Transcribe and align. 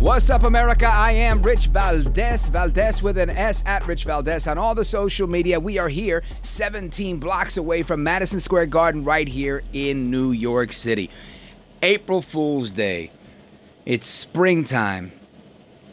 What's 0.00 0.30
up, 0.30 0.44
America? 0.44 0.86
I 0.86 1.12
am 1.12 1.42
Rich 1.42 1.66
Valdez, 1.66 2.48
Valdez 2.48 3.02
with 3.02 3.18
an 3.18 3.28
S 3.28 3.62
at 3.66 3.86
Rich 3.86 4.04
Valdez 4.04 4.46
on 4.46 4.56
all 4.56 4.74
the 4.74 4.82
social 4.82 5.26
media. 5.26 5.60
We 5.60 5.76
are 5.76 5.90
here 5.90 6.22
17 6.40 7.18
blocks 7.18 7.58
away 7.58 7.82
from 7.82 8.02
Madison 8.02 8.40
Square 8.40 8.66
Garden, 8.66 9.04
right 9.04 9.28
here 9.28 9.62
in 9.74 10.10
New 10.10 10.32
York 10.32 10.72
City. 10.72 11.10
April 11.82 12.22
Fool's 12.22 12.70
Day. 12.70 13.10
It's 13.84 14.08
springtime. 14.08 15.12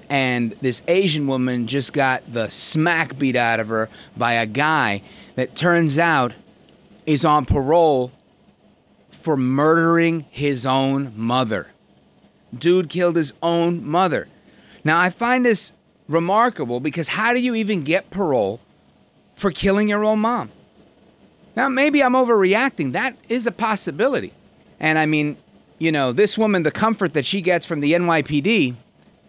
And 0.09 0.53
this 0.61 0.83
Asian 0.87 1.27
woman 1.27 1.67
just 1.67 1.91
got 1.91 2.31
the 2.31 2.49
smack 2.49 3.19
beat 3.19 3.35
out 3.35 3.59
of 3.59 3.67
her 3.67 3.89
by 4.15 4.31
a 4.33 4.45
guy 4.45 5.01
that 5.35 5.53
turns 5.53 5.97
out 5.97 6.33
is 7.05 7.25
on 7.25 7.43
parole 7.43 8.13
for 9.09 9.35
murdering 9.35 10.25
his 10.29 10.65
own 10.65 11.11
mother. 11.17 11.71
Dude 12.57 12.89
killed 12.89 13.15
his 13.15 13.33
own 13.41 13.85
mother. 13.85 14.27
Now, 14.83 14.99
I 14.99 15.09
find 15.09 15.45
this 15.45 15.73
remarkable 16.07 16.79
because 16.79 17.09
how 17.09 17.33
do 17.33 17.39
you 17.39 17.55
even 17.55 17.83
get 17.83 18.09
parole 18.09 18.59
for 19.35 19.51
killing 19.51 19.89
your 19.89 20.03
own 20.03 20.19
mom? 20.19 20.51
Now, 21.55 21.69
maybe 21.69 22.03
I'm 22.03 22.13
overreacting. 22.13 22.93
That 22.93 23.17
is 23.27 23.47
a 23.47 23.51
possibility. 23.51 24.31
And 24.79 24.97
I 24.99 25.05
mean, 25.05 25.37
you 25.79 25.91
know, 25.91 26.11
this 26.11 26.37
woman, 26.37 26.63
the 26.63 26.71
comfort 26.71 27.13
that 27.13 27.25
she 27.25 27.41
gets 27.41 27.65
from 27.65 27.79
the 27.79 27.93
NYPD 27.93 28.75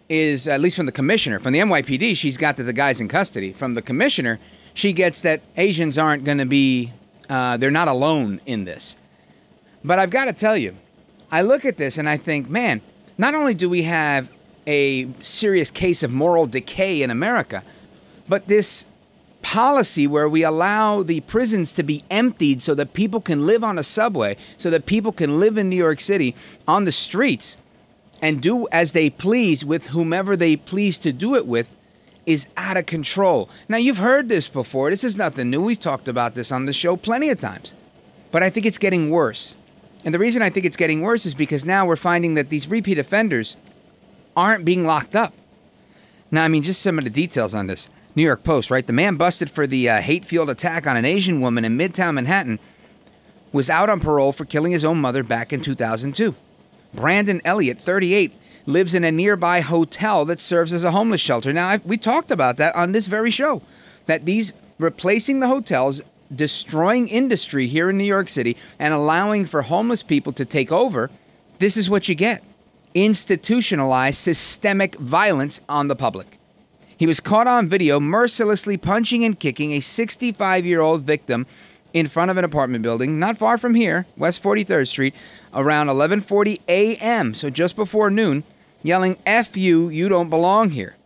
is, 0.09 0.47
at 0.47 0.59
least 0.59 0.75
from 0.75 0.85
the 0.85 0.91
commissioner, 0.91 1.39
from 1.39 1.53
the 1.53 1.59
NYPD, 1.59 2.15
she's 2.15 2.37
got 2.37 2.57
that 2.57 2.63
the 2.63 2.73
guy's 2.73 3.01
in 3.01 3.07
custody. 3.07 3.51
From 3.51 3.73
the 3.73 3.81
commissioner, 3.81 4.39
she 4.73 4.93
gets 4.93 5.21
that 5.23 5.41
Asians 5.57 5.97
aren't 5.97 6.23
going 6.23 6.37
to 6.37 6.45
be, 6.45 6.93
uh, 7.29 7.57
they're 7.57 7.71
not 7.71 7.87
alone 7.87 8.41
in 8.45 8.65
this. 8.65 8.95
But 9.83 9.99
I've 9.99 10.09
got 10.09 10.25
to 10.25 10.33
tell 10.33 10.57
you, 10.57 10.75
I 11.31 11.41
look 11.43 11.65
at 11.65 11.77
this 11.77 11.97
and 11.97 12.09
I 12.09 12.17
think, 12.17 12.49
man, 12.49 12.81
not 13.19 13.35
only 13.35 13.53
do 13.53 13.69
we 13.69 13.83
have 13.83 14.31
a 14.65 15.09
serious 15.19 15.69
case 15.69 16.03
of 16.03 16.09
moral 16.09 16.47
decay 16.47 17.01
in 17.03 17.11
America, 17.11 17.63
but 18.29 18.47
this 18.47 18.85
policy 19.41 20.07
where 20.07 20.29
we 20.29 20.43
allow 20.43 21.03
the 21.03 21.19
prisons 21.21 21.73
to 21.73 21.83
be 21.83 22.03
emptied 22.09 22.61
so 22.61 22.73
that 22.73 22.93
people 22.93 23.19
can 23.19 23.45
live 23.45 23.63
on 23.63 23.77
a 23.77 23.83
subway, 23.83 24.37
so 24.55 24.69
that 24.69 24.85
people 24.85 25.11
can 25.11 25.39
live 25.39 25.57
in 25.57 25.69
New 25.69 25.75
York 25.75 25.99
City 25.99 26.33
on 26.65 26.85
the 26.85 26.91
streets 26.93 27.57
and 28.21 28.41
do 28.41 28.67
as 28.71 28.93
they 28.93 29.09
please 29.09 29.65
with 29.65 29.87
whomever 29.87 30.37
they 30.37 30.55
please 30.55 30.97
to 30.99 31.11
do 31.11 31.35
it 31.35 31.45
with 31.45 31.75
is 32.25 32.47
out 32.55 32.77
of 32.77 32.85
control. 32.85 33.49
Now, 33.67 33.77
you've 33.77 33.97
heard 33.97 34.29
this 34.29 34.47
before. 34.47 34.89
This 34.89 35.03
is 35.03 35.17
nothing 35.17 35.49
new. 35.49 35.61
We've 35.61 35.79
talked 35.79 36.07
about 36.07 36.35
this 36.35 36.51
on 36.51 36.67
the 36.67 36.73
show 36.73 36.95
plenty 36.95 37.29
of 37.29 37.39
times. 37.39 37.73
But 38.31 38.43
I 38.43 38.49
think 38.49 38.65
it's 38.65 38.77
getting 38.77 39.09
worse. 39.09 39.55
And 40.05 40.13
the 40.13 40.19
reason 40.19 40.41
I 40.41 40.49
think 40.49 40.65
it's 40.65 40.77
getting 40.77 41.01
worse 41.01 41.25
is 41.25 41.35
because 41.35 41.65
now 41.65 41.85
we're 41.85 41.95
finding 41.95 42.35
that 42.35 42.49
these 42.49 42.69
repeat 42.69 42.97
offenders 42.97 43.57
aren't 44.35 44.65
being 44.65 44.85
locked 44.85 45.15
up. 45.15 45.33
Now, 46.31 46.45
I 46.45 46.47
mean, 46.47 46.63
just 46.63 46.81
some 46.81 46.97
of 46.97 47.03
the 47.03 47.09
details 47.09 47.53
on 47.53 47.67
this. 47.67 47.89
New 48.15 48.23
York 48.23 48.43
Post, 48.43 48.71
right? 48.71 48.85
The 48.85 48.93
man 48.93 49.15
busted 49.15 49.51
for 49.51 49.67
the 49.67 49.89
uh, 49.89 50.01
hate 50.01 50.25
fueled 50.25 50.49
attack 50.49 50.87
on 50.87 50.97
an 50.97 51.05
Asian 51.05 51.41
woman 51.41 51.65
in 51.65 51.77
Midtown 51.77 52.15
Manhattan 52.15 52.59
was 53.51 53.69
out 53.69 53.89
on 53.89 53.99
parole 53.99 54.31
for 54.31 54.45
killing 54.45 54.71
his 54.71 54.85
own 54.85 54.99
mother 54.99 55.23
back 55.23 55.51
in 55.51 55.61
2002. 55.61 56.35
Brandon 56.93 57.41
Elliott, 57.43 57.79
38, 57.79 58.33
lives 58.65 58.93
in 58.93 59.03
a 59.03 59.11
nearby 59.11 59.61
hotel 59.61 60.25
that 60.25 60.41
serves 60.41 60.73
as 60.73 60.83
a 60.83 60.91
homeless 60.91 61.21
shelter. 61.21 61.51
Now, 61.51 61.67
I, 61.67 61.81
we 61.83 61.97
talked 61.97 62.31
about 62.31 62.57
that 62.57 62.75
on 62.75 62.91
this 62.91 63.07
very 63.07 63.31
show, 63.31 63.61
that 64.05 64.25
these 64.25 64.53
replacing 64.77 65.39
the 65.39 65.47
hotels 65.47 66.01
destroying 66.33 67.07
industry 67.07 67.67
here 67.67 67.89
in 67.89 67.97
New 67.97 68.03
York 68.03 68.29
City 68.29 68.55
and 68.77 68.93
allowing 68.93 69.45
for 69.45 69.63
homeless 69.63 70.03
people 70.03 70.33
to 70.33 70.45
take 70.45 70.71
over, 70.71 71.09
this 71.59 71.77
is 71.77 71.89
what 71.89 72.07
you 72.09 72.15
get 72.15 72.43
institutionalized 72.93 74.19
systemic 74.19 74.95
violence 74.95 75.61
on 75.69 75.87
the 75.87 75.95
public. 75.95 76.39
He 76.97 77.07
was 77.07 77.19
caught 77.19 77.47
on 77.47 77.69
video 77.69 77.99
mercilessly 77.99 78.77
punching 78.77 79.23
and 79.23 79.39
kicking 79.39 79.71
a 79.71 79.79
65 79.79 80.65
year 80.65 80.81
old 80.81 81.03
victim 81.03 81.45
in 81.93 82.07
front 82.07 82.29
of 82.29 82.37
an 82.37 82.43
apartment 82.43 82.83
building 82.83 83.19
not 83.19 83.37
far 83.37 83.57
from 83.57 83.73
here, 83.73 84.05
West 84.17 84.43
43rd 84.43 84.87
Street, 84.87 85.15
around 85.53 85.87
11:40 85.87 86.59
a.m., 86.67 87.33
so 87.33 87.49
just 87.49 87.75
before 87.75 88.09
noon, 88.09 88.43
yelling 88.83 89.17
"F 89.25 89.57
you, 89.57 89.89
you 89.89 90.09
don't 90.09 90.29
belong 90.29 90.71
here." 90.71 90.97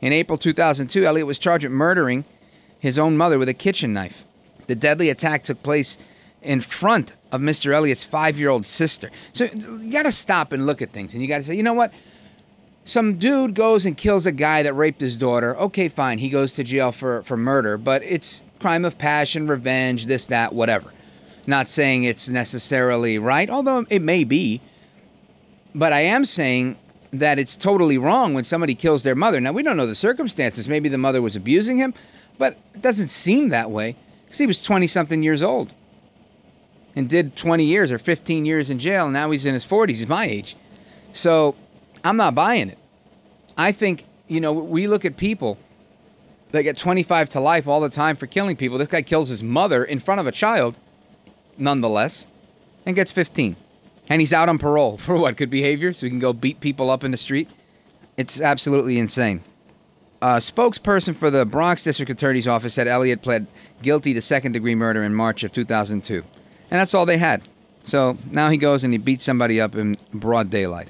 In 0.00 0.12
April 0.12 0.38
2002, 0.38 1.04
Elliot 1.04 1.26
was 1.26 1.38
charged 1.38 1.64
with 1.64 1.72
murdering 1.72 2.24
his 2.78 2.98
own 2.98 3.16
mother 3.16 3.38
with 3.38 3.48
a 3.48 3.54
kitchen 3.54 3.92
knife. 3.92 4.24
The 4.66 4.74
deadly 4.74 5.10
attack 5.10 5.42
took 5.44 5.62
place 5.62 5.96
in 6.42 6.60
front 6.60 7.12
of 7.32 7.40
Mr. 7.40 7.72
Elliott's 7.72 8.04
five 8.04 8.38
year 8.38 8.48
old 8.48 8.66
sister. 8.66 9.10
So 9.32 9.44
you 9.44 9.92
got 9.92 10.06
to 10.06 10.12
stop 10.12 10.52
and 10.52 10.66
look 10.66 10.82
at 10.82 10.92
things 10.92 11.14
and 11.14 11.22
you 11.22 11.28
got 11.28 11.38
to 11.38 11.42
say, 11.42 11.54
you 11.54 11.62
know 11.62 11.74
what? 11.74 11.92
Some 12.84 13.18
dude 13.18 13.54
goes 13.54 13.84
and 13.84 13.96
kills 13.96 14.26
a 14.26 14.32
guy 14.32 14.62
that 14.62 14.72
raped 14.72 15.00
his 15.00 15.16
daughter. 15.16 15.56
Okay, 15.56 15.88
fine. 15.88 16.18
He 16.18 16.28
goes 16.28 16.54
to 16.54 16.62
jail 16.62 16.92
for, 16.92 17.24
for 17.24 17.36
murder, 17.36 17.76
but 17.76 18.02
it's 18.04 18.44
crime 18.60 18.84
of 18.84 18.96
passion, 18.96 19.48
revenge, 19.48 20.06
this, 20.06 20.26
that, 20.28 20.52
whatever. 20.52 20.92
Not 21.48 21.68
saying 21.68 22.04
it's 22.04 22.28
necessarily 22.28 23.18
right, 23.18 23.50
although 23.50 23.86
it 23.90 24.02
may 24.02 24.22
be. 24.22 24.60
But 25.74 25.92
I 25.92 26.00
am 26.00 26.24
saying 26.24 26.76
that 27.12 27.38
it's 27.38 27.56
totally 27.56 27.98
wrong 27.98 28.34
when 28.34 28.44
somebody 28.44 28.74
kills 28.74 29.02
their 29.02 29.14
mother. 29.14 29.40
Now, 29.40 29.52
we 29.52 29.62
don't 29.62 29.76
know 29.76 29.86
the 29.86 29.94
circumstances. 29.94 30.68
Maybe 30.68 30.88
the 30.88 30.98
mother 30.98 31.20
was 31.20 31.36
abusing 31.36 31.78
him. 31.78 31.92
But 32.38 32.58
it 32.74 32.82
doesn't 32.82 33.08
seem 33.08 33.48
that 33.50 33.70
way 33.70 33.96
because 34.24 34.38
he 34.38 34.46
was 34.46 34.60
20 34.60 34.86
something 34.86 35.22
years 35.22 35.42
old 35.42 35.72
and 36.94 37.08
did 37.08 37.36
20 37.36 37.64
years 37.64 37.92
or 37.92 37.98
15 37.98 38.46
years 38.46 38.70
in 38.70 38.78
jail. 38.78 39.08
Now 39.08 39.30
he's 39.30 39.46
in 39.46 39.54
his 39.54 39.64
40s. 39.64 39.88
He's 39.88 40.08
my 40.08 40.24
age. 40.24 40.56
So 41.12 41.54
I'm 42.04 42.16
not 42.16 42.34
buying 42.34 42.70
it. 42.70 42.78
I 43.56 43.72
think, 43.72 44.04
you 44.28 44.40
know, 44.40 44.52
we 44.52 44.86
look 44.86 45.04
at 45.04 45.16
people 45.16 45.58
that 46.52 46.62
get 46.62 46.76
25 46.76 47.28
to 47.30 47.40
life 47.40 47.66
all 47.68 47.80
the 47.80 47.88
time 47.88 48.16
for 48.16 48.26
killing 48.26 48.56
people. 48.56 48.78
This 48.78 48.88
guy 48.88 49.02
kills 49.02 49.28
his 49.28 49.42
mother 49.42 49.84
in 49.84 49.98
front 49.98 50.20
of 50.20 50.26
a 50.26 50.32
child, 50.32 50.78
nonetheless, 51.58 52.26
and 52.84 52.96
gets 52.96 53.12
15. 53.12 53.56
And 54.08 54.20
he's 54.20 54.32
out 54.32 54.48
on 54.48 54.58
parole 54.58 54.96
for 54.98 55.16
what? 55.16 55.36
Good 55.36 55.50
behavior? 55.50 55.92
So 55.92 56.06
he 56.06 56.10
can 56.10 56.18
go 56.18 56.32
beat 56.32 56.60
people 56.60 56.90
up 56.90 57.04
in 57.04 57.10
the 57.10 57.16
street? 57.16 57.50
It's 58.16 58.40
absolutely 58.40 58.98
insane. 58.98 59.42
A 60.26 60.40
spokesperson 60.40 61.14
for 61.14 61.30
the 61.30 61.46
Bronx 61.46 61.84
District 61.84 62.10
Attorney's 62.10 62.48
Office 62.48 62.74
said 62.74 62.88
Elliott 62.88 63.22
pled 63.22 63.46
guilty 63.80 64.12
to 64.12 64.20
second 64.20 64.50
degree 64.50 64.74
murder 64.74 65.04
in 65.04 65.14
March 65.14 65.44
of 65.44 65.52
2002. 65.52 66.16
And 66.68 66.80
that's 66.80 66.94
all 66.94 67.06
they 67.06 67.18
had. 67.18 67.42
So 67.84 68.18
now 68.32 68.50
he 68.50 68.56
goes 68.56 68.82
and 68.82 68.92
he 68.92 68.98
beats 68.98 69.24
somebody 69.24 69.60
up 69.60 69.76
in 69.76 69.96
broad 70.12 70.50
daylight. 70.50 70.88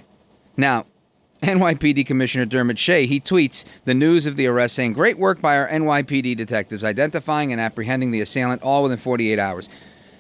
Now, 0.57 0.87
NYPD 1.43 2.07
Commissioner 2.07 2.47
Dermot 2.47 2.79
Shea, 2.79 3.05
he 3.05 3.21
tweets 3.21 3.67
the 3.85 3.93
news 3.93 4.25
of 4.25 4.37
the 4.37 4.47
arrest 4.47 4.75
saying, 4.75 4.95
Great 4.95 5.19
work 5.19 5.43
by 5.43 5.59
our 5.59 5.69
NYPD 5.69 6.35
detectives 6.35 6.83
identifying 6.83 7.53
and 7.53 7.61
apprehending 7.61 8.13
the 8.13 8.23
assailant 8.23 8.63
all 8.63 8.85
within 8.85 8.97
48 8.97 9.39
hours. 9.39 9.69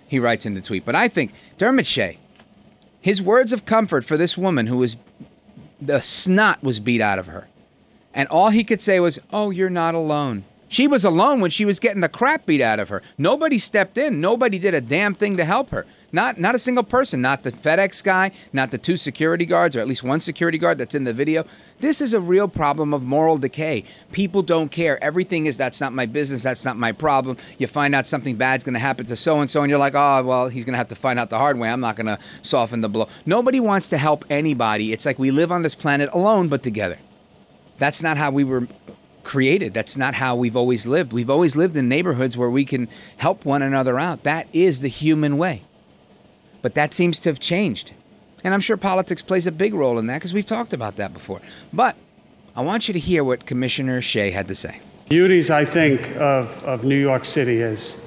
He 0.06 0.18
writes 0.18 0.44
in 0.44 0.52
the 0.52 0.60
tweet. 0.60 0.84
But 0.84 0.94
I 0.94 1.08
think 1.08 1.32
Dermot 1.56 1.86
Shea, 1.86 2.18
his 3.00 3.22
words 3.22 3.54
of 3.54 3.64
comfort 3.64 4.04
for 4.04 4.18
this 4.18 4.36
woman 4.36 4.66
who 4.66 4.76
was, 4.76 4.98
the 5.80 6.02
snot 6.02 6.62
was 6.62 6.80
beat 6.80 7.00
out 7.00 7.18
of 7.18 7.28
her. 7.28 7.48
And 8.16 8.28
all 8.30 8.48
he 8.48 8.64
could 8.64 8.80
say 8.80 8.98
was, 8.98 9.20
Oh, 9.32 9.50
you're 9.50 9.70
not 9.70 9.94
alone. 9.94 10.44
She 10.68 10.88
was 10.88 11.04
alone 11.04 11.40
when 11.40 11.52
she 11.52 11.64
was 11.64 11.78
getting 11.78 12.00
the 12.00 12.08
crap 12.08 12.44
beat 12.44 12.60
out 12.60 12.80
of 12.80 12.88
her. 12.88 13.00
Nobody 13.16 13.56
stepped 13.56 13.96
in. 13.98 14.20
Nobody 14.20 14.58
did 14.58 14.74
a 14.74 14.80
damn 14.80 15.14
thing 15.14 15.36
to 15.36 15.44
help 15.44 15.70
her. 15.70 15.86
Not 16.10 16.40
not 16.40 16.56
a 16.56 16.58
single 16.58 16.82
person. 16.82 17.20
Not 17.20 17.44
the 17.44 17.52
FedEx 17.52 18.02
guy. 18.02 18.32
Not 18.52 18.72
the 18.72 18.78
two 18.78 18.96
security 18.96 19.46
guards, 19.46 19.76
or 19.76 19.80
at 19.80 19.86
least 19.86 20.02
one 20.02 20.18
security 20.18 20.58
guard 20.58 20.78
that's 20.78 20.94
in 20.96 21.04
the 21.04 21.12
video. 21.12 21.44
This 21.78 22.00
is 22.00 22.14
a 22.14 22.20
real 22.20 22.48
problem 22.48 22.92
of 22.92 23.02
moral 23.02 23.38
decay. 23.38 23.84
People 24.10 24.42
don't 24.42 24.70
care. 24.70 25.02
Everything 25.04 25.46
is 25.46 25.56
that's 25.56 25.80
not 25.80 25.92
my 25.92 26.06
business. 26.06 26.42
That's 26.42 26.64
not 26.64 26.76
my 26.76 26.90
problem. 26.90 27.36
You 27.58 27.68
find 27.68 27.94
out 27.94 28.06
something 28.06 28.34
bad's 28.34 28.64
going 28.64 28.74
to 28.74 28.80
happen 28.80 29.06
to 29.06 29.16
so 29.16 29.40
and 29.40 29.48
so, 29.48 29.62
and 29.62 29.70
you're 29.70 29.78
like, 29.78 29.94
oh 29.94 30.24
well, 30.24 30.48
he's 30.48 30.64
going 30.64 30.74
to 30.74 30.78
have 30.78 30.88
to 30.88 30.96
find 30.96 31.20
out 31.20 31.30
the 31.30 31.38
hard 31.38 31.58
way. 31.58 31.68
I'm 31.68 31.80
not 31.80 31.94
going 31.94 32.06
to 32.06 32.18
soften 32.42 32.80
the 32.80 32.88
blow. 32.88 33.08
Nobody 33.24 33.60
wants 33.60 33.88
to 33.90 33.98
help 33.98 34.24
anybody. 34.28 34.92
It's 34.92 35.06
like 35.06 35.18
we 35.18 35.30
live 35.30 35.52
on 35.52 35.62
this 35.62 35.76
planet 35.76 36.10
alone 36.12 36.48
but 36.48 36.64
together. 36.64 36.98
That's 37.78 38.02
not 38.02 38.16
how 38.18 38.30
we 38.30 38.44
were 38.44 38.68
created. 39.22 39.74
That's 39.74 39.96
not 39.96 40.14
how 40.14 40.36
we've 40.36 40.56
always 40.56 40.86
lived. 40.86 41.12
We've 41.12 41.28
always 41.28 41.56
lived 41.56 41.76
in 41.76 41.88
neighborhoods 41.88 42.36
where 42.36 42.50
we 42.50 42.64
can 42.64 42.88
help 43.18 43.44
one 43.44 43.60
another 43.60 43.98
out. 43.98 44.22
That 44.22 44.46
is 44.52 44.80
the 44.80 44.88
human 44.88 45.36
way. 45.36 45.62
But 46.62 46.74
that 46.74 46.94
seems 46.94 47.20
to 47.20 47.28
have 47.28 47.40
changed. 47.40 47.92
And 48.44 48.54
I'm 48.54 48.60
sure 48.60 48.76
politics 48.76 49.22
plays 49.22 49.46
a 49.46 49.52
big 49.52 49.74
role 49.74 49.98
in 49.98 50.06
that 50.06 50.16
because 50.16 50.32
we've 50.32 50.46
talked 50.46 50.72
about 50.72 50.96
that 50.96 51.12
before. 51.12 51.40
But 51.72 51.96
I 52.54 52.62
want 52.62 52.88
you 52.88 52.94
to 52.94 53.00
hear 53.00 53.24
what 53.24 53.44
Commissioner 53.46 54.00
Shea 54.00 54.30
had 54.30 54.48
to 54.48 54.54
say. 54.54 54.80
Beauties, 55.08 55.50
I 55.50 55.64
think, 55.64 56.00
of, 56.16 56.46
of 56.64 56.84
New 56.84 56.98
York 56.98 57.24
City 57.24 57.60
is, 57.60 57.98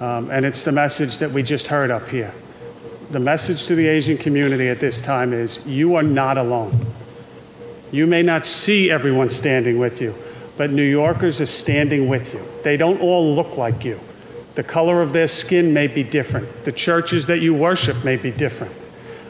um, 0.00 0.30
and 0.30 0.44
it's 0.44 0.62
the 0.62 0.72
message 0.72 1.18
that 1.18 1.30
we 1.30 1.42
just 1.42 1.66
heard 1.66 1.90
up 1.90 2.08
here. 2.08 2.32
The 3.10 3.20
message 3.20 3.66
to 3.66 3.74
the 3.74 3.86
Asian 3.86 4.16
community 4.16 4.68
at 4.68 4.80
this 4.80 5.00
time 5.00 5.32
is 5.32 5.58
you 5.66 5.96
are 5.96 6.02
not 6.02 6.38
alone. 6.38 6.78
You 7.92 8.06
may 8.06 8.22
not 8.22 8.44
see 8.44 8.90
everyone 8.90 9.28
standing 9.28 9.78
with 9.78 10.00
you, 10.00 10.14
but 10.56 10.72
New 10.72 10.82
Yorkers 10.82 11.40
are 11.40 11.46
standing 11.46 12.08
with 12.08 12.32
you. 12.32 12.42
They 12.64 12.76
don't 12.76 13.00
all 13.00 13.34
look 13.34 13.56
like 13.58 13.84
you. 13.84 14.00
The 14.54 14.62
color 14.64 15.02
of 15.02 15.12
their 15.12 15.28
skin 15.28 15.72
may 15.72 15.86
be 15.86 16.02
different. 16.02 16.64
The 16.64 16.72
churches 16.72 17.26
that 17.26 17.40
you 17.40 17.54
worship 17.54 18.02
may 18.02 18.16
be 18.16 18.30
different. 18.30 18.74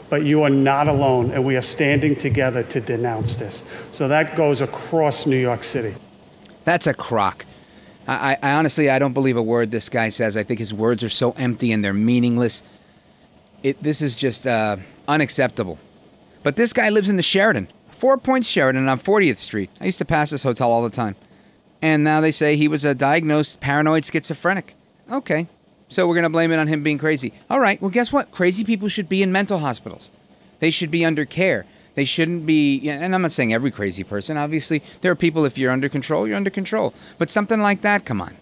But 0.09 0.23
you 0.23 0.43
are 0.43 0.49
not 0.49 0.87
alone, 0.87 1.31
and 1.31 1.43
we 1.43 1.55
are 1.57 1.61
standing 1.61 2.15
together 2.15 2.63
to 2.63 2.79
denounce 2.79 3.35
this. 3.35 3.63
So 3.91 4.07
that 4.07 4.35
goes 4.35 4.61
across 4.61 5.25
New 5.25 5.37
York 5.37 5.63
City. 5.63 5.95
That's 6.63 6.87
a 6.87 6.93
crock. 6.93 7.45
I, 8.07 8.37
I, 8.41 8.53
honestly, 8.53 8.89
I 8.89 8.99
don't 8.99 9.13
believe 9.13 9.37
a 9.37 9.43
word 9.43 9.71
this 9.71 9.89
guy 9.89 10.09
says. 10.09 10.37
I 10.37 10.43
think 10.43 10.59
his 10.59 10.73
words 10.73 11.03
are 11.03 11.09
so 11.09 11.31
empty 11.31 11.71
and 11.71 11.83
they're 11.83 11.93
meaningless. 11.93 12.63
It, 13.61 13.81
this 13.81 14.01
is 14.01 14.15
just 14.15 14.45
uh, 14.45 14.77
unacceptable. 15.07 15.79
But 16.43 16.57
this 16.57 16.73
guy 16.73 16.89
lives 16.89 17.09
in 17.09 17.15
the 17.15 17.23
Sheraton. 17.23 17.69
Four 18.03 18.17
Points 18.17 18.49
Sheraton 18.49 18.89
on 18.89 18.99
40th 18.99 19.37
Street. 19.37 19.69
I 19.79 19.85
used 19.85 19.97
to 19.99 20.03
pass 20.03 20.29
this 20.29 20.43
hotel 20.43 20.69
all 20.69 20.83
the 20.83 20.89
time. 20.89 21.15
And 21.81 22.03
now 22.03 22.19
they 22.19 22.31
say 22.31 22.57
he 22.57 22.67
was 22.67 22.83
a 22.83 22.93
diagnosed 22.93 23.61
paranoid 23.61 24.03
schizophrenic. 24.03 24.75
Okay. 25.09 25.47
So 25.87 26.05
we're 26.05 26.15
going 26.15 26.23
to 26.23 26.29
blame 26.29 26.51
it 26.51 26.59
on 26.59 26.67
him 26.67 26.83
being 26.83 26.97
crazy. 26.97 27.31
All 27.49 27.61
right. 27.61 27.81
Well, 27.81 27.91
guess 27.91 28.11
what? 28.11 28.29
Crazy 28.29 28.65
people 28.65 28.89
should 28.89 29.07
be 29.07 29.23
in 29.23 29.31
mental 29.31 29.59
hospitals. 29.59 30.11
They 30.59 30.69
should 30.69 30.91
be 30.91 31.05
under 31.05 31.23
care. 31.23 31.65
They 31.95 32.03
shouldn't 32.03 32.45
be, 32.45 32.89
and 32.89 33.15
I'm 33.15 33.21
not 33.21 33.31
saying 33.31 33.53
every 33.53 33.71
crazy 33.71 34.03
person. 34.03 34.35
Obviously, 34.35 34.83
there 34.99 35.09
are 35.13 35.15
people, 35.15 35.45
if 35.45 35.57
you're 35.57 35.71
under 35.71 35.87
control, 35.87 36.27
you're 36.27 36.35
under 36.35 36.49
control. 36.49 36.93
But 37.17 37.31
something 37.31 37.61
like 37.61 37.83
that, 37.83 38.03
come 38.03 38.19
on. 38.19 38.35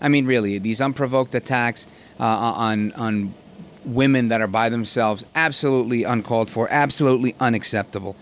I 0.00 0.08
mean, 0.08 0.26
really, 0.26 0.58
these 0.58 0.80
unprovoked 0.80 1.34
attacks 1.34 1.88
uh, 2.20 2.24
on, 2.24 2.92
on 2.92 3.34
women 3.84 4.28
that 4.28 4.40
are 4.40 4.46
by 4.46 4.68
themselves, 4.68 5.26
absolutely 5.34 6.04
uncalled 6.04 6.48
for, 6.48 6.68
absolutely 6.70 7.34
unacceptable. 7.40 8.14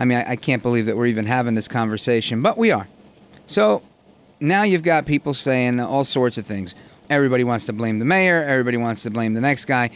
I 0.00 0.06
mean, 0.06 0.18
I, 0.18 0.30
I 0.30 0.36
can't 0.36 0.62
believe 0.62 0.86
that 0.86 0.96
we're 0.96 1.06
even 1.06 1.26
having 1.26 1.54
this 1.54 1.68
conversation, 1.68 2.40
but 2.40 2.56
we 2.56 2.72
are. 2.72 2.88
So 3.46 3.82
now 4.40 4.62
you've 4.62 4.82
got 4.82 5.04
people 5.04 5.34
saying 5.34 5.78
all 5.78 6.04
sorts 6.04 6.38
of 6.38 6.46
things. 6.46 6.74
Everybody 7.10 7.44
wants 7.44 7.66
to 7.66 7.74
blame 7.74 7.98
the 7.98 8.06
mayor. 8.06 8.42
Everybody 8.42 8.78
wants 8.78 9.02
to 9.02 9.10
blame 9.10 9.34
the 9.34 9.42
next 9.42 9.66
guy. 9.66 9.90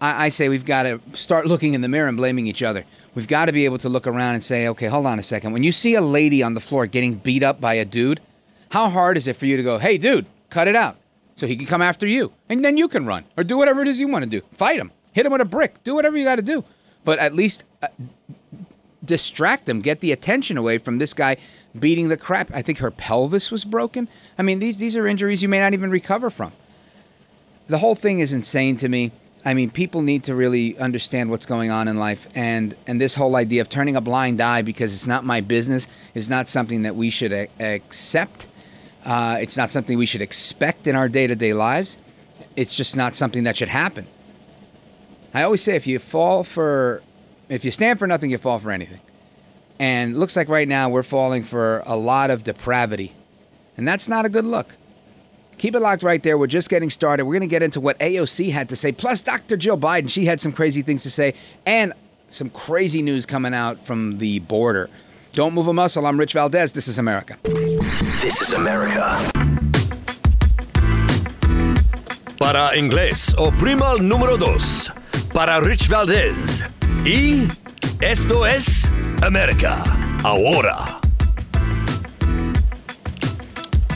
I, 0.00 0.24
I 0.24 0.28
say 0.30 0.48
we've 0.48 0.64
got 0.64 0.84
to 0.84 1.00
start 1.12 1.46
looking 1.46 1.74
in 1.74 1.82
the 1.82 1.88
mirror 1.88 2.08
and 2.08 2.16
blaming 2.16 2.46
each 2.46 2.62
other. 2.62 2.84
We've 3.14 3.28
got 3.28 3.44
to 3.44 3.52
be 3.52 3.66
able 3.66 3.76
to 3.78 3.90
look 3.90 4.06
around 4.06 4.34
and 4.34 4.42
say, 4.42 4.68
okay, 4.68 4.86
hold 4.86 5.04
on 5.04 5.18
a 5.18 5.22
second. 5.22 5.52
When 5.52 5.62
you 5.62 5.72
see 5.72 5.96
a 5.96 6.00
lady 6.00 6.42
on 6.42 6.54
the 6.54 6.60
floor 6.60 6.86
getting 6.86 7.16
beat 7.16 7.42
up 7.42 7.60
by 7.60 7.74
a 7.74 7.84
dude, 7.84 8.20
how 8.70 8.88
hard 8.88 9.18
is 9.18 9.28
it 9.28 9.36
for 9.36 9.44
you 9.44 9.58
to 9.58 9.62
go, 9.62 9.76
hey, 9.76 9.98
dude, 9.98 10.24
cut 10.48 10.66
it 10.66 10.74
out 10.74 10.96
so 11.34 11.46
he 11.46 11.56
can 11.56 11.66
come 11.66 11.82
after 11.82 12.06
you? 12.06 12.32
And 12.48 12.64
then 12.64 12.78
you 12.78 12.88
can 12.88 13.04
run 13.04 13.24
or 13.36 13.44
do 13.44 13.58
whatever 13.58 13.82
it 13.82 13.88
is 13.88 14.00
you 14.00 14.08
want 14.08 14.24
to 14.24 14.30
do. 14.30 14.40
Fight 14.54 14.78
him, 14.78 14.92
hit 15.12 15.26
him 15.26 15.32
with 15.32 15.42
a 15.42 15.44
brick, 15.46 15.84
do 15.84 15.94
whatever 15.94 16.16
you 16.16 16.24
got 16.24 16.36
to 16.36 16.42
do. 16.42 16.64
But 17.04 17.18
at 17.18 17.34
least 17.34 17.64
uh, 17.82 17.88
distract 19.12 19.66
them, 19.66 19.82
get 19.82 20.00
the 20.00 20.10
attention 20.10 20.56
away 20.56 20.78
from 20.78 20.96
this 20.96 21.12
guy 21.12 21.36
beating 21.78 22.08
the 22.08 22.16
crap. 22.16 22.50
I 22.54 22.62
think 22.62 22.78
her 22.78 22.90
pelvis 22.90 23.50
was 23.50 23.62
broken. 23.62 24.08
I 24.38 24.42
mean, 24.42 24.58
these 24.58 24.78
these 24.78 24.96
are 24.96 25.06
injuries 25.06 25.42
you 25.42 25.50
may 25.50 25.58
not 25.58 25.74
even 25.74 25.90
recover 25.90 26.30
from. 26.30 26.52
The 27.68 27.76
whole 27.76 27.94
thing 27.94 28.20
is 28.20 28.32
insane 28.32 28.78
to 28.78 28.88
me. 28.88 29.12
I 29.44 29.52
mean, 29.52 29.70
people 29.70 30.00
need 30.00 30.24
to 30.24 30.34
really 30.34 30.78
understand 30.78 31.28
what's 31.28 31.44
going 31.44 31.70
on 31.70 31.88
in 31.88 31.98
life, 31.98 32.26
and 32.34 32.74
and 32.86 32.98
this 32.98 33.14
whole 33.14 33.36
idea 33.36 33.60
of 33.60 33.68
turning 33.68 33.96
a 33.96 34.00
blind 34.00 34.40
eye 34.40 34.62
because 34.62 34.94
it's 34.94 35.06
not 35.06 35.26
my 35.26 35.42
business 35.42 35.88
is 36.14 36.30
not 36.30 36.48
something 36.48 36.82
that 36.82 36.96
we 36.96 37.10
should 37.10 37.32
a- 37.34 37.48
accept. 37.60 38.48
Uh, 39.04 39.36
it's 39.42 39.58
not 39.58 39.68
something 39.68 39.98
we 39.98 40.06
should 40.06 40.22
expect 40.22 40.86
in 40.86 40.96
our 40.96 41.08
day 41.08 41.26
to 41.26 41.36
day 41.36 41.52
lives. 41.52 41.98
It's 42.56 42.74
just 42.74 42.96
not 42.96 43.14
something 43.14 43.44
that 43.44 43.58
should 43.58 43.68
happen. 43.68 44.06
I 45.34 45.42
always 45.42 45.62
say 45.62 45.76
if 45.76 45.86
you 45.86 45.98
fall 45.98 46.44
for 46.44 47.02
if 47.52 47.64
you 47.64 47.70
stand 47.70 47.98
for 47.98 48.06
nothing, 48.06 48.30
you 48.30 48.38
fall 48.38 48.58
for 48.58 48.70
anything. 48.70 49.00
And 49.78 50.18
looks 50.18 50.36
like 50.36 50.48
right 50.48 50.66
now 50.66 50.88
we're 50.88 51.02
falling 51.02 51.42
for 51.42 51.82
a 51.86 51.96
lot 51.96 52.30
of 52.30 52.44
depravity. 52.44 53.14
And 53.76 53.86
that's 53.86 54.08
not 54.08 54.24
a 54.24 54.28
good 54.28 54.44
look. 54.44 54.76
Keep 55.58 55.74
it 55.74 55.80
locked 55.80 56.02
right 56.02 56.22
there. 56.22 56.38
We're 56.38 56.46
just 56.46 56.70
getting 56.70 56.88
started. 56.88 57.24
We're 57.24 57.34
going 57.34 57.48
to 57.48 57.52
get 57.52 57.62
into 57.62 57.80
what 57.80 57.98
AOC 57.98 58.52
had 58.52 58.68
to 58.70 58.76
say, 58.76 58.90
plus 58.92 59.22
Dr. 59.22 59.56
Jill 59.56 59.76
Biden. 59.76 60.10
She 60.10 60.24
had 60.24 60.40
some 60.40 60.52
crazy 60.52 60.82
things 60.82 61.02
to 61.02 61.10
say, 61.10 61.34
and 61.66 61.92
some 62.30 62.48
crazy 62.48 63.02
news 63.02 63.26
coming 63.26 63.52
out 63.52 63.82
from 63.82 64.18
the 64.18 64.38
border. 64.40 64.88
Don't 65.32 65.52
move 65.54 65.68
a 65.68 65.72
muscle. 65.72 66.06
I'm 66.06 66.18
Rich 66.18 66.32
Valdez. 66.32 66.72
This 66.72 66.88
is 66.88 66.98
America. 66.98 67.38
This 68.20 68.40
is 68.40 68.52
America. 68.52 69.30
Para 72.38 72.76
inglés, 72.76 73.34
oprima 73.36 73.92
el 73.92 73.98
número 73.98 74.38
dos. 74.38 74.90
Para 75.32 75.60
Rich 75.60 75.88
Valdez. 75.88 76.81
Y 77.04 77.48
esto 78.00 78.46
es 78.46 78.88
América 79.22 79.82
ahora. 80.22 80.84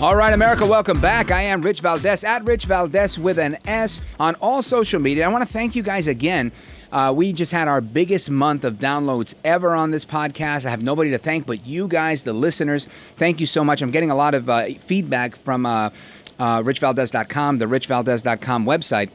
All 0.01 0.17
right, 0.17 0.35
America, 0.35 0.67
welcome 0.67 1.01
back. 1.01 1.31
I 1.31 1.43
am 1.43 1.63
Rich 1.63 1.83
Valdez 1.83 2.25
at 2.25 2.45
Rich 2.45 2.67
Valdez 2.67 3.17
with 3.17 3.39
an 3.39 3.59
S 3.65 4.01
on 4.19 4.35
all 4.41 4.61
social 4.61 5.01
media. 5.01 5.25
I 5.25 5.29
want 5.29 5.47
to 5.47 5.53
thank 5.53 5.77
you 5.77 5.85
guys 5.85 6.09
again. 6.09 6.51
Uh, 6.91 7.13
we 7.17 7.33
just 7.33 7.53
had 7.53 7.69
our 7.69 7.81
biggest 7.81 8.29
month 8.29 8.65
of 8.65 8.75
downloads 8.75 9.37
ever 9.45 9.73
on 9.73 9.93
this 9.93 10.05
podcast. 10.05 10.67
I 10.67 10.71
have 10.71 10.83
nobody 10.83 11.13
to 11.13 11.19
thank 11.19 11.47
but 11.47 11.65
you 11.65 11.87
guys, 11.87 12.25
the 12.25 12.33
listeners. 12.33 12.87
Thank 12.87 13.39
you 13.39 13.47
so 13.47 13.63
much. 13.63 13.83
I'm 13.83 13.93
getting 13.93 14.11
a 14.11 14.17
lot 14.17 14.35
of 14.35 14.51
uh, 14.51 14.67
feedback 14.81 15.37
from 15.37 15.65
uh, 15.65 15.91
uh, 16.41 16.61
richvaldez.com, 16.63 17.59
the 17.59 17.67
richvaldez.com 17.67 18.67
website, 18.67 19.11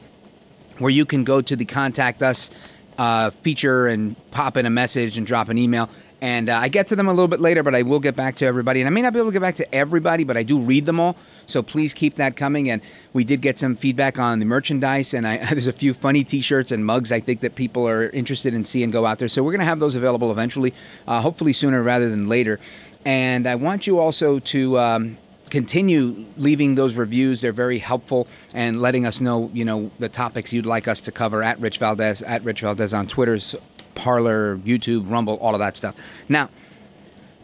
where 0.78 0.90
you 0.90 1.04
can 1.04 1.24
go 1.24 1.42
to 1.42 1.54
the 1.54 1.66
contact 1.66 2.22
us 2.22 2.50
uh, 2.98 3.30
feature 3.30 3.86
and 3.86 4.16
pop 4.30 4.56
in 4.56 4.66
a 4.66 4.70
message 4.70 5.18
and 5.18 5.26
drop 5.26 5.48
an 5.48 5.58
email. 5.58 5.88
And 6.22 6.48
uh, 6.48 6.56
I 6.56 6.68
get 6.68 6.86
to 6.86 6.96
them 6.96 7.08
a 7.08 7.10
little 7.10 7.26
bit 7.26 7.40
later, 7.40 7.64
but 7.64 7.74
I 7.74 7.82
will 7.82 7.98
get 7.98 8.14
back 8.14 8.36
to 8.36 8.46
everybody. 8.46 8.80
And 8.80 8.86
I 8.86 8.90
may 8.90 9.02
not 9.02 9.12
be 9.12 9.18
able 9.18 9.30
to 9.30 9.32
get 9.32 9.42
back 9.42 9.56
to 9.56 9.74
everybody, 9.74 10.22
but 10.22 10.36
I 10.36 10.44
do 10.44 10.60
read 10.60 10.84
them 10.84 11.00
all. 11.00 11.16
So 11.46 11.64
please 11.64 11.92
keep 11.92 12.14
that 12.14 12.36
coming. 12.36 12.70
And 12.70 12.80
we 13.12 13.24
did 13.24 13.40
get 13.42 13.58
some 13.58 13.74
feedback 13.74 14.20
on 14.20 14.38
the 14.38 14.46
merchandise, 14.46 15.14
and 15.14 15.26
I, 15.26 15.38
there's 15.50 15.66
a 15.66 15.72
few 15.72 15.92
funny 15.94 16.22
T-shirts 16.22 16.70
and 16.70 16.86
mugs 16.86 17.10
I 17.10 17.18
think 17.18 17.40
that 17.40 17.56
people 17.56 17.88
are 17.88 18.08
interested 18.10 18.54
in 18.54 18.64
seeing 18.64 18.92
go 18.92 19.04
out 19.04 19.18
there. 19.18 19.26
So 19.26 19.42
we're 19.42 19.50
going 19.50 19.60
to 19.60 19.66
have 19.66 19.80
those 19.80 19.96
available 19.96 20.30
eventually, 20.30 20.72
uh, 21.08 21.20
hopefully 21.20 21.52
sooner 21.52 21.82
rather 21.82 22.08
than 22.08 22.28
later. 22.28 22.60
And 23.04 23.48
I 23.48 23.56
want 23.56 23.88
you 23.88 23.98
also 23.98 24.38
to 24.38 24.78
um, 24.78 25.18
continue 25.52 26.24
leaving 26.38 26.76
those 26.76 26.94
reviews. 26.94 27.42
They're 27.42 27.52
very 27.52 27.78
helpful 27.78 28.26
and 28.54 28.80
letting 28.80 29.04
us 29.04 29.20
know, 29.20 29.50
you 29.52 29.66
know, 29.66 29.90
the 29.98 30.08
topics 30.08 30.50
you'd 30.50 30.64
like 30.64 30.88
us 30.88 31.02
to 31.02 31.12
cover 31.12 31.42
at 31.42 31.60
Rich 31.60 31.76
Valdez, 31.76 32.22
at 32.22 32.42
Rich 32.42 32.62
Valdez 32.62 32.94
on 32.94 33.06
Twitter's 33.06 33.54
Parler, 33.94 34.56
YouTube, 34.56 35.10
Rumble, 35.10 35.34
all 35.42 35.52
of 35.52 35.58
that 35.58 35.76
stuff. 35.76 35.94
Now, 36.26 36.48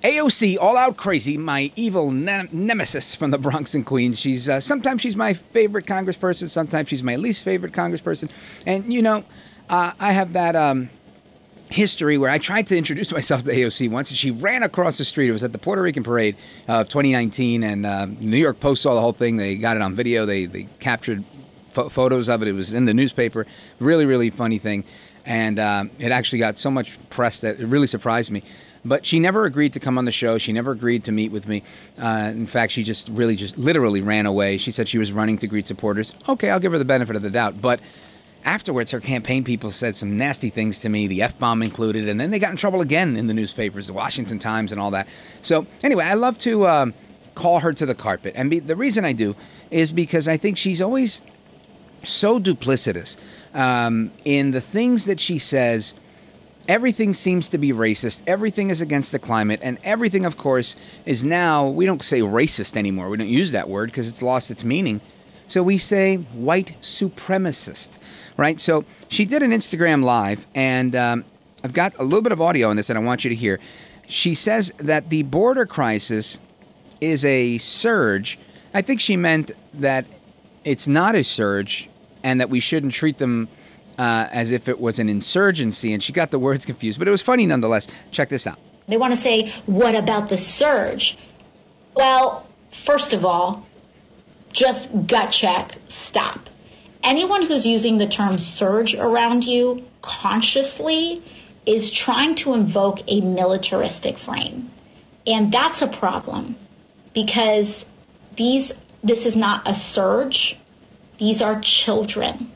AOC, 0.03 0.57
all 0.59 0.79
out 0.79 0.97
crazy, 0.97 1.37
my 1.37 1.71
evil 1.77 2.11
ne- 2.11 2.49
nemesis 2.51 3.15
from 3.15 3.31
the 3.31 3.37
Bronx 3.39 3.75
and 3.75 3.85
Queens. 3.85 4.19
She's 4.19 4.49
uh, 4.49 4.61
sometimes 4.61 5.03
she's 5.03 5.17
my 5.17 5.35
favorite 5.35 5.85
congressperson, 5.85 6.49
sometimes 6.49 6.89
she's 6.89 7.03
my 7.03 7.17
least 7.17 7.45
favorite 7.45 7.73
congressperson, 7.73 8.31
and 8.65 8.91
you 8.91 9.03
know, 9.03 9.23
uh, 9.69 9.93
I 10.01 10.13
have 10.13 10.33
that 10.33 10.57
um, 10.57 10.89
history 11.71 12.19
where 12.19 12.31
I 12.31 12.39
tried 12.39 12.67
to 12.69 12.77
introduce 12.77 13.13
myself 13.13 13.43
to 13.45 13.53
AOC 13.53 13.91
once, 13.91 14.11
and 14.11 14.19
she 14.19 14.31
ran 14.31 14.63
across 14.63 14.99
the 14.99 15.05
street. 15.05 15.29
It 15.29 15.33
was 15.33 15.45
at 15.45 15.53
the 15.53 15.59
Puerto 15.59 15.83
Rican 15.83 16.03
Parade 16.03 16.37
of 16.67 16.89
2019, 16.89 17.63
and 17.63 17.87
uh, 17.87 18.07
New 18.07 18.37
York 18.37 18.61
Post 18.61 18.83
saw 18.83 18.95
the 18.95 19.01
whole 19.01 19.13
thing. 19.13 19.37
They 19.37 19.57
got 19.57 19.77
it 19.77 19.83
on 19.83 19.95
video. 19.95 20.27
They 20.27 20.47
they 20.47 20.69
captured 20.81 21.25
ph- 21.75 21.91
photos 21.91 22.29
of 22.29 22.43
it. 22.43 22.49
It 22.49 22.53
was 22.53 22.73
in 22.73 22.85
the 22.85 22.95
newspaper. 22.95 23.47
Really, 23.79 24.07
really 24.07 24.31
funny 24.31 24.59
thing, 24.59 24.85
and 25.25 25.59
uh, 25.59 25.85
it 25.99 26.13
actually 26.13 26.39
got 26.39 26.59
so 26.59 26.71
much 26.71 26.99
press 27.11 27.41
that 27.43 27.61
it 27.61 27.67
really 27.67 27.87
surprised 27.87 28.31
me. 28.31 28.43
But 28.85 29.05
she 29.05 29.19
never 29.21 29.45
agreed 29.45 29.73
to 29.75 29.81
come 29.81 29.99
on 29.99 30.05
the 30.05 30.13
show. 30.13 30.39
She 30.39 30.53
never 30.53 30.71
agreed 30.71 31.05
to 31.05 31.13
meet 31.13 31.33
with 31.33 31.49
me. 31.49 31.63
Uh, 32.01 32.31
in 32.33 32.47
fact, 32.47 32.73
she 32.73 32.83
just 32.85 33.09
really, 33.11 33.37
just 33.37 33.59
literally 33.59 34.01
ran 34.01 34.25
away. 34.25 34.57
She 34.57 34.71
said 34.71 34.89
she 34.89 34.99
was 34.99 35.13
running 35.13 35.37
to 35.39 35.47
greet 35.47 35.67
supporters. 35.67 36.13
Okay, 36.29 36.49
I'll 36.49 36.61
give 36.61 36.73
her 36.73 36.79
the 36.79 36.85
benefit 36.85 37.17
of 37.17 37.23
the 37.23 37.31
doubt. 37.31 37.61
But 37.61 37.81
afterwards, 38.45 38.91
her 38.93 39.01
campaign 39.01 39.45
people 39.45 39.71
said 39.71 39.97
some 39.97 40.17
nasty 40.17 40.49
things 40.49 40.81
to 40.81 40.89
me, 40.89 41.07
the 41.07 41.23
F 41.23 41.39
bomb 41.39 41.63
included, 41.63 42.09
and 42.09 42.21
then 42.21 42.31
they 42.31 42.39
got 42.39 42.51
in 42.51 42.57
trouble 42.57 42.81
again 42.81 43.17
in 43.17 43.27
the 43.27 43.35
newspapers, 43.35 43.87
the 43.87 43.93
Washington 43.93 44.39
Times, 44.39 44.73
and 44.73 44.81
all 44.81 44.91
that. 44.93 45.09
So, 45.43 45.67
anyway, 45.83 46.05
I 46.05 46.15
love 46.15 46.39
to 46.39 46.67
um, 46.67 46.95
call 47.35 47.61
her 47.61 47.73
to 47.73 47.87
the 47.87 47.95
carpet. 47.95 48.35
And 48.37 48.51
be, 48.51 48.59
the 48.59 48.77
reason 48.77 49.05
I 49.05 49.13
do 49.13 49.37
is 49.71 49.93
because 49.93 50.29
I 50.29 50.37
think 50.37 50.57
she's 50.57 50.81
always 50.81 51.23
so 52.05 52.39
duplicitous 52.39 53.17
um, 53.55 54.13
in 54.25 54.53
the 54.53 54.61
things 54.61 55.05
that 55.07 55.21
she 55.21 55.39
says. 55.39 55.95
Everything 56.69 57.15
seems 57.15 57.49
to 57.49 57.57
be 57.57 57.71
racist. 57.73 58.23
Everything 58.27 58.69
is 58.69 58.83
against 58.83 59.11
the 59.11 59.19
climate. 59.19 59.59
And 59.63 59.79
everything, 59.83 60.27
of 60.27 60.37
course, 60.37 60.77
is 61.07 61.25
now, 61.25 61.67
we 61.67 61.87
don't 61.87 62.03
say 62.03 62.21
racist 62.21 62.77
anymore. 62.77 63.09
We 63.09 63.17
don't 63.17 63.27
use 63.27 63.53
that 63.53 63.71
word 63.71 63.89
because 63.89 64.07
it's 64.07 64.21
lost 64.21 64.51
its 64.51 64.65
meaning. 64.65 65.01
So 65.49 65.63
we 65.63 65.79
say 65.79 66.17
white 66.17 66.77
supremacist, 66.83 67.99
right? 68.37 68.61
So 68.61 68.85
she 69.09 69.25
did 69.25 69.43
an 69.43 69.51
Instagram 69.51 70.05
live, 70.05 70.47
and 70.55 70.95
um, 70.95 71.25
I've 71.65 71.73
got 71.73 71.99
a 71.99 72.05
little 72.05 72.23
bit 72.23 72.33
of 72.33 72.41
audio 72.41 72.69
on 72.69 72.77
this 72.77 72.87
that 72.89 72.97
I 72.97 73.01
want 73.01 73.25
you 73.25 73.31
to 73.31 73.37
hear. 73.37 73.59
She 74.07 74.35
says 74.35 74.73
that 74.77 75.11
the 75.11 75.23
border 75.23 75.67
crisis 75.67 76.39
is 77.01 77.25
a 77.25 77.59
surge. 77.59 78.39
I 78.75 78.83
think 78.83 79.01
she 79.01 79.17
meant 79.17 79.51
that 79.75 80.07
it's 80.65 80.87
not 80.87 81.15
a 81.15 81.25
surge 81.25 81.89
and 82.23 82.41
that 82.41 82.51
we 82.51 82.61
shouldn't 82.61 82.93
treat 82.93 83.19
them 83.19 83.49
uh, 83.99 84.29
as 84.31 84.51
if 84.51 84.69
it 84.69 84.79
was 84.79 84.99
an 84.99 85.09
insurgency. 85.09 85.93
And 85.93 86.03
she 86.03 86.13
got 86.13 86.31
the 86.31 86.39
words 86.39 86.67
confused, 86.67 86.99
but 86.99 87.09
it 87.09 87.11
was 87.11 87.23
funny 87.23 87.47
nonetheless. 87.47 87.87
Check 88.11 88.29
this 88.29 88.47
out. 88.47 88.59
They 88.87 88.97
want 88.97 89.13
to 89.13 89.17
say, 89.17 89.53
what 89.67 89.95
about 89.95 90.29
the 90.29 90.39
surge? 90.39 91.19
Well, 91.95 92.47
first 92.71 93.13
of 93.13 93.25
all, 93.25 93.67
just 94.59 95.07
gut 95.07 95.31
check, 95.31 95.79
stop. 95.87 96.51
Anyone 97.05 97.47
who's 97.47 97.65
using 97.65 97.99
the 97.99 98.09
term 98.09 98.41
surge 98.41 98.93
around 98.93 99.45
you 99.45 99.87
consciously 100.03 101.23
is 101.65 101.93
trying 101.93 102.35
to 102.35 102.55
invoke 102.55 102.99
a 103.07 103.21
militaristic 103.21 104.19
frame. 104.19 104.69
And 105.29 105.53
that's 105.53 105.81
a 105.81 105.87
problem 105.87 106.57
because 107.15 107.87
these 108.35 108.73
this 109.05 109.27
is 109.27 109.37
not 109.37 109.63
a 109.65 109.77
surge. 109.77 110.59
These 111.19 111.41
are 111.41 111.61
children 111.61 112.51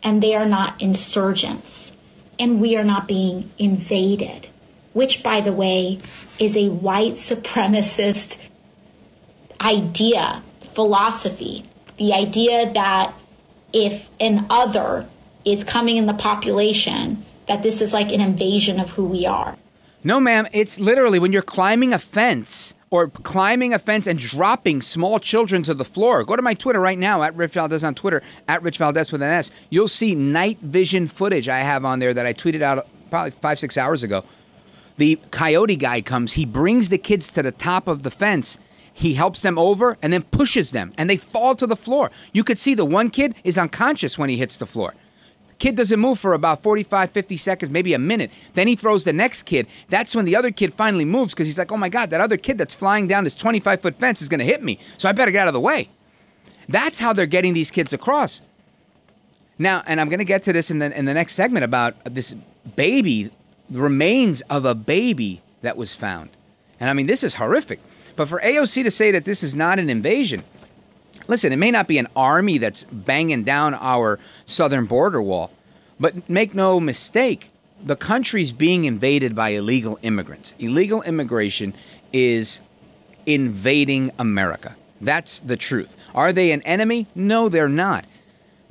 and 0.00 0.22
they 0.22 0.36
are 0.36 0.46
not 0.46 0.80
insurgents 0.80 1.92
and 2.38 2.60
we 2.60 2.76
are 2.76 2.84
not 2.84 3.08
being 3.08 3.50
invaded, 3.58 4.46
which 4.92 5.24
by 5.24 5.40
the 5.40 5.52
way 5.52 5.98
is 6.38 6.56
a 6.56 6.68
white 6.68 7.14
supremacist 7.14 8.38
idea, 9.60 10.44
philosophy. 10.74 11.64
The 11.98 12.12
idea 12.12 12.72
that 12.72 13.14
if 13.72 14.10
an 14.20 14.46
other 14.50 15.08
is 15.44 15.64
coming 15.64 15.96
in 15.96 16.06
the 16.06 16.14
population, 16.14 17.24
that 17.48 17.62
this 17.62 17.80
is 17.80 17.92
like 17.92 18.12
an 18.12 18.20
invasion 18.20 18.78
of 18.78 18.90
who 18.90 19.04
we 19.04 19.26
are. 19.26 19.56
No, 20.04 20.20
ma'am. 20.20 20.46
It's 20.52 20.80
literally 20.80 21.18
when 21.18 21.32
you're 21.32 21.42
climbing 21.42 21.92
a 21.92 21.98
fence 21.98 22.74
or 22.90 23.08
climbing 23.08 23.72
a 23.72 23.78
fence 23.78 24.06
and 24.06 24.18
dropping 24.18 24.82
small 24.82 25.18
children 25.18 25.62
to 25.62 25.74
the 25.74 25.84
floor. 25.84 26.24
Go 26.24 26.36
to 26.36 26.42
my 26.42 26.54
Twitter 26.54 26.80
right 26.80 26.98
now 26.98 27.22
at 27.22 27.34
Rich 27.34 27.52
Valdez 27.52 27.84
on 27.84 27.94
Twitter 27.94 28.22
at 28.48 28.62
Rich 28.62 28.78
Valdez 28.78 29.12
with 29.12 29.22
an 29.22 29.30
S. 29.30 29.50
You'll 29.70 29.88
see 29.88 30.14
night 30.14 30.58
vision 30.60 31.06
footage 31.06 31.48
I 31.48 31.60
have 31.60 31.84
on 31.84 32.00
there 32.00 32.12
that 32.12 32.26
I 32.26 32.32
tweeted 32.32 32.62
out 32.62 32.86
probably 33.10 33.30
five 33.30 33.58
six 33.58 33.78
hours 33.78 34.02
ago. 34.02 34.24
The 34.98 35.18
coyote 35.30 35.76
guy 35.76 36.02
comes. 36.02 36.34
He 36.34 36.44
brings 36.44 36.90
the 36.90 36.98
kids 36.98 37.30
to 37.32 37.42
the 37.42 37.52
top 37.52 37.88
of 37.88 38.02
the 38.02 38.10
fence. 38.10 38.58
He 38.94 39.14
helps 39.14 39.42
them 39.42 39.58
over 39.58 39.96
and 40.02 40.12
then 40.12 40.22
pushes 40.22 40.70
them, 40.70 40.92
and 40.98 41.08
they 41.08 41.16
fall 41.16 41.54
to 41.54 41.66
the 41.66 41.76
floor. 41.76 42.10
You 42.32 42.44
could 42.44 42.58
see 42.58 42.74
the 42.74 42.84
one 42.84 43.10
kid 43.10 43.34
is 43.44 43.58
unconscious 43.58 44.18
when 44.18 44.30
he 44.30 44.36
hits 44.36 44.58
the 44.58 44.66
floor. 44.66 44.94
Kid 45.58 45.76
doesn't 45.76 46.00
move 46.00 46.18
for 46.18 46.34
about 46.34 46.62
45, 46.62 47.12
50 47.12 47.36
seconds, 47.36 47.70
maybe 47.70 47.94
a 47.94 47.98
minute. 47.98 48.32
Then 48.54 48.66
he 48.66 48.74
throws 48.74 49.04
the 49.04 49.12
next 49.12 49.44
kid. 49.44 49.68
That's 49.88 50.14
when 50.14 50.24
the 50.24 50.34
other 50.34 50.50
kid 50.50 50.74
finally 50.74 51.04
moves 51.04 51.34
because 51.34 51.46
he's 51.46 51.56
like, 51.56 51.70
oh 51.70 51.76
my 51.76 51.88
God, 51.88 52.10
that 52.10 52.20
other 52.20 52.36
kid 52.36 52.58
that's 52.58 52.74
flying 52.74 53.06
down 53.06 53.22
this 53.22 53.34
25 53.34 53.80
foot 53.80 53.96
fence 53.96 54.20
is 54.20 54.28
going 54.28 54.40
to 54.40 54.44
hit 54.44 54.62
me. 54.62 54.80
So 54.98 55.08
I 55.08 55.12
better 55.12 55.30
get 55.30 55.42
out 55.42 55.48
of 55.48 55.54
the 55.54 55.60
way. 55.60 55.88
That's 56.68 56.98
how 56.98 57.12
they're 57.12 57.26
getting 57.26 57.54
these 57.54 57.70
kids 57.70 57.92
across. 57.92 58.42
Now, 59.56 59.82
and 59.86 60.00
I'm 60.00 60.08
going 60.08 60.18
to 60.18 60.24
get 60.24 60.42
to 60.44 60.52
this 60.52 60.70
in 60.70 60.80
the, 60.80 60.98
in 60.98 61.04
the 61.04 61.14
next 61.14 61.34
segment 61.34 61.64
about 61.64 61.94
this 62.04 62.34
baby, 62.74 63.30
the 63.70 63.80
remains 63.80 64.40
of 64.50 64.64
a 64.64 64.74
baby 64.74 65.42
that 65.60 65.76
was 65.76 65.94
found. 65.94 66.30
And 66.80 66.90
I 66.90 66.92
mean, 66.92 67.06
this 67.06 67.22
is 67.22 67.36
horrific. 67.36 67.78
But 68.16 68.28
for 68.28 68.40
AOC 68.40 68.84
to 68.84 68.90
say 68.90 69.10
that 69.12 69.24
this 69.24 69.42
is 69.42 69.54
not 69.54 69.78
an 69.78 69.88
invasion, 69.88 70.44
Listen, 71.28 71.52
it 71.52 71.56
may 71.56 71.70
not 71.70 71.88
be 71.88 71.98
an 71.98 72.08
army 72.16 72.58
that's 72.58 72.84
banging 72.84 73.44
down 73.44 73.74
our 73.74 74.18
southern 74.46 74.86
border 74.86 75.22
wall, 75.22 75.52
but 76.00 76.28
make 76.28 76.54
no 76.54 76.80
mistake, 76.80 77.50
the 77.82 77.96
country's 77.96 78.52
being 78.52 78.84
invaded 78.84 79.34
by 79.34 79.50
illegal 79.50 79.98
immigrants. 80.02 80.54
Illegal 80.58 81.02
immigration 81.02 81.74
is 82.12 82.62
invading 83.26 84.10
America. 84.18 84.76
That's 85.00 85.40
the 85.40 85.56
truth. 85.56 85.96
Are 86.14 86.32
they 86.32 86.52
an 86.52 86.62
enemy? 86.62 87.06
No, 87.14 87.48
they're 87.48 87.68
not. 87.68 88.04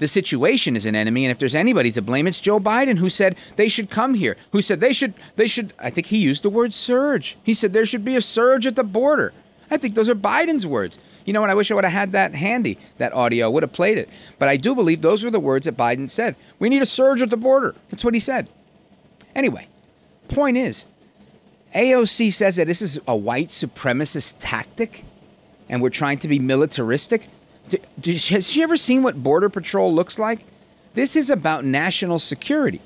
The 0.02 0.08
situation 0.08 0.76
is 0.76 0.88
an 0.88 0.96
enemy, 0.96 1.26
and 1.26 1.32
if 1.32 1.38
there's 1.38 1.54
anybody 1.54 1.92
to 1.92 2.02
blame, 2.02 2.26
it's 2.26 2.42
Joe 2.42 2.60
Biden 2.60 2.98
who 2.98 3.08
said 3.08 3.38
they 3.56 3.70
should 3.70 3.92
come 3.92 4.16
here. 4.16 4.36
Who 4.52 4.64
said 4.64 4.80
they 4.80 4.94
should 4.94 5.14
they 5.36 5.46
should 5.46 5.76
I 5.78 5.92
think 5.92 6.08
he 6.08 6.18
used 6.18 6.42
the 6.42 6.50
word 6.50 6.74
surge. 6.74 7.38
He 7.44 7.54
said 7.54 7.72
there 7.72 7.86
should 7.86 8.04
be 8.04 8.16
a 8.16 8.22
surge 8.22 8.66
at 8.66 8.76
the 8.76 8.84
border. 8.84 9.32
I 9.70 9.78
think 9.78 9.94
those 9.94 10.10
are 10.10 10.16
Biden's 10.16 10.66
words. 10.66 10.98
You 11.24 11.34
know 11.34 11.42
what? 11.42 11.52
I 11.52 11.54
wish 11.54 11.70
I 11.70 11.76
would 11.76 11.84
have 11.84 11.94
had 11.94 12.14
that 12.14 12.34
handy, 12.34 12.80
that 12.98 13.14
audio. 13.14 13.52
Would 13.52 13.62
have 13.62 13.74
played 13.74 14.00
it. 14.00 14.10
But 14.40 14.50
I 14.50 14.58
do 14.58 14.74
believe 14.74 15.04
those 15.04 15.22
were 15.22 15.30
the 15.30 15.40
words 15.40 15.66
that 15.66 15.78
Biden 15.78 16.10
said. 16.10 16.36
We 16.58 16.68
need 16.68 16.82
a 16.82 16.88
surge 16.88 17.22
at 17.22 17.30
the 17.30 17.38
border. 17.38 17.76
That's 17.92 18.04
what 18.04 18.16
he 18.16 18.20
said. 18.20 18.50
Anyway, 19.36 19.68
point 20.30 20.58
is, 20.58 20.88
AOC 21.76 22.34
says 22.34 22.56
that 22.56 22.66
this 22.66 22.82
is 22.82 23.00
a 23.08 23.16
white 23.16 23.50
supremacist 23.50 24.38
tactic 24.40 25.06
and 25.70 25.80
we're 25.80 25.90
trying 25.90 26.18
to 26.18 26.28
be 26.28 26.40
militaristic. 26.40 27.28
Has 28.04 28.50
she 28.50 28.64
ever 28.64 28.78
seen 28.78 29.04
what 29.04 29.22
Border 29.22 29.50
Patrol 29.50 29.94
looks 29.94 30.18
like? 30.20 30.46
This 30.94 31.16
is 31.16 31.30
about 31.30 31.64
national 31.64 32.20
security. 32.20 32.82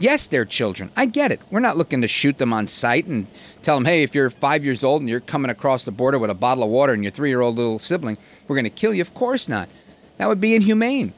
Yes, 0.00 0.26
they're 0.26 0.44
children. 0.44 0.90
I 0.96 1.06
get 1.06 1.32
it. 1.32 1.40
We're 1.50 1.58
not 1.58 1.76
looking 1.76 2.02
to 2.02 2.08
shoot 2.08 2.38
them 2.38 2.52
on 2.52 2.68
sight 2.68 3.06
and 3.06 3.26
tell 3.62 3.76
them, 3.76 3.84
hey, 3.84 4.04
if 4.04 4.14
you're 4.14 4.30
five 4.30 4.64
years 4.64 4.84
old 4.84 5.02
and 5.02 5.10
you're 5.10 5.18
coming 5.18 5.50
across 5.50 5.84
the 5.84 5.90
border 5.90 6.20
with 6.20 6.30
a 6.30 6.34
bottle 6.34 6.62
of 6.62 6.70
water 6.70 6.92
and 6.92 7.02
your 7.02 7.10
three 7.10 7.30
year 7.30 7.40
old 7.40 7.56
little 7.56 7.80
sibling, 7.80 8.16
we're 8.46 8.54
going 8.54 8.64
to 8.64 8.70
kill 8.70 8.94
you. 8.94 9.00
Of 9.00 9.12
course 9.14 9.48
not. 9.48 9.68
That 10.18 10.28
would 10.28 10.40
be 10.40 10.54
inhumane. 10.54 11.14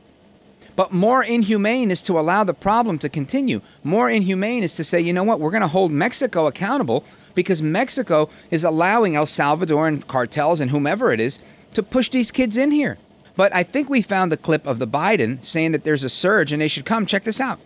But 0.77 0.93
more 0.93 1.23
inhumane 1.23 1.91
is 1.91 2.01
to 2.05 2.19
allow 2.19 2.43
the 2.45 2.55
problem 2.55 2.99
to 3.01 3.11
continue. 3.11 3.61
More 3.85 4.09
inhumane 4.09 4.63
is 4.63 4.77
to 4.77 4.85
say, 4.85 4.99
you 4.99 5.13
know 5.13 5.25
what, 5.25 5.41
we're 5.41 5.51
going 5.51 5.61
to 5.61 5.69
hold 5.69 5.93
Mexico 5.93 6.47
accountable 6.47 7.05
because 7.35 7.61
Mexico 7.61 8.31
is 8.51 8.65
allowing 8.65 9.15
El 9.15 9.27
Salvador 9.27 9.89
and 9.89 10.07
cartels 10.07 10.59
and 10.59 10.71
whomever 10.71 11.13
it 11.13 11.21
is 11.21 11.39
to 11.75 11.83
push 11.83 12.09
these 12.09 12.31
kids 12.31 12.57
in 12.57 12.71
here. 12.71 12.97
But 13.41 13.55
I 13.55 13.63
think 13.63 13.89
we 13.89 14.03
found 14.03 14.31
the 14.31 14.37
clip 14.37 14.67
of 14.67 14.79
the 14.79 14.87
Biden 14.87 15.43
saying 15.43 15.73
that 15.73 15.83
there's 15.83 16.05
a 16.05 16.11
surge 16.11 16.53
and 16.53 16.61
they 16.61 16.69
should 16.69 16.85
come. 16.85 17.07
Check 17.07 17.23
this 17.23 17.41
out. 17.41 17.59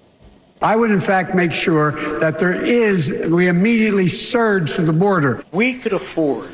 I 0.62 0.76
would, 0.76 0.93
in 0.93 1.00
fact, 1.00 1.35
make 1.35 1.52
sure 1.52 1.90
that 2.21 2.38
there 2.38 2.54
is, 2.54 3.26
we 3.28 3.49
immediately 3.49 4.07
surge 4.07 4.76
to 4.76 4.83
the 4.83 4.93
border. 4.93 5.45
We 5.50 5.75
could 5.81 5.93
afford 5.93 6.50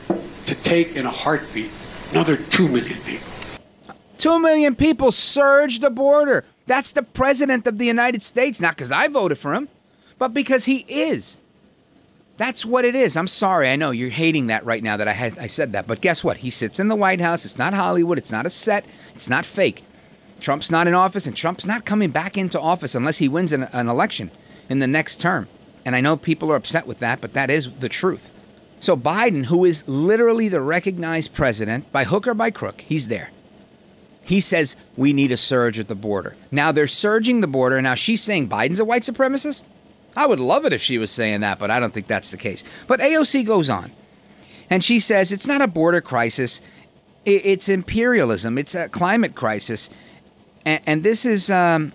to 0.47 0.55
take 0.63 0.97
in 0.97 1.05
a 1.05 1.11
heartbeat 1.11 1.71
another 2.13 2.39
2 2.39 2.67
million 2.69 2.99
people. 3.03 3.29
2 4.17 4.41
million 4.41 4.75
people 4.75 5.13
surge 5.13 5.81
the 5.81 5.91
border. 5.91 6.47
That's 6.65 6.93
the 6.93 7.03
president 7.03 7.67
of 7.67 7.77
the 7.77 7.85
United 7.85 8.23
States, 8.23 8.59
not 8.59 8.75
because 8.75 8.91
I 8.91 9.09
voted 9.09 9.37
for 9.37 9.53
him, 9.53 9.69
but 10.19 10.33
because 10.33 10.65
he 10.65 10.87
is. 10.89 11.37
That's 12.41 12.65
what 12.65 12.87
it 12.87 12.95
is. 12.95 13.19
I'm 13.19 13.27
sorry. 13.27 13.69
I 13.69 13.77
know 13.77 13.91
you're 13.91 14.09
hating 14.09 14.47
that 14.47 14.65
right 14.65 14.83
now 14.83 14.97
that 14.97 15.07
I 15.07 15.13
had 15.13 15.39
I 15.39 15.47
said 15.47 15.75
that, 15.75 15.87
but 15.87 16.01
guess 16.01 16.25
what? 16.25 16.39
He 16.39 16.49
sits 16.49 16.81
in 16.81 16.87
the 16.87 16.97
White 16.97 17.21
House. 17.21 17.45
It's 17.45 17.59
not 17.59 17.75
Hollywood. 17.75 18.17
It's 18.17 18.33
not 18.33 18.47
a 18.47 18.51
set. 18.51 18.87
It's 19.15 19.29
not 19.29 19.45
fake. 19.45 19.85
Trump's 20.39 20.71
not 20.71 20.87
in 20.87 20.95
office, 20.95 21.27
and 21.27 21.37
Trump's 21.37 21.67
not 21.67 21.85
coming 21.85 22.09
back 22.09 22.39
into 22.39 22.59
office 22.59 22.95
unless 22.95 23.19
he 23.19 23.29
wins 23.29 23.53
an, 23.53 23.65
an 23.75 23.91
election 23.91 24.31
in 24.71 24.79
the 24.79 24.87
next 24.87 25.21
term. 25.21 25.49
And 25.85 25.95
I 25.95 26.01
know 26.01 26.17
people 26.17 26.51
are 26.51 26.57
upset 26.57 26.87
with 26.87 27.01
that, 27.01 27.21
but 27.21 27.35
that 27.35 27.51
is 27.51 27.75
the 27.75 27.91
truth. 27.91 28.33
So 28.81 28.97
Biden, 28.97 29.45
who 29.45 29.67
is 29.67 29.87
literally 29.87 30.49
the 30.49 30.63
recognized 30.63 31.35
president 31.35 31.93
by 31.93 32.05
hook 32.05 32.27
or 32.27 32.33
by 32.33 32.51
crook, 32.51 32.81
he's 32.81 33.09
there. 33.09 33.33
He 34.25 34.41
says 34.41 34.77
we 34.97 35.13
need 35.13 35.31
a 35.31 35.37
surge 35.37 35.79
at 35.79 35.89
the 35.89 35.95
border. 35.95 36.37
Now 36.51 36.73
they're 36.73 36.89
surging 36.89 37.43
the 37.43 37.47
border. 37.47 37.83
Now 37.83 37.97
she's 37.97 38.23
saying 38.23 38.49
Biden's 38.49 38.81
a 38.81 38.85
white 38.87 39.03
supremacist. 39.03 39.65
I 40.17 40.27
would 40.27 40.41
love 40.41 40.65
it 40.65 40.73
if 40.73 40.83
she 40.83 40.99
was 40.99 41.11
saying 41.11 41.41
that, 41.41 41.59
but 41.59 41.71
I 41.71 41.81
don't 41.81 41.95
think 41.95 42.07
that's 42.07 42.31
the 42.31 42.37
case. 42.37 42.65
But 42.87 43.01
AOC 43.01 43.47
goes 43.47 43.71
on, 43.71 43.93
and 44.69 44.83
she 44.83 45.01
says 45.01 45.33
it's 45.33 45.47
not 45.47 45.61
a 45.61 45.69
border 45.69 46.01
crisis, 46.01 46.61
it's 47.25 47.69
imperialism, 47.69 48.59
it's 48.59 48.75
a 48.75 48.89
climate 48.89 49.35
crisis, 49.35 49.91
and, 50.67 51.03
this 51.03 51.25
is 51.25 51.51
um, 51.51 51.93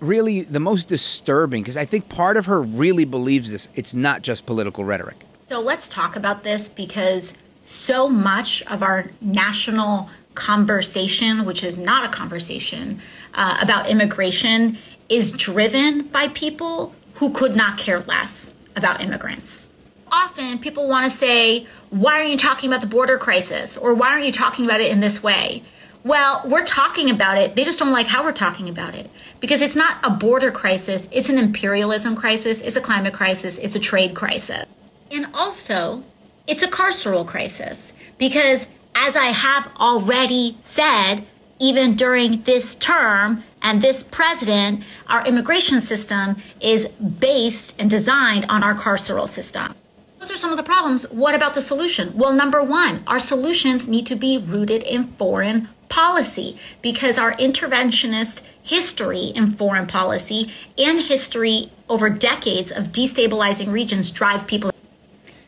really 0.00 0.42
the 0.42 0.60
most 0.60 0.88
disturbing 0.88 1.62
because 1.62 1.76
I 1.76 1.84
think 1.84 2.08
part 2.08 2.36
of 2.36 2.46
her 2.46 2.60
really 2.60 3.04
believes 3.04 3.50
this. 3.50 3.68
It's 3.74 3.94
not 3.94 4.22
just 4.22 4.46
political 4.46 4.84
rhetoric. 4.84 5.24
So 5.48 5.60
let's 5.60 5.88
talk 5.88 6.16
about 6.16 6.42
this 6.42 6.68
because 6.68 7.34
so 7.62 8.08
much 8.08 8.62
of 8.64 8.82
our 8.82 9.06
national 9.20 10.10
conversation, 10.36 11.44
which 11.44 11.64
is 11.64 11.76
not 11.76 12.04
a 12.04 12.08
conversation 12.08 13.00
uh, 13.34 13.58
about 13.60 13.88
immigration, 13.88 14.78
is 15.08 15.32
driven 15.32 16.02
by 16.08 16.28
people 16.28 16.94
who 17.14 17.32
could 17.32 17.56
not 17.56 17.78
care 17.78 18.00
less 18.00 18.52
about 18.76 19.00
immigrants. 19.00 19.68
Often 20.12 20.60
people 20.60 20.86
want 20.86 21.10
to 21.10 21.16
say, 21.16 21.66
Why 21.90 22.18
aren't 22.20 22.30
you 22.30 22.38
talking 22.38 22.70
about 22.70 22.82
the 22.82 22.86
border 22.86 23.18
crisis? 23.18 23.76
Or 23.76 23.94
why 23.94 24.10
aren't 24.10 24.26
you 24.26 24.32
talking 24.32 24.64
about 24.64 24.80
it 24.80 24.92
in 24.92 25.00
this 25.00 25.22
way? 25.22 25.64
Well, 26.04 26.42
we're 26.46 26.64
talking 26.64 27.10
about 27.10 27.36
it. 27.36 27.56
They 27.56 27.64
just 27.64 27.80
don't 27.80 27.90
like 27.90 28.06
how 28.06 28.22
we're 28.22 28.30
talking 28.30 28.68
about 28.68 28.94
it 28.94 29.10
because 29.40 29.60
it's 29.60 29.74
not 29.74 29.98
a 30.04 30.10
border 30.10 30.52
crisis, 30.52 31.08
it's 31.10 31.28
an 31.28 31.36
imperialism 31.36 32.14
crisis, 32.14 32.60
it's 32.60 32.76
a 32.76 32.80
climate 32.80 33.12
crisis, 33.12 33.58
it's 33.58 33.74
a 33.74 33.80
trade 33.80 34.14
crisis. 34.14 34.66
And 35.10 35.26
also, 35.34 36.04
it's 36.46 36.62
a 36.62 36.68
carceral 36.68 37.26
crisis 37.26 37.92
because, 38.18 38.68
as 38.96 39.14
I 39.14 39.26
have 39.26 39.70
already 39.78 40.56
said, 40.62 41.26
even 41.58 41.94
during 41.94 42.42
this 42.42 42.74
term 42.74 43.44
and 43.62 43.80
this 43.80 44.02
president, 44.02 44.84
our 45.06 45.24
immigration 45.26 45.80
system 45.80 46.36
is 46.60 46.88
based 46.88 47.76
and 47.78 47.88
designed 47.88 48.46
on 48.48 48.62
our 48.62 48.74
carceral 48.74 49.28
system. 49.28 49.74
Those 50.18 50.30
are 50.30 50.36
some 50.36 50.50
of 50.50 50.56
the 50.56 50.62
problems. 50.62 51.08
What 51.10 51.34
about 51.34 51.54
the 51.54 51.60
solution? 51.60 52.16
Well, 52.16 52.32
number 52.32 52.62
one, 52.62 53.02
our 53.06 53.20
solutions 53.20 53.86
need 53.86 54.06
to 54.06 54.16
be 54.16 54.38
rooted 54.38 54.82
in 54.82 55.12
foreign 55.18 55.68
policy 55.88 56.56
because 56.82 57.18
our 57.18 57.32
interventionist 57.34 58.40
history 58.62 59.26
in 59.34 59.52
foreign 59.52 59.86
policy 59.86 60.50
and 60.76 61.00
history 61.00 61.70
over 61.88 62.10
decades 62.10 62.72
of 62.72 62.92
destabilizing 62.92 63.70
regions 63.70 64.10
drive 64.10 64.46
people. 64.46 64.70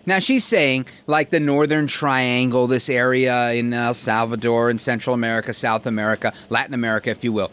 Now 0.09 0.21
she's 0.21 0.47
saying, 0.47 0.87
like 1.07 1.29
the 1.29 1.39
Northern 1.39 1.87
Triangle, 1.87 2.67
this 2.67 2.89
area 2.89 3.53
in 3.53 3.75
El 3.75 3.93
Salvador 3.93 4.71
and 4.71 4.81
Central 4.81 5.13
America, 5.13 5.53
South 5.53 5.85
America, 5.85 6.33
Latin 6.49 6.73
America, 6.73 7.11
if 7.11 7.23
you 7.23 7.31
will, 7.31 7.51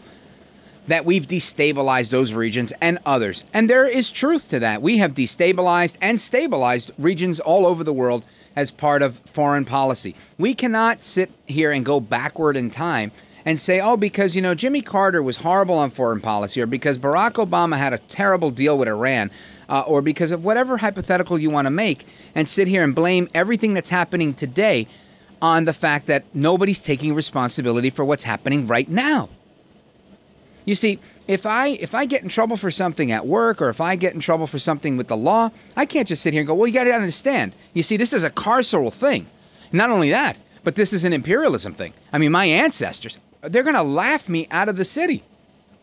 that 0.86 1.04
we've 1.04 1.26
destabilized 1.26 2.10
those 2.10 2.32
regions 2.32 2.72
and 2.80 2.98
others. 3.04 3.44
And 3.52 3.68
there 3.68 3.86
is 3.86 4.10
truth 4.10 4.48
to 4.48 4.60
that. 4.60 4.80
We 4.80 4.96
have 4.96 5.12
destabilized 5.12 5.98
and 6.00 6.18
stabilized 6.18 6.92
regions 6.96 7.40
all 7.40 7.66
over 7.66 7.84
the 7.84 7.92
world 7.92 8.24
as 8.56 8.70
part 8.70 9.02
of 9.02 9.18
foreign 9.18 9.66
policy. 9.66 10.14
We 10.38 10.54
cannot 10.54 11.02
sit 11.02 11.30
here 11.44 11.72
and 11.72 11.84
go 11.84 12.00
backward 12.00 12.56
in 12.56 12.70
time 12.70 13.12
and 13.46 13.60
say, 13.60 13.80
oh, 13.80 13.96
because, 13.96 14.34
you 14.34 14.42
know, 14.42 14.56
Jimmy 14.56 14.82
Carter 14.82 15.22
was 15.22 15.38
horrible 15.38 15.76
on 15.76 15.90
foreign 15.90 16.20
policy, 16.20 16.60
or 16.60 16.66
because 16.66 16.98
Barack 16.98 17.34
Obama 17.34 17.78
had 17.78 17.92
a 17.92 17.98
terrible 17.98 18.50
deal 18.50 18.76
with 18.76 18.88
Iran, 18.88 19.30
uh, 19.68 19.82
or 19.86 20.02
because 20.02 20.32
of 20.32 20.44
whatever 20.44 20.78
hypothetical 20.78 21.38
you 21.38 21.48
want 21.48 21.66
to 21.66 21.70
make, 21.70 22.04
and 22.34 22.48
sit 22.48 22.66
here 22.66 22.82
and 22.82 22.92
blame 22.92 23.28
everything 23.32 23.72
that's 23.72 23.90
happening 23.90 24.34
today 24.34 24.88
on 25.40 25.64
the 25.64 25.72
fact 25.72 26.06
that 26.06 26.24
nobody's 26.34 26.82
taking 26.82 27.14
responsibility 27.14 27.88
for 27.88 28.04
what's 28.04 28.24
happening 28.24 28.66
right 28.66 28.88
now. 28.88 29.28
You 30.64 30.74
see, 30.74 30.98
if 31.28 31.46
I 31.46 31.68
if 31.68 31.94
I 31.94 32.06
get 32.06 32.24
in 32.24 32.28
trouble 32.28 32.56
for 32.56 32.72
something 32.72 33.12
at 33.12 33.24
work 33.24 33.62
or 33.62 33.68
if 33.68 33.80
I 33.80 33.94
get 33.94 34.14
in 34.14 34.20
trouble 34.20 34.48
for 34.48 34.58
something 34.58 34.96
with 34.96 35.06
the 35.06 35.16
law, 35.16 35.50
I 35.76 35.86
can't 35.86 36.08
just 36.08 36.22
sit 36.22 36.32
here 36.32 36.40
and 36.40 36.48
go, 36.48 36.54
"Well, 36.54 36.66
you 36.66 36.74
got 36.74 36.84
to 36.84 36.90
understand." 36.90 37.54
You 37.72 37.84
see, 37.84 37.96
this 37.96 38.12
is 38.12 38.24
a 38.24 38.30
carceral 38.30 38.92
thing. 38.92 39.26
Not 39.70 39.90
only 39.90 40.10
that, 40.10 40.38
but 40.64 40.74
this 40.74 40.92
is 40.92 41.04
an 41.04 41.12
imperialism 41.12 41.74
thing. 41.74 41.92
I 42.12 42.18
mean, 42.18 42.32
my 42.32 42.46
ancestors, 42.46 43.18
they're 43.48 43.62
going 43.62 43.76
to 43.76 43.82
laugh 43.82 44.28
me 44.28 44.46
out 44.50 44.68
of 44.68 44.76
the 44.76 44.84
city 44.84 45.22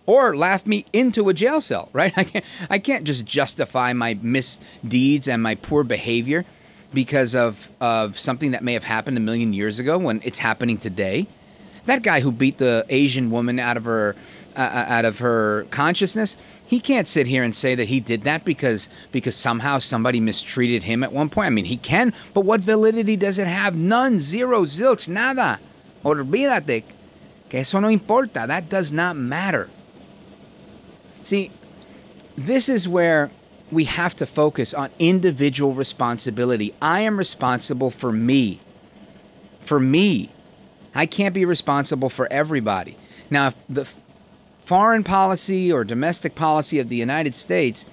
or 0.05 0.35
laugh 0.35 0.65
me 0.65 0.85
into 0.93 1.29
a 1.29 1.33
jail 1.33 1.61
cell, 1.61 1.89
right? 1.93 2.13
I 2.17 2.23
can't 2.23 2.45
I 2.69 2.79
can't 2.79 3.05
just 3.05 3.25
justify 3.25 3.93
my 3.93 4.17
misdeeds 4.21 5.27
and 5.27 5.41
my 5.41 5.55
poor 5.55 5.83
behavior 5.83 6.45
because 6.93 7.35
of 7.35 7.71
of 7.81 8.19
something 8.19 8.51
that 8.51 8.63
may 8.63 8.73
have 8.73 8.83
happened 8.83 9.17
a 9.17 9.21
million 9.21 9.53
years 9.53 9.79
ago 9.79 9.97
when 9.97 10.21
it's 10.23 10.39
happening 10.39 10.77
today. 10.77 11.27
That 11.85 12.01
guy 12.01 12.21
who 12.21 12.31
beat 12.31 12.59
the 12.59 12.85
Asian 12.87 13.29
woman 13.29 13.59
out 13.59 13.75
of 13.75 13.83
her 13.85 14.15
uh, 14.55 14.59
uh, 14.59 14.85
out 14.87 15.05
of 15.05 15.19
her 15.19 15.65
consciousness, 15.71 16.37
he 16.67 16.79
can't 16.79 17.07
sit 17.07 17.27
here 17.27 17.43
and 17.43 17.55
say 17.55 17.75
that 17.75 17.87
he 17.87 17.99
did 17.99 18.21
that 18.21 18.45
because 18.45 18.87
because 19.11 19.35
somehow 19.35 19.79
somebody 19.79 20.19
mistreated 20.19 20.83
him 20.83 21.03
at 21.03 21.11
one 21.11 21.29
point. 21.29 21.47
I 21.47 21.49
mean, 21.49 21.65
he 21.65 21.77
can, 21.77 22.13
but 22.33 22.41
what 22.41 22.61
validity 22.61 23.15
does 23.15 23.37
it 23.37 23.47
have? 23.47 23.75
None, 23.75 24.19
zero, 24.19 24.63
zilch, 24.63 25.09
nada. 25.09 25.59
Olvídate. 26.05 26.83
Que 27.53 27.59
eso 27.59 27.79
no 27.79 27.87
importa. 27.87 28.47
That 28.47 28.67
does 28.67 28.91
not 28.91 29.15
matter. 29.15 29.69
See, 31.23 31.51
this 32.35 32.67
is 32.67 32.87
where 32.87 33.29
we 33.71 33.83
have 33.83 34.15
to 34.15 34.25
focus 34.25 34.73
on 34.73 34.89
individual 34.97 35.73
responsibility. 35.73 36.73
I 36.81 37.01
am 37.01 37.15
responsible 37.15 37.91
for 37.91 38.11
me. 38.11 38.59
For 39.61 39.79
me. 39.79 40.31
I 40.95 41.05
can't 41.05 41.35
be 41.35 41.45
responsible 41.45 42.09
for 42.09 42.27
everybody. 42.31 42.97
Now, 43.29 43.49
if 43.49 43.57
the 43.69 43.93
foreign 44.63 45.03
policy 45.03 45.71
or 45.71 45.83
domestic 45.83 46.33
policy 46.33 46.79
of 46.79 46.89
the 46.89 46.95
United 46.95 47.35
States 47.35 47.85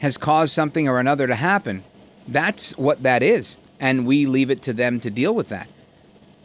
has 0.00 0.18
caused 0.18 0.52
something 0.52 0.88
or 0.88 0.98
another 0.98 1.28
to 1.28 1.36
happen, 1.36 1.84
that's 2.26 2.76
what 2.76 3.04
that 3.04 3.22
is. 3.22 3.58
And 3.78 4.08
we 4.08 4.26
leave 4.26 4.50
it 4.50 4.60
to 4.62 4.72
them 4.72 4.98
to 4.98 5.08
deal 5.08 5.32
with 5.32 5.50
that. 5.50 5.68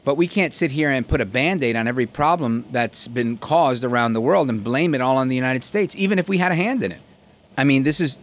But 0.08 0.16
we 0.16 0.30
can't 0.30 0.54
sit 0.54 0.72
here 0.72 0.90
and 0.90 1.06
put 1.06 1.20
a 1.20 1.26
band 1.26 1.62
aid 1.66 1.76
on 1.76 1.86
every 1.86 2.06
problem 2.06 2.64
that's 2.72 3.10
been 3.10 3.38
caused 3.38 3.84
around 3.84 4.14
the 4.14 4.22
world 4.22 4.48
and 4.48 4.64
blame 4.64 4.96
it 4.96 5.02
all 5.02 5.18
on 5.18 5.28
the 5.28 5.36
United 5.36 5.66
States, 5.66 5.94
even 5.98 6.18
if 6.18 6.30
we 6.30 6.38
had 6.38 6.50
a 6.50 6.56
hand 6.56 6.82
in 6.82 6.94
it. 6.94 7.02
I 7.58 7.66
mean, 7.66 7.84
this 7.84 8.00
is, 8.00 8.22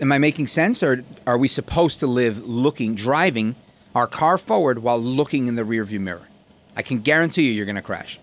am 0.00 0.12
I 0.12 0.18
making 0.18 0.46
sense? 0.46 0.80
Or 0.80 1.02
are 1.26 1.36
we 1.36 1.48
supposed 1.48 1.98
to 1.98 2.06
live 2.06 2.46
looking, 2.46 2.94
driving 2.94 3.56
our 3.96 4.06
car 4.06 4.38
forward 4.38 4.78
while 4.78 5.00
looking 5.00 5.48
in 5.48 5.56
the 5.56 5.64
rearview 5.64 5.98
mirror? 5.98 6.28
I 6.76 6.82
can 6.82 7.00
guarantee 7.00 7.48
you 7.48 7.50
you're 7.50 7.66
going 7.66 7.74
to 7.74 7.82
crash. 7.82 8.20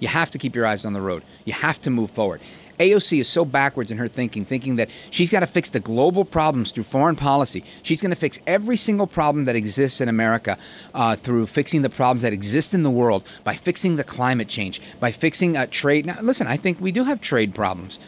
You 0.00 0.08
have 0.08 0.30
to 0.30 0.38
keep 0.38 0.56
your 0.56 0.66
eyes 0.66 0.84
on 0.84 0.94
the 0.94 1.00
road. 1.00 1.22
You 1.44 1.52
have 1.52 1.80
to 1.82 1.90
move 1.90 2.10
forward. 2.10 2.42
AOC 2.78 3.20
is 3.20 3.28
so 3.28 3.44
backwards 3.44 3.90
in 3.90 3.98
her 3.98 4.08
thinking, 4.08 4.44
thinking 4.44 4.76
that 4.76 4.90
she's 5.10 5.30
got 5.30 5.40
to 5.40 5.46
fix 5.46 5.70
the 5.70 5.80
global 5.80 6.24
problems 6.24 6.70
through 6.70 6.84
foreign 6.84 7.16
policy. 7.16 7.64
She's 7.82 8.00
going 8.00 8.10
to 8.10 8.16
fix 8.16 8.38
every 8.46 8.76
single 8.76 9.06
problem 9.06 9.44
that 9.46 9.56
exists 9.56 10.00
in 10.00 10.08
America 10.08 10.58
uh, 10.94 11.16
through 11.16 11.46
fixing 11.46 11.82
the 11.82 11.90
problems 11.90 12.22
that 12.22 12.32
exist 12.32 12.74
in 12.74 12.82
the 12.82 12.90
world 12.90 13.26
by 13.44 13.54
fixing 13.54 13.96
the 13.96 14.04
climate 14.04 14.48
change, 14.48 14.80
by 15.00 15.10
fixing 15.10 15.56
uh, 15.56 15.66
trade. 15.70 16.06
Now, 16.06 16.16
listen, 16.20 16.46
I 16.46 16.56
think 16.56 16.80
we 16.80 16.92
do 16.92 17.04
have 17.04 17.20
trade 17.20 17.54
problems. 17.54 17.98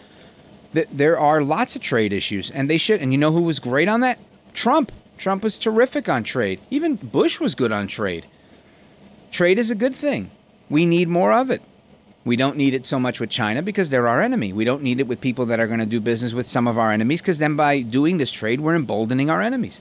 There 0.72 1.18
are 1.18 1.42
lots 1.42 1.76
of 1.76 1.82
trade 1.82 2.12
issues, 2.12 2.50
and 2.50 2.68
they 2.68 2.78
should. 2.78 3.00
And 3.00 3.12
you 3.12 3.18
know 3.18 3.32
who 3.32 3.42
was 3.42 3.58
great 3.58 3.88
on 3.88 4.00
that? 4.00 4.20
Trump. 4.52 4.92
Trump 5.16 5.42
was 5.42 5.58
terrific 5.58 6.08
on 6.08 6.22
trade. 6.22 6.60
Even 6.70 6.94
Bush 6.96 7.40
was 7.40 7.54
good 7.54 7.72
on 7.72 7.86
trade. 7.86 8.26
Trade 9.30 9.58
is 9.58 9.70
a 9.70 9.74
good 9.74 9.94
thing. 9.94 10.30
We 10.70 10.86
need 10.86 11.08
more 11.08 11.32
of 11.32 11.50
it. 11.50 11.62
We 12.24 12.36
don't 12.36 12.56
need 12.56 12.74
it 12.74 12.86
so 12.86 12.98
much 12.98 13.20
with 13.20 13.30
China 13.30 13.62
because 13.62 13.90
they're 13.90 14.08
our 14.08 14.20
enemy. 14.20 14.52
We 14.52 14.64
don't 14.64 14.82
need 14.82 15.00
it 15.00 15.06
with 15.06 15.20
people 15.20 15.46
that 15.46 15.60
are 15.60 15.66
going 15.66 15.78
to 15.80 15.86
do 15.86 16.00
business 16.00 16.34
with 16.34 16.46
some 16.46 16.66
of 16.66 16.76
our 16.76 16.92
enemies 16.92 17.22
because 17.22 17.38
then 17.38 17.56
by 17.56 17.80
doing 17.82 18.18
this 18.18 18.32
trade, 18.32 18.60
we're 18.60 18.74
emboldening 18.74 19.30
our 19.30 19.40
enemies. 19.40 19.80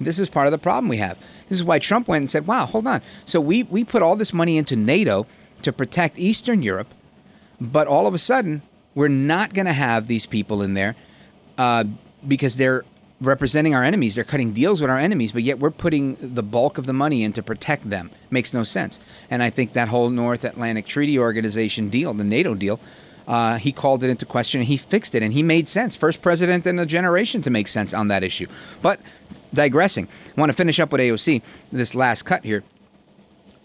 This 0.00 0.18
is 0.18 0.28
part 0.28 0.46
of 0.46 0.52
the 0.52 0.58
problem 0.58 0.88
we 0.88 0.98
have. 0.98 1.18
This 1.48 1.58
is 1.58 1.64
why 1.64 1.78
Trump 1.78 2.08
went 2.08 2.22
and 2.22 2.30
said, 2.30 2.46
wow, 2.46 2.66
hold 2.66 2.86
on. 2.86 3.02
So 3.24 3.40
we, 3.40 3.64
we 3.64 3.84
put 3.84 4.02
all 4.02 4.16
this 4.16 4.32
money 4.32 4.56
into 4.56 4.76
NATO 4.76 5.26
to 5.62 5.72
protect 5.72 6.18
Eastern 6.18 6.62
Europe, 6.62 6.92
but 7.60 7.86
all 7.86 8.06
of 8.06 8.14
a 8.14 8.18
sudden, 8.18 8.62
we're 8.94 9.08
not 9.08 9.54
going 9.54 9.66
to 9.66 9.72
have 9.72 10.06
these 10.06 10.26
people 10.26 10.62
in 10.62 10.74
there 10.74 10.96
uh, 11.58 11.84
because 12.26 12.56
they're 12.56 12.84
representing 13.22 13.74
our 13.74 13.84
enemies. 13.84 14.14
They're 14.14 14.24
cutting 14.24 14.52
deals 14.52 14.80
with 14.80 14.90
our 14.90 14.98
enemies, 14.98 15.32
but 15.32 15.42
yet 15.42 15.58
we're 15.58 15.70
putting 15.70 16.16
the 16.20 16.42
bulk 16.42 16.78
of 16.78 16.86
the 16.86 16.92
money 16.92 17.22
in 17.22 17.32
to 17.34 17.42
protect 17.42 17.88
them. 17.88 18.10
Makes 18.30 18.52
no 18.52 18.64
sense. 18.64 19.00
And 19.30 19.42
I 19.42 19.50
think 19.50 19.72
that 19.72 19.88
whole 19.88 20.10
North 20.10 20.44
Atlantic 20.44 20.86
Treaty 20.86 21.18
Organization 21.18 21.88
deal, 21.88 22.12
the 22.14 22.24
NATO 22.24 22.54
deal, 22.54 22.80
uh, 23.26 23.58
he 23.58 23.72
called 23.72 24.02
it 24.02 24.10
into 24.10 24.26
question 24.26 24.60
and 24.60 24.68
he 24.68 24.76
fixed 24.76 25.14
it 25.14 25.22
and 25.22 25.32
he 25.32 25.42
made 25.42 25.68
sense. 25.68 25.94
First 25.94 26.22
president 26.22 26.66
in 26.66 26.78
a 26.78 26.86
generation 26.86 27.42
to 27.42 27.50
make 27.50 27.68
sense 27.68 27.94
on 27.94 28.08
that 28.08 28.24
issue. 28.24 28.48
But 28.82 29.00
digressing, 29.54 30.08
I 30.36 30.40
want 30.40 30.50
to 30.50 30.56
finish 30.56 30.80
up 30.80 30.90
with 30.90 31.00
AOC, 31.00 31.42
this 31.70 31.94
last 31.94 32.24
cut 32.24 32.44
here. 32.44 32.64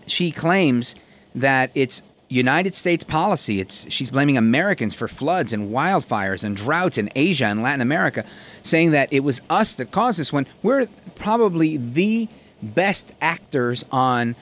She 0.06 0.32
claims 0.32 0.96
that 1.36 1.72
it's 1.74 2.02
United 2.30 2.76
States 2.76 3.04
policy. 3.04 3.60
It's 3.60 3.92
she's 3.92 4.12
blaming 4.12 4.38
Americans 4.38 4.94
for 4.94 5.08
floods 5.08 5.54
and 5.54 5.72
wildfires 5.72 6.44
and 6.44 6.56
droughts 6.56 6.98
in 6.98 7.10
Asia 7.16 7.46
and 7.46 7.62
Latin 7.62 7.82
America, 7.82 8.26
saying 8.64 8.92
that 8.92 9.12
it 9.12 9.22
was 9.22 9.42
us 9.50 9.76
that 9.76 9.92
caused 9.92 10.20
this 10.20 10.34
when 10.34 10.46
we're 10.64 10.88
probably 11.16 11.78
the 11.78 12.28
best 12.62 13.14
actors 13.22 13.86
on 13.92 14.36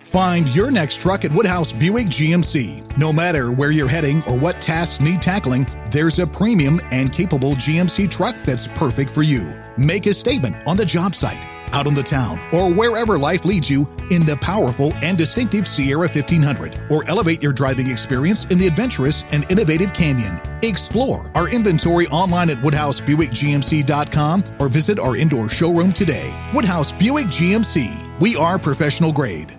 Find 0.00 0.54
your 0.54 0.70
next 0.70 1.02
truck 1.02 1.24
at 1.24 1.32
Woodhouse 1.32 1.72
Buick 1.72 2.06
GMC. 2.06 2.96
No 2.98 3.12
matter 3.12 3.50
where 3.50 3.72
you're 3.72 3.88
heading 3.88 4.22
or 4.28 4.38
what 4.38 4.62
tasks 4.62 5.02
need 5.02 5.20
tackling, 5.20 5.66
there's 5.90 6.20
a 6.20 6.26
premium 6.26 6.80
and 6.92 7.12
capable 7.12 7.54
GMC 7.54 8.08
truck 8.08 8.36
that's 8.36 8.68
perfect 8.68 9.10
for 9.10 9.22
you. 9.22 9.58
Make 9.76 10.06
a 10.06 10.14
statement 10.14 10.54
on 10.68 10.76
the 10.76 10.86
job 10.86 11.16
site 11.16 11.44
out 11.72 11.86
on 11.86 11.94
the 11.94 12.02
town, 12.02 12.38
or 12.52 12.72
wherever 12.72 13.18
life 13.18 13.44
leads 13.44 13.68
you 13.70 13.88
in 14.10 14.24
the 14.26 14.36
powerful 14.40 14.92
and 15.02 15.16
distinctive 15.18 15.66
Sierra 15.66 16.08
1500, 16.08 16.90
or 16.90 17.08
elevate 17.08 17.42
your 17.42 17.52
driving 17.52 17.88
experience 17.88 18.44
in 18.46 18.58
the 18.58 18.66
adventurous 18.66 19.24
and 19.32 19.50
innovative 19.50 19.92
Canyon. 19.92 20.40
Explore 20.62 21.30
our 21.34 21.48
inventory 21.48 22.06
online 22.08 22.50
at 22.50 22.58
WoodhouseBuickGMC.com 22.58 24.44
or 24.60 24.68
visit 24.68 24.98
our 24.98 25.16
indoor 25.16 25.48
showroom 25.48 25.92
today. 25.92 26.34
Woodhouse 26.54 26.92
Buick 26.92 27.26
GMC. 27.26 28.20
We 28.20 28.36
are 28.36 28.58
professional 28.58 29.12
grade. 29.12 29.56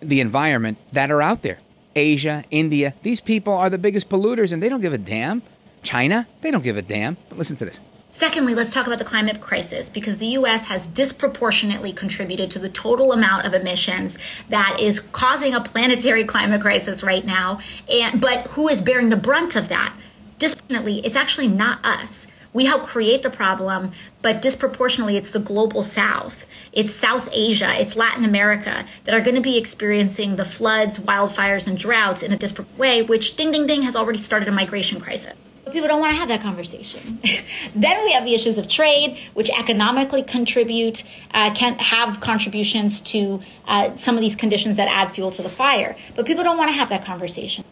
The 0.00 0.20
environment 0.20 0.78
that 0.92 1.10
are 1.10 1.22
out 1.22 1.42
there. 1.42 1.58
Asia, 1.94 2.44
India, 2.50 2.94
these 3.02 3.20
people 3.20 3.52
are 3.54 3.68
the 3.68 3.78
biggest 3.78 4.08
polluters 4.08 4.52
and 4.52 4.62
they 4.62 4.68
don't 4.68 4.80
give 4.80 4.92
a 4.92 4.98
damn. 4.98 5.42
China, 5.82 6.26
they 6.40 6.50
don't 6.50 6.64
give 6.64 6.76
a 6.76 6.82
damn. 6.82 7.16
But 7.28 7.38
listen 7.38 7.56
to 7.56 7.64
this. 7.64 7.80
Secondly, 8.20 8.54
let's 8.54 8.70
talk 8.70 8.86
about 8.86 8.98
the 8.98 9.04
climate 9.06 9.40
crisis 9.40 9.88
because 9.88 10.18
the 10.18 10.26
US 10.26 10.66
has 10.66 10.86
disproportionately 10.88 11.94
contributed 11.94 12.50
to 12.50 12.58
the 12.58 12.68
total 12.68 13.14
amount 13.14 13.46
of 13.46 13.54
emissions 13.54 14.18
that 14.50 14.78
is 14.78 15.00
causing 15.00 15.54
a 15.54 15.62
planetary 15.62 16.24
climate 16.24 16.60
crisis 16.60 17.02
right 17.02 17.24
now. 17.24 17.60
And 17.88 18.20
but 18.20 18.46
who 18.48 18.68
is 18.68 18.82
bearing 18.82 19.08
the 19.08 19.16
brunt 19.16 19.56
of 19.56 19.70
that? 19.70 19.96
Disproportionately, 20.38 20.98
it's 20.98 21.16
actually 21.16 21.48
not 21.48 21.82
us. 21.82 22.26
We 22.52 22.66
help 22.66 22.84
create 22.84 23.22
the 23.22 23.30
problem, 23.30 23.92
but 24.20 24.42
disproportionately, 24.42 25.16
it's 25.16 25.30
the 25.30 25.40
global 25.40 25.80
south. 25.80 26.44
It's 26.74 26.92
South 26.92 27.30
Asia, 27.32 27.72
it's 27.80 27.96
Latin 27.96 28.26
America 28.26 28.84
that 29.04 29.14
are 29.14 29.22
going 29.22 29.36
to 29.36 29.40
be 29.40 29.56
experiencing 29.56 30.36
the 30.36 30.44
floods, 30.44 30.98
wildfires, 30.98 31.66
and 31.66 31.78
droughts 31.78 32.22
in 32.22 32.32
a 32.32 32.36
disproportionate 32.36 32.78
way, 32.78 33.00
which 33.00 33.36
ding 33.36 33.50
ding 33.50 33.66
ding 33.66 33.80
has 33.80 33.96
already 33.96 34.18
started 34.18 34.46
a 34.46 34.52
migration 34.52 35.00
crisis. 35.00 35.32
People 35.72 35.88
don't 35.88 36.00
want 36.00 36.12
to 36.12 36.18
have 36.18 36.28
that 36.28 36.42
conversation. 36.42 37.20
then 37.74 38.04
we 38.04 38.12
have 38.12 38.24
the 38.24 38.34
issues 38.34 38.58
of 38.58 38.68
trade, 38.68 39.18
which 39.34 39.50
economically 39.50 40.22
contribute, 40.22 41.04
uh, 41.32 41.52
can 41.54 41.74
have 41.78 42.20
contributions 42.20 43.00
to 43.00 43.40
uh, 43.66 43.94
some 43.96 44.16
of 44.16 44.20
these 44.20 44.36
conditions 44.36 44.76
that 44.76 44.88
add 44.88 45.12
fuel 45.12 45.30
to 45.30 45.42
the 45.42 45.48
fire. 45.48 45.96
But 46.14 46.26
people 46.26 46.44
don't 46.44 46.58
want 46.58 46.70
to 46.70 46.74
have 46.74 46.88
that 46.90 47.04
conversation. 47.04 47.64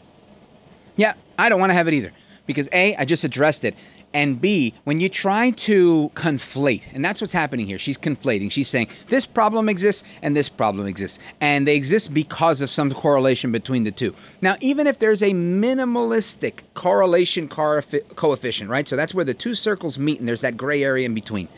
Yeah, 0.97 1.15
I 1.39 1.49
don't 1.49 1.61
want 1.61 1.71
to 1.71 1.75
have 1.75 1.89
it 1.89 1.95
either. 1.95 2.13
Because 2.47 2.69
A, 2.73 2.97
I 2.97 3.05
just 3.05 3.25
addressed 3.25 3.65
it. 3.65 3.75
And 4.15 4.41
B, 4.41 4.73
when 4.85 5.01
you 5.01 5.11
try 5.11 5.51
to 5.51 6.11
conflate, 6.15 6.93
and 6.95 7.05
that's 7.05 7.21
what's 7.21 7.35
happening 7.35 7.67
here, 7.67 7.79
she's 7.79 7.99
conflating. 7.99 8.51
She's 8.51 8.69
saying 8.69 8.89
this 9.09 9.27
problem 9.27 9.69
exists 9.69 10.03
and 10.23 10.35
this 10.35 10.49
problem 10.49 10.87
exists. 10.87 11.19
And 11.43 11.69
they 11.69 11.77
exist 11.77 12.15
because 12.15 12.63
of 12.63 12.71
some 12.71 12.91
correlation 12.91 13.53
between 13.53 13.85
the 13.85 13.91
two. 13.91 14.15
Now, 14.41 14.57
even 14.61 14.87
if 14.87 14.99
there's 14.99 15.23
a 15.23 15.33
minimalistic 15.33 16.63
correlation 16.73 17.49
coefficient, 17.49 18.71
right? 18.71 18.89
So 18.89 18.97
that's 18.97 19.13
where 19.13 19.27
the 19.27 19.35
two 19.35 19.55
circles 19.55 19.99
meet 19.99 20.21
and 20.21 20.29
there's 20.29 20.41
that 20.41 20.57
gray 20.57 20.83
area 20.83 21.05
in 21.05 21.15
between. 21.15 21.49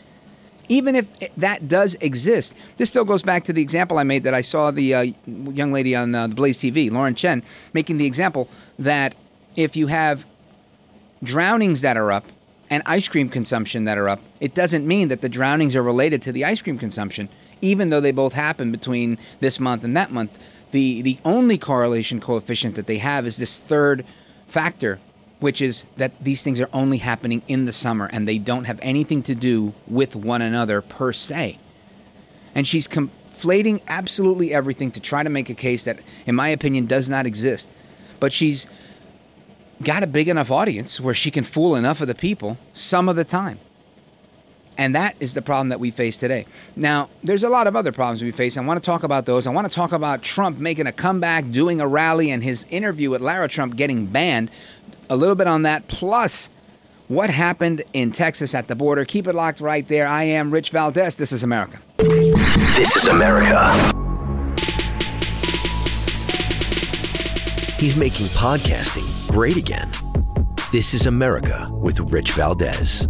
Even 0.67 0.95
if 0.95 1.35
that 1.37 1.67
does 1.67 1.95
exist, 1.95 2.55
this 2.77 2.89
still 2.89 3.03
goes 3.05 3.23
back 3.23 3.43
to 3.45 3.53
the 3.53 3.61
example 3.61 3.97
I 3.97 4.03
made 4.03 4.23
that 4.23 4.33
I 4.33 4.41
saw 4.41 4.71
the 4.71 4.93
uh, 4.93 5.05
young 5.25 5.71
lady 5.71 5.95
on 5.95 6.15
uh, 6.15 6.27
Blaze 6.27 6.57
TV, 6.57 6.91
Lauren 6.91 7.15
Chen, 7.15 7.43
making 7.73 7.97
the 7.97 8.05
example 8.05 8.49
that 8.77 9.15
if 9.55 9.75
you 9.75 9.87
have 9.87 10.25
drownings 11.23 11.81
that 11.81 11.97
are 11.97 12.11
up 12.11 12.25
and 12.71 12.81
ice 12.85 13.09
cream 13.09 13.27
consumption 13.27 13.83
that 13.83 13.97
are 13.97 14.07
up, 14.07 14.21
it 14.39 14.55
doesn't 14.55 14.87
mean 14.87 15.09
that 15.09 15.21
the 15.21 15.27
drownings 15.29 15.75
are 15.75 15.83
related 15.83 16.21
to 16.21 16.31
the 16.31 16.45
ice 16.45 16.61
cream 16.61 16.77
consumption, 16.77 17.27
even 17.61 17.89
though 17.89 17.99
they 17.99 18.13
both 18.13 18.31
happen 18.31 18.71
between 18.71 19.17
this 19.41 19.59
month 19.59 19.83
and 19.83 19.95
that 19.97 20.11
month. 20.11 20.71
The, 20.71 21.01
the 21.01 21.19
only 21.25 21.57
correlation 21.57 22.21
coefficient 22.21 22.75
that 22.75 22.87
they 22.87 22.99
have 22.99 23.25
is 23.25 23.35
this 23.35 23.59
third 23.59 24.05
factor, 24.47 25.01
which 25.41 25.61
is 25.61 25.85
that 25.97 26.13
these 26.23 26.43
things 26.43 26.61
are 26.61 26.69
only 26.71 26.99
happening 26.99 27.41
in 27.45 27.65
the 27.65 27.73
summer 27.73 28.09
and 28.13 28.25
they 28.25 28.37
don't 28.37 28.63
have 28.63 28.79
anything 28.81 29.21
to 29.23 29.35
do 29.35 29.73
with 29.85 30.15
one 30.15 30.41
another 30.41 30.81
per 30.81 31.11
se. 31.11 31.59
And 32.55 32.65
she's 32.65 32.87
conflating 32.87 33.83
absolutely 33.87 34.53
everything 34.53 34.91
to 34.91 35.01
try 35.01 35.23
to 35.23 35.29
make 35.29 35.49
a 35.49 35.55
case 35.55 35.83
that, 35.83 35.99
in 36.25 36.35
my 36.35 36.47
opinion, 36.47 36.85
does 36.85 37.09
not 37.09 37.25
exist. 37.25 37.69
But 38.21 38.31
she's 38.31 38.65
got 39.83 40.03
a 40.03 40.07
big 40.07 40.27
enough 40.27 40.51
audience 40.51 40.99
where 40.99 41.13
she 41.13 41.31
can 41.31 41.43
fool 41.43 41.75
enough 41.75 42.01
of 42.01 42.07
the 42.07 42.15
people 42.15 42.57
some 42.73 43.09
of 43.09 43.15
the 43.15 43.23
time. 43.23 43.59
And 44.77 44.95
that 44.95 45.15
is 45.19 45.33
the 45.33 45.41
problem 45.41 45.69
that 45.69 45.79
we 45.79 45.91
face 45.91 46.17
today. 46.17 46.45
Now, 46.75 47.09
there's 47.23 47.43
a 47.43 47.49
lot 47.49 47.67
of 47.67 47.75
other 47.75 47.91
problems 47.91 48.23
we 48.23 48.31
face. 48.31 48.57
I 48.57 48.61
want 48.61 48.81
to 48.81 48.85
talk 48.85 49.03
about 49.03 49.25
those. 49.25 49.45
I 49.45 49.51
want 49.51 49.69
to 49.69 49.73
talk 49.73 49.91
about 49.91 50.23
Trump 50.23 50.57
making 50.59 50.87
a 50.87 50.91
comeback, 50.91 51.51
doing 51.51 51.81
a 51.81 51.87
rally, 51.87 52.31
and 52.31 52.43
his 52.43 52.65
interview 52.69 53.09
with 53.09 53.21
Lara 53.21 53.47
Trump 53.47 53.75
getting 53.75 54.05
banned. 54.05 54.49
A 55.09 55.15
little 55.15 55.35
bit 55.35 55.47
on 55.47 55.63
that, 55.63 55.87
plus 55.87 56.49
what 57.09 57.29
happened 57.29 57.83
in 57.93 58.11
Texas 58.11 58.55
at 58.55 58.69
the 58.69 58.75
border. 58.75 59.03
Keep 59.03 59.27
it 59.27 59.35
locked 59.35 59.59
right 59.59 59.85
there. 59.87 60.07
I 60.07 60.23
am 60.23 60.51
Rich 60.51 60.69
Valdez. 60.69 61.17
This 61.17 61.33
is 61.33 61.43
America. 61.43 61.81
This 61.97 62.95
is 62.95 63.07
America. 63.07 64.00
He's 67.81 67.95
making 67.95 68.27
podcasting 68.27 69.07
great 69.31 69.57
again. 69.57 69.89
This 70.71 70.93
is 70.93 71.07
America 71.07 71.65
with 71.81 72.11
Rich 72.11 72.33
Valdez. 72.33 73.07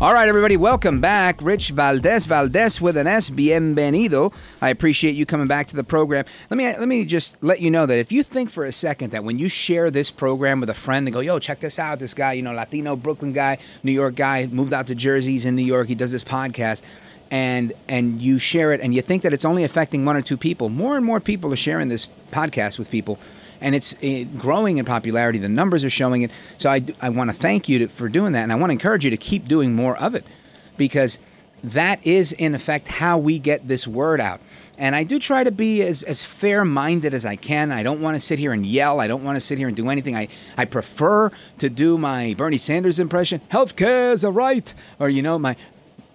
All 0.00 0.14
right, 0.14 0.28
everybody, 0.28 0.56
welcome 0.56 1.00
back. 1.00 1.42
Rich 1.42 1.70
Valdez, 1.70 2.26
Valdez 2.26 2.80
with 2.80 2.96
an 2.96 3.08
S. 3.08 3.30
Bienvenido. 3.30 4.32
I 4.62 4.68
appreciate 4.68 5.16
you 5.16 5.26
coming 5.26 5.48
back 5.48 5.66
to 5.66 5.76
the 5.76 5.82
program. 5.82 6.24
Let 6.50 6.56
me 6.56 6.66
let 6.66 6.86
me 6.86 7.04
just 7.04 7.42
let 7.42 7.60
you 7.60 7.68
know 7.68 7.84
that 7.86 7.98
if 7.98 8.12
you 8.12 8.22
think 8.22 8.48
for 8.48 8.64
a 8.64 8.70
second 8.70 9.10
that 9.10 9.24
when 9.24 9.40
you 9.40 9.48
share 9.48 9.90
this 9.90 10.12
program 10.12 10.60
with 10.60 10.70
a 10.70 10.74
friend 10.74 11.08
and 11.08 11.12
go, 11.12 11.18
"Yo, 11.18 11.40
check 11.40 11.58
this 11.58 11.80
out, 11.80 11.98
this 11.98 12.14
guy, 12.14 12.34
you 12.34 12.42
know, 12.42 12.52
Latino 12.52 12.94
Brooklyn 12.94 13.32
guy, 13.32 13.58
New 13.82 13.90
York 13.90 14.14
guy, 14.14 14.46
moved 14.46 14.72
out 14.72 14.86
to 14.86 14.94
Jersey, 14.94 15.32
he's 15.32 15.46
in 15.46 15.56
New 15.56 15.64
York, 15.64 15.88
he 15.88 15.96
does 15.96 16.12
this 16.12 16.22
podcast." 16.22 16.84
And 17.30 17.72
and 17.88 18.20
you 18.20 18.38
share 18.38 18.72
it 18.72 18.80
and 18.80 18.94
you 18.94 19.02
think 19.02 19.22
that 19.22 19.32
it's 19.32 19.44
only 19.44 19.64
affecting 19.64 20.04
one 20.04 20.16
or 20.16 20.22
two 20.22 20.36
people. 20.36 20.68
More 20.68 20.96
and 20.96 21.04
more 21.06 21.20
people 21.20 21.52
are 21.52 21.56
sharing 21.56 21.88
this 21.88 22.08
podcast 22.30 22.78
with 22.78 22.90
people 22.90 23.18
and 23.60 23.74
it's 23.74 23.94
eh, 24.02 24.24
growing 24.36 24.78
in 24.78 24.84
popularity. 24.84 25.38
The 25.38 25.48
numbers 25.48 25.84
are 25.84 25.90
showing 25.90 26.22
it. 26.22 26.30
So 26.58 26.70
i, 26.70 26.82
I 27.00 27.10
want 27.10 27.30
to 27.30 27.36
thank 27.36 27.68
you 27.68 27.80
to, 27.80 27.88
for 27.88 28.08
doing 28.08 28.32
that 28.32 28.42
and 28.42 28.52
i 28.52 28.56
want 28.56 28.70
to 28.70 28.72
encourage 28.72 29.04
you 29.04 29.10
to 29.10 29.16
keep 29.16 29.46
doing 29.46 29.74
more 29.74 29.96
of 29.96 30.14
it 30.14 30.24
because 30.76 31.18
that 31.62 32.04
is 32.06 32.32
in 32.32 32.54
effect 32.54 32.88
how 32.88 33.18
we 33.18 33.38
get 33.38 33.68
this 33.68 33.86
word 33.86 34.20
out. 34.20 34.40
And 34.78 34.96
i 34.96 35.04
do 35.04 35.18
try 35.18 35.44
to 35.44 35.52
be 35.52 35.82
as, 35.82 36.02
as 36.02 36.24
fair-minded 36.24 37.14
as 37.14 37.24
i 37.24 37.36
can. 37.36 37.70
I 37.70 37.82
don't 37.82 38.00
want 38.00 38.16
to 38.16 38.20
sit 38.20 38.38
here 38.38 38.52
and 38.52 38.66
yell. 38.66 39.00
I 39.00 39.06
don't 39.06 39.22
want 39.22 39.36
to 39.36 39.40
sit 39.40 39.58
here 39.58 39.68
and 39.68 39.76
do 39.76 39.88
anything. 39.88 40.16
I, 40.16 40.28
I 40.56 40.64
prefer 40.64 41.30
to 41.58 41.68
do 41.68 41.96
my 41.96 42.34
bernie 42.36 42.58
sanders 42.58 42.98
impression. 42.98 43.40
Healthcare 43.50 44.12
is 44.12 44.24
a 44.24 44.30
right 44.32 44.74
or 44.98 45.08
you 45.08 45.22
know 45.22 45.38
my 45.38 45.54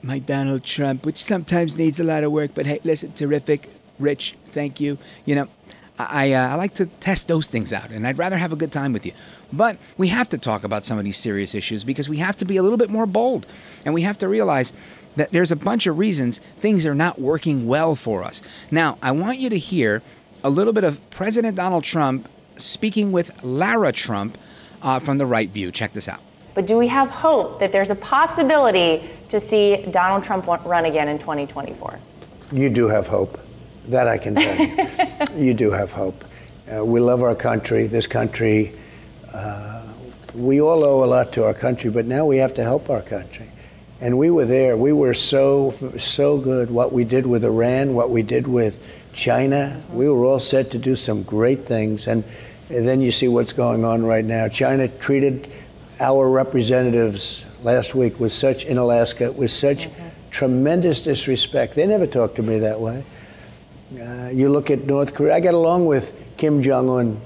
my 0.06 0.20
Donald 0.20 0.64
Trump, 0.64 1.06
which 1.06 1.18
sometimes 1.18 1.80
needs 1.80 2.00
a 2.00 2.04
lot 2.04 2.24
of 2.24 2.32
work, 2.32 2.52
but 2.54 2.68
hey, 2.68 2.80
listen, 2.84 3.12
terrific, 3.14 3.68
rich, 3.98 4.36
thank 4.48 4.80
you. 4.80 5.00
You 5.26 5.36
know, 5.36 5.48
I, 5.98 6.34
uh, 6.34 6.50
I 6.50 6.56
like 6.56 6.76
to 6.76 6.86
test 6.86 7.28
those 7.28 7.48
things 7.48 7.74
out, 7.74 7.90
and 7.90 8.06
I'd 8.06 8.18
rather 8.18 8.38
have 8.38 8.54
a 8.54 8.56
good 8.56 8.72
time 8.72 8.94
with 8.94 9.06
you. 9.06 9.14
But 9.52 9.78
we 9.98 10.10
have 10.10 10.30
to 10.30 10.38
talk 10.38 10.64
about 10.64 10.86
some 10.86 11.00
of 11.00 11.06
these 11.06 11.18
serious 11.18 11.56
issues 11.56 11.84
because 11.84 12.08
we 12.08 12.18
have 12.18 12.38
to 12.38 12.46
be 12.46 12.58
a 12.58 12.64
little 12.64 12.78
bit 12.78 12.90
more 12.90 13.08
bold, 13.08 13.48
and 13.84 13.94
we 13.94 14.04
have 14.04 14.18
to 14.20 14.28
realize 14.28 14.74
that 15.16 15.32
there's 15.32 15.52
a 15.52 15.56
bunch 15.56 15.88
of 15.88 15.98
reasons 15.98 16.40
things 16.58 16.86
are 16.86 16.96
not 16.96 17.20
working 17.20 17.68
well 17.68 17.96
for 17.96 18.24
us. 18.24 18.42
Now, 18.70 19.00
I 19.02 19.12
want 19.12 19.40
you 19.40 19.50
to 19.50 19.58
hear 19.58 20.04
a 20.44 20.50
little 20.50 20.74
bit 20.74 20.84
of 20.84 21.10
President 21.10 21.56
Donald 21.56 21.84
Trump 21.84 22.30
speaking 22.58 23.12
with 23.12 23.44
Lara 23.44 23.92
Trump 23.92 24.38
uh, 24.84 25.00
from 25.00 25.18
the 25.18 25.26
right 25.26 25.50
view. 25.50 25.72
Check 25.72 25.94
this 25.94 26.08
out. 26.08 26.20
But 26.54 26.68
do 26.68 26.78
we 26.78 26.88
have 26.88 27.10
hope 27.10 27.60
that 27.60 27.74
there's 27.74 27.90
a 27.90 27.96
possibility 27.96 29.10
to 29.30 29.40
see 29.40 29.86
Donald 29.92 30.24
Trump 30.24 30.48
run 30.48 30.86
again 30.86 31.08
in 31.08 31.18
2024? 31.18 32.00
You 32.52 32.70
do 32.70 32.88
have 32.88 33.08
hope. 33.08 33.40
That 33.88 34.08
I 34.08 34.18
can 34.18 34.36
tell 34.36 34.58
you. 34.58 34.88
you 35.46 35.54
do 35.54 35.72
have 35.72 35.92
hope. 35.92 36.24
Uh, 36.72 36.84
we 36.84 37.00
love 37.00 37.22
our 37.22 37.36
country. 37.36 37.86
This 37.86 38.08
country, 38.08 38.74
uh, 39.32 39.84
we 40.34 40.60
all 40.62 40.84
owe 40.84 41.04
a 41.04 41.06
lot 41.06 41.32
to 41.34 41.44
our 41.44 41.54
country, 41.54 41.92
but 41.92 42.06
now 42.06 42.26
we 42.26 42.38
have 42.38 42.54
to 42.56 42.64
help 42.64 42.90
our 42.90 43.02
country. 43.02 43.50
And 44.02 44.18
we 44.18 44.30
were 44.30 44.46
there. 44.46 44.76
We 44.76 44.92
were 44.92 45.14
so, 45.14 45.72
so 45.98 46.38
good. 46.38 46.70
What 46.72 46.92
we 46.92 47.04
did 47.04 47.26
with 47.26 47.46
Iran, 47.46 47.94
what 47.94 48.10
we 48.10 48.24
did 48.24 48.48
with 48.48 48.80
China, 49.14 49.78
mm-hmm. 49.78 49.96
we 49.96 50.10
were 50.10 50.26
all 50.26 50.40
set 50.40 50.72
to 50.72 50.78
do 50.78 50.96
some 50.96 51.24
great 51.24 51.66
things. 51.66 52.08
And, 52.08 52.24
and 52.70 52.88
then 52.88 53.02
you 53.02 53.12
see 53.12 53.28
what's 53.28 53.54
going 53.54 53.86
on 53.86 54.04
right 54.04 54.26
now. 54.26 54.48
China 54.48 54.88
treated 54.88 55.50
our 56.00 56.30
representatives 56.30 57.45
last 57.66 57.96
week 57.96 58.20
with 58.20 58.32
such 58.32 58.64
in 58.64 58.78
Alaska 58.78 59.32
with 59.32 59.50
such 59.50 59.90
mm-hmm. 59.90 60.08
tremendous 60.30 61.02
disrespect. 61.02 61.74
They 61.74 61.86
never 61.88 62.06
talked 62.06 62.36
to 62.36 62.44
me 62.44 62.60
that 62.60 62.80
way. 62.80 63.04
Uh, 64.00 64.30
you 64.32 64.50
look 64.50 64.70
at 64.70 64.86
North 64.86 65.16
Korea. 65.16 65.34
I 65.34 65.40
got 65.40 65.56
along 65.56 65.88
with 65.88 66.14
Kim 66.38 66.62
Jong 66.62 66.90
Un, 66.90 67.22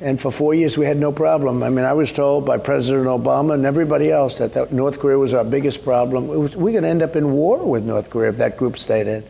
and 0.00 0.18
for 0.18 0.32
four 0.32 0.54
years 0.54 0.78
we 0.78 0.86
had 0.86 0.96
no 0.96 1.12
problem. 1.12 1.62
I 1.62 1.68
mean, 1.68 1.84
I 1.84 1.92
was 1.92 2.12
told 2.12 2.46
by 2.46 2.56
President 2.56 3.06
Obama 3.06 3.54
and 3.54 3.66
everybody 3.66 4.10
else 4.10 4.38
that, 4.38 4.54
that 4.54 4.72
North 4.72 4.98
Korea 4.98 5.18
was 5.18 5.34
our 5.34 5.44
biggest 5.44 5.84
problem. 5.84 6.28
Was, 6.28 6.56
we're 6.56 6.72
going 6.72 6.84
to 6.84 6.88
end 6.88 7.02
up 7.02 7.14
in 7.14 7.32
war 7.32 7.58
with 7.58 7.84
North 7.84 8.08
Korea 8.08 8.30
if 8.30 8.38
that 8.38 8.56
group 8.56 8.78
stayed 8.78 9.06
in. 9.06 9.22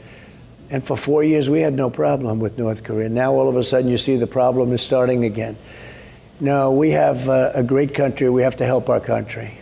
And 0.70 0.84
for 0.84 0.96
four 0.96 1.24
years 1.24 1.50
we 1.50 1.60
had 1.60 1.74
no 1.74 1.90
problem 1.90 2.38
with 2.38 2.58
North 2.58 2.84
Korea. 2.84 3.08
Now 3.08 3.34
all 3.34 3.48
of 3.48 3.56
a 3.56 3.64
sudden 3.64 3.90
you 3.90 3.98
see 3.98 4.16
the 4.16 4.26
problem 4.26 4.72
is 4.72 4.82
starting 4.82 5.24
again. 5.24 5.56
No, 6.40 6.72
we 6.72 6.90
have 6.90 7.28
a 7.28 7.62
great 7.66 7.94
country. 7.94 8.28
We 8.28 8.42
have 8.42 8.56
to 8.56 8.66
help 8.66 8.88
our 8.88 9.00
country. 9.00 9.58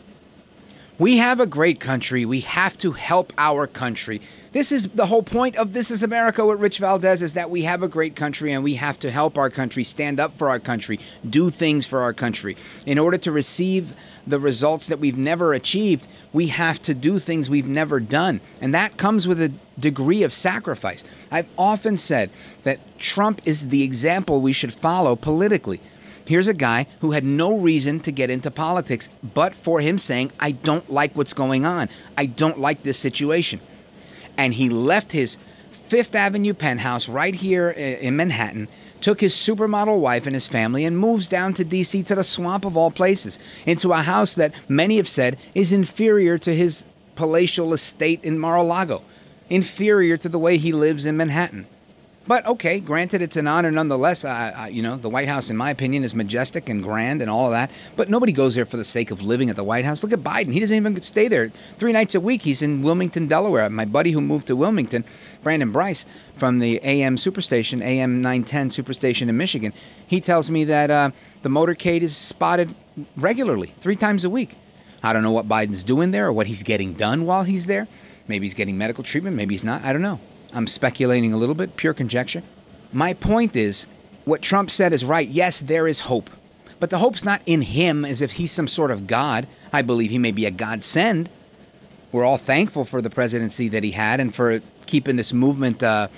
We 1.02 1.16
have 1.16 1.40
a 1.40 1.48
great 1.48 1.80
country. 1.80 2.24
We 2.24 2.42
have 2.42 2.78
to 2.78 2.92
help 2.92 3.32
our 3.36 3.66
country. 3.66 4.20
This 4.52 4.70
is 4.70 4.86
the 4.90 5.06
whole 5.06 5.24
point 5.24 5.56
of 5.56 5.72
This 5.72 5.90
is 5.90 6.04
America 6.04 6.46
with 6.46 6.60
Rich 6.60 6.78
Valdez 6.78 7.22
is 7.22 7.34
that 7.34 7.50
we 7.50 7.62
have 7.62 7.82
a 7.82 7.88
great 7.88 8.14
country 8.14 8.52
and 8.52 8.62
we 8.62 8.76
have 8.76 9.00
to 9.00 9.10
help 9.10 9.36
our 9.36 9.50
country, 9.50 9.82
stand 9.82 10.20
up 10.20 10.38
for 10.38 10.48
our 10.48 10.60
country, 10.60 11.00
do 11.28 11.50
things 11.50 11.86
for 11.86 12.02
our 12.02 12.12
country. 12.12 12.56
In 12.86 13.00
order 13.00 13.18
to 13.18 13.32
receive 13.32 13.96
the 14.28 14.38
results 14.38 14.86
that 14.86 15.00
we've 15.00 15.18
never 15.18 15.54
achieved, 15.54 16.06
we 16.32 16.46
have 16.46 16.80
to 16.82 16.94
do 16.94 17.18
things 17.18 17.50
we've 17.50 17.66
never 17.66 17.98
done. 17.98 18.40
And 18.60 18.72
that 18.72 18.96
comes 18.96 19.26
with 19.26 19.40
a 19.40 19.52
degree 19.76 20.22
of 20.22 20.32
sacrifice. 20.32 21.02
I've 21.32 21.48
often 21.58 21.96
said 21.96 22.30
that 22.62 22.78
Trump 23.00 23.40
is 23.44 23.70
the 23.70 23.82
example 23.82 24.40
we 24.40 24.52
should 24.52 24.72
follow 24.72 25.16
politically. 25.16 25.80
Here's 26.24 26.48
a 26.48 26.54
guy 26.54 26.86
who 27.00 27.12
had 27.12 27.24
no 27.24 27.58
reason 27.58 28.00
to 28.00 28.12
get 28.12 28.30
into 28.30 28.50
politics 28.50 29.08
but 29.22 29.54
for 29.54 29.80
him 29.80 29.98
saying, 29.98 30.32
I 30.38 30.52
don't 30.52 30.90
like 30.90 31.16
what's 31.16 31.34
going 31.34 31.64
on. 31.64 31.88
I 32.16 32.26
don't 32.26 32.58
like 32.58 32.82
this 32.82 32.98
situation. 32.98 33.60
And 34.38 34.54
he 34.54 34.68
left 34.68 35.12
his 35.12 35.38
Fifth 35.70 36.14
Avenue 36.14 36.54
penthouse 36.54 37.08
right 37.08 37.34
here 37.34 37.68
in 37.68 38.16
Manhattan, 38.16 38.68
took 39.02 39.20
his 39.20 39.34
supermodel 39.34 40.00
wife 40.00 40.26
and 40.26 40.34
his 40.34 40.46
family, 40.46 40.86
and 40.86 40.96
moves 40.96 41.28
down 41.28 41.52
to 41.54 41.64
D.C. 41.64 42.02
to 42.04 42.14
the 42.14 42.24
swamp 42.24 42.64
of 42.64 42.78
all 42.78 42.90
places, 42.90 43.38
into 43.66 43.92
a 43.92 43.98
house 43.98 44.34
that 44.34 44.54
many 44.68 44.96
have 44.96 45.08
said 45.08 45.36
is 45.54 45.70
inferior 45.70 46.38
to 46.38 46.54
his 46.54 46.86
palatial 47.14 47.74
estate 47.74 48.24
in 48.24 48.38
Mar 48.38 48.56
a 48.56 48.62
Lago, 48.62 49.02
inferior 49.50 50.16
to 50.16 50.30
the 50.30 50.38
way 50.38 50.56
he 50.56 50.72
lives 50.72 51.04
in 51.04 51.16
Manhattan. 51.16 51.66
But 52.26 52.46
okay, 52.46 52.78
granted, 52.78 53.20
it's 53.20 53.36
an 53.36 53.48
honor 53.48 53.72
nonetheless. 53.72 54.24
Uh, 54.24 54.52
uh, 54.56 54.64
you 54.66 54.80
know, 54.80 54.96
the 54.96 55.08
White 55.08 55.28
House, 55.28 55.50
in 55.50 55.56
my 55.56 55.70
opinion, 55.70 56.04
is 56.04 56.14
majestic 56.14 56.68
and 56.68 56.82
grand 56.82 57.20
and 57.20 57.28
all 57.28 57.46
of 57.46 57.50
that. 57.52 57.70
But 57.96 58.08
nobody 58.08 58.32
goes 58.32 58.54
there 58.54 58.64
for 58.64 58.76
the 58.76 58.84
sake 58.84 59.10
of 59.10 59.22
living 59.22 59.50
at 59.50 59.56
the 59.56 59.64
White 59.64 59.84
House. 59.84 60.02
Look 60.04 60.12
at 60.12 60.20
Biden; 60.20 60.52
he 60.52 60.60
doesn't 60.60 60.76
even 60.76 61.00
stay 61.02 61.26
there. 61.26 61.48
Three 61.48 61.92
nights 61.92 62.14
a 62.14 62.20
week, 62.20 62.42
he's 62.42 62.62
in 62.62 62.82
Wilmington, 62.82 63.26
Delaware. 63.26 63.68
My 63.70 63.84
buddy 63.84 64.12
who 64.12 64.20
moved 64.20 64.46
to 64.46 64.56
Wilmington, 64.56 65.04
Brandon 65.42 65.72
Bryce, 65.72 66.06
from 66.36 66.60
the 66.60 66.80
AM 66.84 67.16
Superstation, 67.16 67.82
AM 67.82 68.22
910 68.22 68.70
Superstation 68.70 69.28
in 69.28 69.36
Michigan, 69.36 69.72
he 70.06 70.20
tells 70.20 70.48
me 70.48 70.64
that 70.64 70.90
uh, 70.90 71.10
the 71.42 71.48
motorcade 71.48 72.02
is 72.02 72.16
spotted 72.16 72.74
regularly, 73.16 73.74
three 73.80 73.96
times 73.96 74.24
a 74.24 74.30
week. 74.30 74.56
I 75.02 75.12
don't 75.12 75.24
know 75.24 75.32
what 75.32 75.48
Biden's 75.48 75.82
doing 75.82 76.12
there 76.12 76.28
or 76.28 76.32
what 76.32 76.46
he's 76.46 76.62
getting 76.62 76.94
done 76.94 77.26
while 77.26 77.42
he's 77.42 77.66
there. 77.66 77.88
Maybe 78.28 78.46
he's 78.46 78.54
getting 78.54 78.78
medical 78.78 79.02
treatment. 79.02 79.34
Maybe 79.34 79.54
he's 79.54 79.64
not. 79.64 79.82
I 79.82 79.92
don't 79.92 80.02
know. 80.02 80.20
I'm 80.52 80.66
speculating 80.66 81.32
a 81.32 81.36
little 81.36 81.54
bit, 81.54 81.76
pure 81.76 81.94
conjecture. 81.94 82.42
My 82.92 83.14
point 83.14 83.56
is, 83.56 83.86
what 84.24 84.42
Trump 84.42 84.70
said 84.70 84.92
is 84.92 85.04
right. 85.04 85.28
Yes, 85.28 85.60
there 85.60 85.86
is 85.88 86.00
hope. 86.00 86.30
But 86.78 86.90
the 86.90 86.98
hope's 86.98 87.24
not 87.24 87.42
in 87.46 87.62
him 87.62 88.04
as 88.04 88.22
if 88.22 88.32
he's 88.32 88.50
some 88.50 88.68
sort 88.68 88.90
of 88.90 89.06
God. 89.06 89.46
I 89.72 89.82
believe 89.82 90.10
he 90.10 90.18
may 90.18 90.32
be 90.32 90.46
a 90.46 90.50
godsend. 90.50 91.30
We're 92.10 92.24
all 92.24 92.38
thankful 92.38 92.84
for 92.84 93.00
the 93.00 93.08
presidency 93.08 93.68
that 93.68 93.82
he 93.82 93.92
had 93.92 94.20
and 94.20 94.34
for 94.34 94.60
keeping 94.86 95.16
this 95.16 95.32
movement 95.32 95.82
uh, 95.82 96.08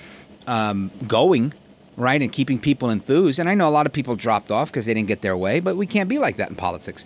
um, 0.47 0.91
going, 1.07 1.53
right? 1.95 2.21
And 2.21 2.31
keeping 2.31 2.59
people 2.59 2.89
enthused. 2.89 3.39
And 3.39 3.47
I 3.47 3.55
know 3.55 3.67
a 3.67 3.71
lot 3.71 3.85
of 3.85 3.93
people 3.93 4.15
dropped 4.15 4.51
off 4.51 4.71
because 4.71 4.85
they 4.85 4.93
didn't 4.93 5.07
get 5.07 5.21
their 5.21 5.37
way, 5.37 5.59
but 5.59 5.77
we 5.77 5.85
can't 5.85 6.09
be 6.09 6.17
like 6.17 6.35
that 6.35 6.49
in 6.49 6.55
politics 6.55 7.05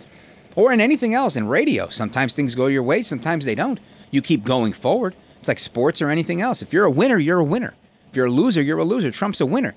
or 0.56 0.72
in 0.72 0.80
anything 0.80 1.14
else, 1.14 1.36
in 1.36 1.46
radio. 1.46 1.88
Sometimes 1.88 2.32
things 2.32 2.54
go 2.54 2.66
your 2.66 2.82
way, 2.82 3.02
sometimes 3.02 3.44
they 3.44 3.54
don't. 3.54 3.78
You 4.10 4.22
keep 4.22 4.42
going 4.42 4.72
forward. 4.72 5.14
It's 5.40 5.48
like 5.48 5.58
sports 5.58 6.00
or 6.00 6.08
anything 6.08 6.40
else. 6.40 6.62
If 6.62 6.72
you're 6.72 6.84
a 6.84 6.90
winner, 6.90 7.18
you're 7.18 7.40
a 7.40 7.44
winner. 7.44 7.74
If 8.08 8.16
you're 8.16 8.26
a 8.26 8.30
loser, 8.30 8.62
you're 8.62 8.78
a 8.78 8.84
loser. 8.84 9.10
Trump's 9.10 9.40
a 9.40 9.46
winner. 9.46 9.74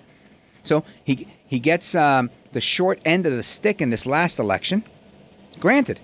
So 0.62 0.84
he 1.04 1.28
he 1.46 1.60
gets 1.60 1.96
um, 1.96 2.30
the 2.52 2.62
short 2.62 3.02
end 3.06 3.26
of 3.26 3.34
the 3.34 3.44
stick 3.44 3.82
in 3.82 3.90
this 3.90 4.06
last 4.06 4.40
election, 4.40 4.84
granted, 5.60 6.00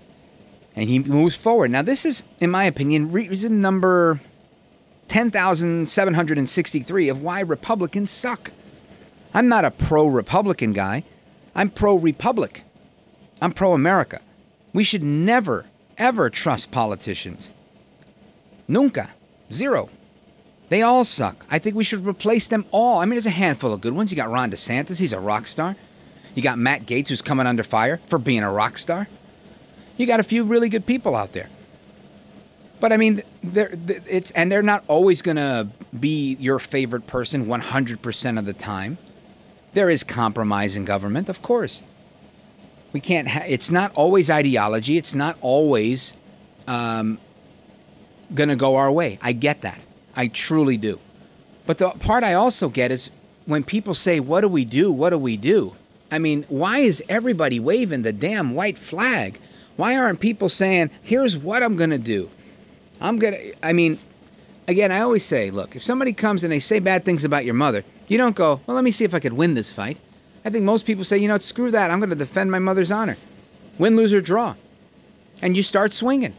and 0.75 0.89
he 0.89 0.99
moves 0.99 1.35
forward. 1.35 1.71
Now 1.71 1.81
this 1.81 2.05
is, 2.05 2.23
in 2.39 2.51
my 2.51 2.65
opinion, 2.65 3.11
reason 3.11 3.61
number 3.61 4.19
ten 5.07 5.31
thousand 5.31 5.89
seven 5.89 6.13
hundred 6.13 6.37
and 6.37 6.49
sixty-three 6.49 7.09
of 7.09 7.21
why 7.21 7.41
Republicans 7.41 8.11
suck. 8.11 8.51
I'm 9.33 9.47
not 9.47 9.65
a 9.65 9.71
pro-Republican 9.71 10.73
guy. 10.73 11.03
I'm 11.55 11.69
pro-Republic. 11.69 12.63
I'm 13.41 13.51
pro-America. 13.51 14.21
We 14.73 14.83
should 14.83 15.03
never, 15.03 15.65
ever 15.97 16.29
trust 16.29 16.71
politicians. 16.71 17.53
Nunca. 18.67 19.11
Zero. 19.51 19.89
They 20.69 20.81
all 20.83 21.03
suck. 21.03 21.45
I 21.49 21.57
think 21.57 21.75
we 21.75 21.83
should 21.83 22.05
replace 22.05 22.47
them 22.47 22.65
all. 22.71 22.99
I 22.99 23.05
mean, 23.05 23.11
there's 23.11 23.25
a 23.25 23.31
handful 23.31 23.73
of 23.73 23.81
good 23.81 23.93
ones. 23.93 24.11
You 24.11 24.17
got 24.17 24.29
Ron 24.29 24.51
DeSantis, 24.51 24.99
he's 24.99 25.13
a 25.13 25.19
rock 25.19 25.47
star. 25.47 25.75
You 26.35 26.43
got 26.43 26.59
Matt 26.59 26.85
Gaetz, 26.85 27.09
who's 27.09 27.23
coming 27.23 27.47
under 27.47 27.63
fire 27.63 27.99
for 28.07 28.19
being 28.19 28.43
a 28.43 28.51
rock 28.51 28.77
star. 28.77 29.07
You 29.97 30.05
got 30.05 30.19
a 30.19 30.23
few 30.23 30.43
really 30.45 30.69
good 30.69 30.85
people 30.85 31.15
out 31.15 31.33
there. 31.33 31.49
But 32.79 32.93
I 32.93 32.97
mean, 32.97 33.21
they're, 33.43 33.73
it's 34.07 34.31
and 34.31 34.51
they're 34.51 34.63
not 34.63 34.83
always 34.87 35.21
going 35.21 35.37
to 35.37 35.67
be 35.99 36.37
your 36.39 36.59
favorite 36.59 37.07
person 37.07 37.45
100% 37.47 38.39
of 38.39 38.45
the 38.45 38.53
time. 38.53 38.97
There 39.73 39.89
is 39.89 40.03
compromise 40.03 40.75
in 40.75 40.85
government, 40.85 41.29
of 41.29 41.41
course. 41.41 41.83
We 42.93 42.99
can't. 42.99 43.27
Ha- 43.27 43.45
it's 43.47 43.69
not 43.69 43.91
always 43.95 44.29
ideology. 44.29 44.97
It's 44.97 45.13
not 45.13 45.37
always 45.41 46.13
um, 46.67 47.19
going 48.33 48.49
to 48.49 48.55
go 48.55 48.75
our 48.75 48.91
way. 48.91 49.17
I 49.21 49.31
get 49.31 49.61
that. 49.61 49.81
I 50.15 50.27
truly 50.27 50.77
do. 50.77 50.99
But 51.65 51.77
the 51.77 51.89
part 51.91 52.23
I 52.23 52.33
also 52.33 52.69
get 52.69 52.91
is 52.91 53.09
when 53.45 53.63
people 53.63 53.95
say, 53.95 54.19
What 54.19 54.41
do 54.41 54.47
we 54.47 54.65
do? 54.65 54.91
What 54.91 55.11
do 55.11 55.17
we 55.17 55.37
do? 55.37 55.75
I 56.11 56.19
mean, 56.19 56.43
why 56.49 56.79
is 56.79 57.03
everybody 57.07 57.59
waving 57.59 58.01
the 58.01 58.13
damn 58.13 58.55
white 58.55 58.77
flag? 58.77 59.39
Why 59.75 59.95
aren't 59.95 60.19
people 60.19 60.49
saying, 60.49 60.91
Here's 61.01 61.37
what 61.37 61.63
I'm 61.63 61.75
going 61.75 61.91
to 61.91 61.97
do? 61.97 62.29
I'm 62.99 63.17
going 63.17 63.33
to, 63.33 63.65
I 63.65 63.73
mean, 63.73 63.99
again, 64.67 64.91
I 64.91 65.01
always 65.01 65.25
say, 65.25 65.51
Look, 65.51 65.75
if 65.75 65.83
somebody 65.83 66.13
comes 66.13 66.43
and 66.43 66.51
they 66.51 66.59
say 66.59 66.79
bad 66.79 67.05
things 67.05 67.23
about 67.23 67.45
your 67.45 67.53
mother, 67.53 67.83
you 68.07 68.17
don't 68.17 68.35
go, 68.35 68.61
Well, 68.65 68.75
let 68.75 68.83
me 68.83 68.91
see 68.91 69.05
if 69.05 69.13
I 69.13 69.19
could 69.19 69.33
win 69.33 69.53
this 69.53 69.71
fight. 69.71 69.99
I 70.43 70.49
think 70.49 70.65
most 70.65 70.85
people 70.85 71.03
say, 71.03 71.17
You 71.17 71.27
know, 71.27 71.37
screw 71.37 71.71
that. 71.71 71.91
I'm 71.91 71.99
going 71.99 72.09
to 72.09 72.15
defend 72.15 72.51
my 72.51 72.59
mother's 72.59 72.91
honor. 72.91 73.17
Win, 73.77 73.95
lose, 73.95 74.13
or 74.13 74.21
draw. 74.21 74.55
And 75.41 75.55
you 75.55 75.63
start 75.63 75.93
swinging. 75.93 76.35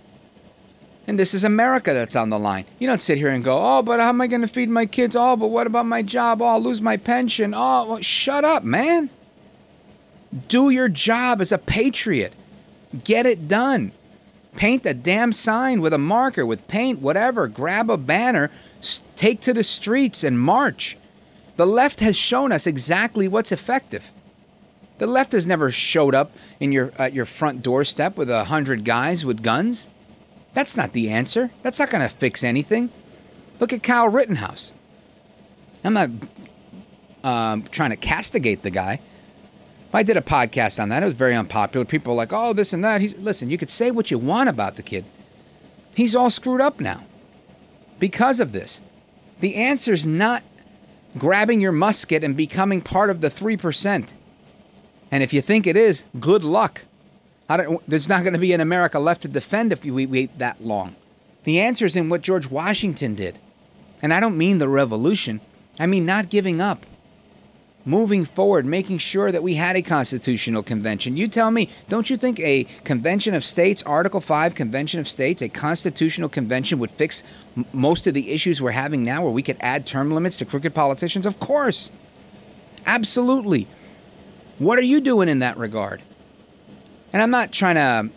And 1.06 1.18
this 1.18 1.34
is 1.34 1.44
America 1.44 1.92
that's 1.92 2.14
on 2.14 2.30
the 2.30 2.38
line. 2.38 2.66
You 2.78 2.86
don't 2.86 3.02
sit 3.02 3.18
here 3.18 3.30
and 3.30 3.42
go, 3.42 3.58
oh, 3.60 3.82
but 3.82 4.00
how 4.00 4.10
am 4.10 4.20
I 4.20 4.26
going 4.26 4.42
to 4.42 4.48
feed 4.48 4.68
my 4.68 4.86
kids? 4.86 5.16
Oh, 5.16 5.36
but 5.36 5.48
what 5.48 5.66
about 5.66 5.86
my 5.86 6.02
job? 6.02 6.40
Oh, 6.40 6.46
I'll 6.46 6.62
lose 6.62 6.80
my 6.80 6.96
pension. 6.96 7.52
Oh, 7.56 7.86
well, 7.86 8.00
shut 8.00 8.44
up, 8.44 8.62
man. 8.62 9.10
Do 10.48 10.70
your 10.70 10.88
job 10.88 11.40
as 11.40 11.50
a 11.50 11.58
patriot. 11.58 12.34
Get 13.04 13.26
it 13.26 13.48
done. 13.48 13.92
Paint 14.56 14.84
a 14.86 14.94
damn 14.94 15.32
sign 15.32 15.80
with 15.80 15.92
a 15.92 15.98
marker, 15.98 16.44
with 16.44 16.68
paint, 16.68 17.00
whatever. 17.00 17.48
Grab 17.48 17.88
a 17.88 17.96
banner, 17.96 18.50
take 19.14 19.40
to 19.40 19.54
the 19.54 19.64
streets 19.64 20.24
and 20.24 20.40
march. 20.40 20.96
The 21.56 21.66
left 21.66 22.00
has 22.00 22.16
shown 22.16 22.52
us 22.52 22.66
exactly 22.66 23.28
what's 23.28 23.52
effective. 23.52 24.12
The 24.98 25.06
left 25.06 25.32
has 25.32 25.46
never 25.46 25.70
showed 25.70 26.14
up 26.14 26.32
in 26.58 26.72
your 26.72 26.92
at 26.98 27.14
your 27.14 27.26
front 27.26 27.62
doorstep 27.62 28.16
with 28.16 28.28
a 28.28 28.44
hundred 28.44 28.84
guys 28.84 29.24
with 29.24 29.42
guns. 29.42 29.88
That's 30.52 30.76
not 30.76 30.92
the 30.92 31.10
answer. 31.10 31.50
That's 31.62 31.78
not 31.78 31.90
going 31.90 32.02
to 32.02 32.08
fix 32.08 32.42
anything. 32.42 32.90
Look 33.60 33.72
at 33.72 33.82
Kyle 33.82 34.08
Rittenhouse. 34.08 34.72
I'm 35.84 35.94
not 35.94 36.10
um, 37.22 37.62
trying 37.64 37.90
to 37.90 37.96
castigate 37.96 38.62
the 38.62 38.70
guy. 38.70 39.00
I 39.92 40.02
did 40.02 40.16
a 40.16 40.22
podcast 40.22 40.80
on 40.80 40.88
that. 40.90 41.02
It 41.02 41.06
was 41.06 41.14
very 41.14 41.34
unpopular. 41.34 41.84
People 41.84 42.12
were 42.12 42.16
like, 42.16 42.32
"Oh, 42.32 42.52
this 42.52 42.72
and 42.72 42.84
that." 42.84 43.00
He's 43.00 43.16
listen. 43.18 43.50
You 43.50 43.58
could 43.58 43.70
say 43.70 43.90
what 43.90 44.10
you 44.10 44.18
want 44.18 44.48
about 44.48 44.76
the 44.76 44.82
kid. 44.82 45.04
He's 45.96 46.14
all 46.14 46.30
screwed 46.30 46.60
up 46.60 46.80
now 46.80 47.04
because 47.98 48.38
of 48.38 48.52
this. 48.52 48.82
The 49.40 49.56
answer 49.56 49.92
is 49.92 50.06
not 50.06 50.44
grabbing 51.18 51.60
your 51.60 51.72
musket 51.72 52.22
and 52.22 52.36
becoming 52.36 52.80
part 52.80 53.10
of 53.10 53.20
the 53.20 53.30
three 53.30 53.56
percent. 53.56 54.14
And 55.10 55.24
if 55.24 55.32
you 55.32 55.42
think 55.42 55.66
it 55.66 55.76
is, 55.76 56.04
good 56.20 56.44
luck 56.44 56.84
there's 57.88 58.08
not 58.08 58.22
going 58.22 58.32
to 58.32 58.38
be 58.38 58.52
an 58.52 58.60
America 58.60 58.98
left 58.98 59.22
to 59.22 59.28
defend 59.28 59.72
if 59.72 59.84
we 59.84 60.06
wait 60.06 60.38
that 60.38 60.62
long. 60.62 60.96
The 61.44 61.60
answer 61.60 61.86
is 61.86 61.96
in 61.96 62.08
what 62.08 62.22
George 62.22 62.50
Washington 62.50 63.14
did. 63.14 63.38
And 64.02 64.14
I 64.14 64.20
don't 64.20 64.38
mean 64.38 64.58
the 64.58 64.68
revolution, 64.68 65.40
I 65.78 65.86
mean 65.86 66.06
not 66.06 66.30
giving 66.30 66.60
up. 66.60 66.86
Moving 67.86 68.26
forward, 68.26 68.66
making 68.66 68.98
sure 68.98 69.32
that 69.32 69.42
we 69.42 69.54
had 69.54 69.74
a 69.74 69.80
constitutional 69.80 70.62
convention. 70.62 71.16
You 71.16 71.28
tell 71.28 71.50
me, 71.50 71.70
don't 71.88 72.10
you 72.10 72.18
think 72.18 72.38
a 72.38 72.64
convention 72.84 73.32
of 73.32 73.42
states, 73.42 73.82
Article 73.84 74.20
5 74.20 74.54
convention 74.54 75.00
of 75.00 75.08
states, 75.08 75.40
a 75.40 75.48
constitutional 75.48 76.28
convention 76.28 76.78
would 76.78 76.90
fix 76.90 77.22
m- 77.56 77.64
most 77.72 78.06
of 78.06 78.12
the 78.12 78.32
issues 78.32 78.60
we're 78.60 78.72
having 78.72 79.02
now 79.02 79.22
where 79.22 79.32
we 79.32 79.42
could 79.42 79.56
add 79.60 79.86
term 79.86 80.10
limits 80.10 80.36
to 80.36 80.44
crooked 80.44 80.74
politicians? 80.74 81.24
Of 81.24 81.38
course. 81.38 81.90
Absolutely. 82.84 83.66
What 84.58 84.78
are 84.78 84.82
you 84.82 85.00
doing 85.00 85.30
in 85.30 85.38
that 85.38 85.56
regard? 85.56 86.02
And 87.12 87.23
I'm 87.23 87.31
not 87.31 87.53
trying 87.53 87.75
to 87.77 88.11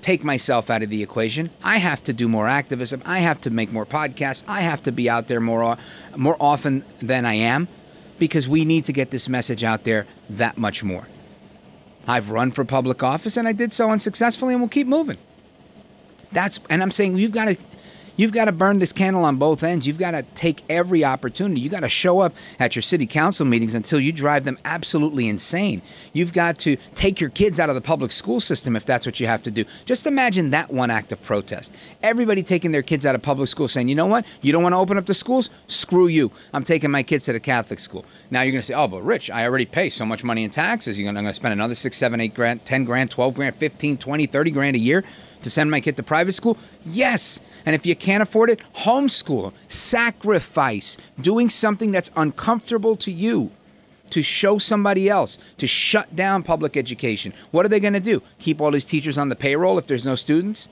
take 0.00 0.22
myself 0.22 0.70
out 0.70 0.82
of 0.82 0.90
the 0.90 1.02
equation. 1.02 1.50
I 1.64 1.78
have 1.78 2.02
to 2.04 2.12
do 2.12 2.28
more 2.28 2.46
activism. 2.46 3.02
I 3.04 3.18
have 3.18 3.40
to 3.42 3.50
make 3.50 3.72
more 3.72 3.86
podcasts. 3.86 4.44
I 4.48 4.60
have 4.60 4.82
to 4.84 4.92
be 4.92 5.10
out 5.10 5.26
there 5.26 5.40
more 5.40 5.64
uh, 5.64 5.76
more 6.16 6.36
often 6.38 6.84
than 7.00 7.24
I 7.24 7.34
am 7.34 7.68
because 8.18 8.46
we 8.48 8.64
need 8.64 8.84
to 8.84 8.92
get 8.92 9.10
this 9.10 9.28
message 9.28 9.64
out 9.64 9.84
there 9.84 10.06
that 10.30 10.58
much 10.58 10.84
more. 10.84 11.08
I've 12.06 12.30
run 12.30 12.52
for 12.52 12.64
public 12.64 13.02
office 13.02 13.36
and 13.36 13.48
I 13.48 13.52
did 13.52 13.72
so 13.72 13.90
unsuccessfully 13.90 14.54
and 14.54 14.62
we'll 14.62 14.68
keep 14.68 14.86
moving. 14.86 15.18
That's 16.32 16.60
and 16.70 16.82
I'm 16.82 16.90
saying 16.90 17.16
you've 17.16 17.32
got 17.32 17.46
to 17.46 17.56
You've 18.16 18.32
got 18.32 18.46
to 18.46 18.52
burn 18.52 18.78
this 18.78 18.92
candle 18.92 19.24
on 19.24 19.36
both 19.36 19.62
ends. 19.62 19.86
You've 19.86 19.98
got 19.98 20.12
to 20.12 20.22
take 20.22 20.62
every 20.70 21.04
opportunity. 21.04 21.60
You've 21.60 21.72
got 21.72 21.80
to 21.80 21.88
show 21.88 22.20
up 22.20 22.34
at 22.58 22.74
your 22.74 22.82
city 22.82 23.06
council 23.06 23.44
meetings 23.44 23.74
until 23.74 24.00
you 24.00 24.10
drive 24.10 24.44
them 24.44 24.58
absolutely 24.64 25.28
insane. 25.28 25.82
You've 26.12 26.32
got 26.32 26.58
to 26.60 26.76
take 26.94 27.20
your 27.20 27.30
kids 27.30 27.60
out 27.60 27.68
of 27.68 27.74
the 27.74 27.80
public 27.82 28.12
school 28.12 28.40
system 28.40 28.74
if 28.74 28.86
that's 28.86 29.04
what 29.04 29.20
you 29.20 29.26
have 29.26 29.42
to 29.42 29.50
do. 29.50 29.64
Just 29.84 30.06
imagine 30.06 30.50
that 30.50 30.72
one 30.72 30.90
act 30.90 31.12
of 31.12 31.22
protest. 31.22 31.74
Everybody 32.02 32.42
taking 32.42 32.72
their 32.72 32.82
kids 32.82 33.04
out 33.04 33.14
of 33.14 33.22
public 33.22 33.48
school 33.48 33.68
saying, 33.68 33.88
you 33.88 33.94
know 33.94 34.06
what? 34.06 34.26
You 34.40 34.52
don't 34.52 34.62
want 34.62 34.72
to 34.72 34.78
open 34.78 34.96
up 34.96 35.06
the 35.06 35.14
schools? 35.14 35.50
Screw 35.66 36.06
you. 36.06 36.32
I'm 36.54 36.64
taking 36.64 36.90
my 36.90 37.02
kids 37.02 37.24
to 37.24 37.32
the 37.32 37.40
Catholic 37.40 37.80
school. 37.80 38.06
Now 38.30 38.42
you're 38.42 38.52
going 38.52 38.62
to 38.62 38.66
say, 38.66 38.74
oh, 38.74 38.88
but 38.88 39.02
Rich, 39.02 39.30
I 39.30 39.44
already 39.44 39.66
pay 39.66 39.90
so 39.90 40.06
much 40.06 40.24
money 40.24 40.42
in 40.42 40.50
taxes. 40.50 40.98
You're 40.98 41.12
going 41.12 41.22
to 41.22 41.34
spend 41.34 41.52
another 41.52 41.74
six, 41.74 41.98
seven, 41.98 42.20
eight 42.20 42.34
grand, 42.34 42.64
10 42.64 42.84
grand, 42.84 43.10
12 43.10 43.34
grand, 43.34 43.56
15, 43.56 43.98
20, 43.98 44.26
30 44.26 44.50
grand 44.50 44.76
a 44.76 44.78
year 44.78 45.04
to 45.42 45.50
send 45.50 45.70
my 45.70 45.80
kid 45.80 45.96
to 45.96 46.02
private 46.02 46.32
school? 46.32 46.56
Yes. 46.84 47.40
And 47.66 47.74
if 47.74 47.84
you 47.84 47.96
can't 47.96 48.22
afford 48.22 48.48
it, 48.48 48.62
homeschool, 48.76 49.52
sacrifice, 49.68 50.96
doing 51.20 51.48
something 51.48 51.90
that's 51.90 52.10
uncomfortable 52.16 52.94
to 52.96 53.10
you 53.10 53.50
to 54.10 54.22
show 54.22 54.56
somebody 54.56 55.08
else, 55.08 55.36
to 55.58 55.66
shut 55.66 56.14
down 56.14 56.44
public 56.44 56.76
education. 56.76 57.34
What 57.50 57.66
are 57.66 57.68
they 57.68 57.80
going 57.80 57.92
to 57.92 58.00
do? 58.00 58.22
Keep 58.38 58.60
all 58.60 58.70
these 58.70 58.84
teachers 58.84 59.18
on 59.18 59.30
the 59.30 59.36
payroll 59.36 59.78
if 59.78 59.88
there's 59.88 60.06
no 60.06 60.14
students? 60.14 60.68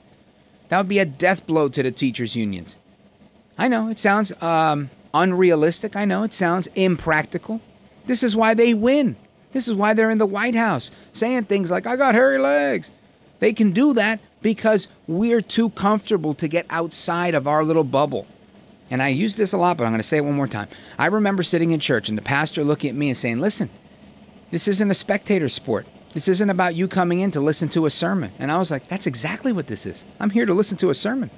That 0.69 0.77
would 0.77 0.87
be 0.87 0.99
a 0.99 1.05
death 1.05 1.45
blow 1.45 1.67
to 1.69 1.83
the 1.83 1.91
teachers' 1.91 2.35
unions. 2.35 2.77
I 3.57 3.67
know 3.67 3.89
it 3.89 3.99
sounds 3.99 4.41
um, 4.41 4.89
unrealistic. 5.13 5.95
I 5.95 6.05
know 6.05 6.23
it 6.23 6.33
sounds 6.33 6.67
impractical. 6.75 7.61
This 8.05 8.23
is 8.23 8.35
why 8.35 8.53
they 8.53 8.73
win. 8.73 9.15
This 9.51 9.67
is 9.67 9.73
why 9.73 9.93
they're 9.93 10.11
in 10.11 10.17
the 10.17 10.25
White 10.25 10.55
House 10.55 10.91
saying 11.13 11.45
things 11.45 11.71
like, 11.71 11.87
I 11.87 11.95
got 11.95 12.15
hairy 12.15 12.37
legs. 12.37 12.91
They 13.39 13.53
can 13.53 13.71
do 13.71 13.93
that 13.93 14.19
because 14.45 14.87
we're 15.07 15.41
too 15.41 15.71
comfortable 15.71 16.35
to 16.35 16.47
get 16.47 16.67
outside 16.69 17.33
of 17.33 17.47
our 17.47 17.63
little 17.63 17.83
bubble. 17.83 18.27
And 18.91 19.01
I 19.01 19.07
use 19.07 19.35
this 19.35 19.53
a 19.53 19.57
lot, 19.57 19.75
but 19.75 19.85
I'm 19.85 19.89
going 19.89 19.97
to 19.97 20.07
say 20.07 20.17
it 20.17 20.23
one 20.23 20.35
more 20.35 20.47
time. 20.47 20.67
I 20.99 21.07
remember 21.07 21.41
sitting 21.41 21.71
in 21.71 21.79
church 21.79 22.09
and 22.09 22.15
the 22.15 22.21
pastor 22.21 22.63
looking 22.63 22.91
at 22.91 22.95
me 22.95 23.09
and 23.09 23.17
saying, 23.17 23.39
Listen, 23.39 23.71
this 24.51 24.67
isn't 24.67 24.91
a 24.91 24.93
spectator 24.93 25.49
sport. 25.49 25.87
This 26.13 26.27
isn't 26.27 26.51
about 26.51 26.75
you 26.75 26.87
coming 26.87 27.21
in 27.21 27.31
to 27.31 27.39
listen 27.39 27.69
to 27.69 27.87
a 27.87 27.89
sermon. 27.89 28.33
And 28.37 28.51
I 28.51 28.59
was 28.59 28.69
like, 28.69 28.85
That's 28.85 29.07
exactly 29.07 29.51
what 29.51 29.65
this 29.65 29.87
is. 29.87 30.05
I'm 30.19 30.29
here 30.29 30.45
to 30.45 30.53
listen 30.53 30.77
to 30.77 30.91
a 30.91 30.93
sermon. 30.93 31.31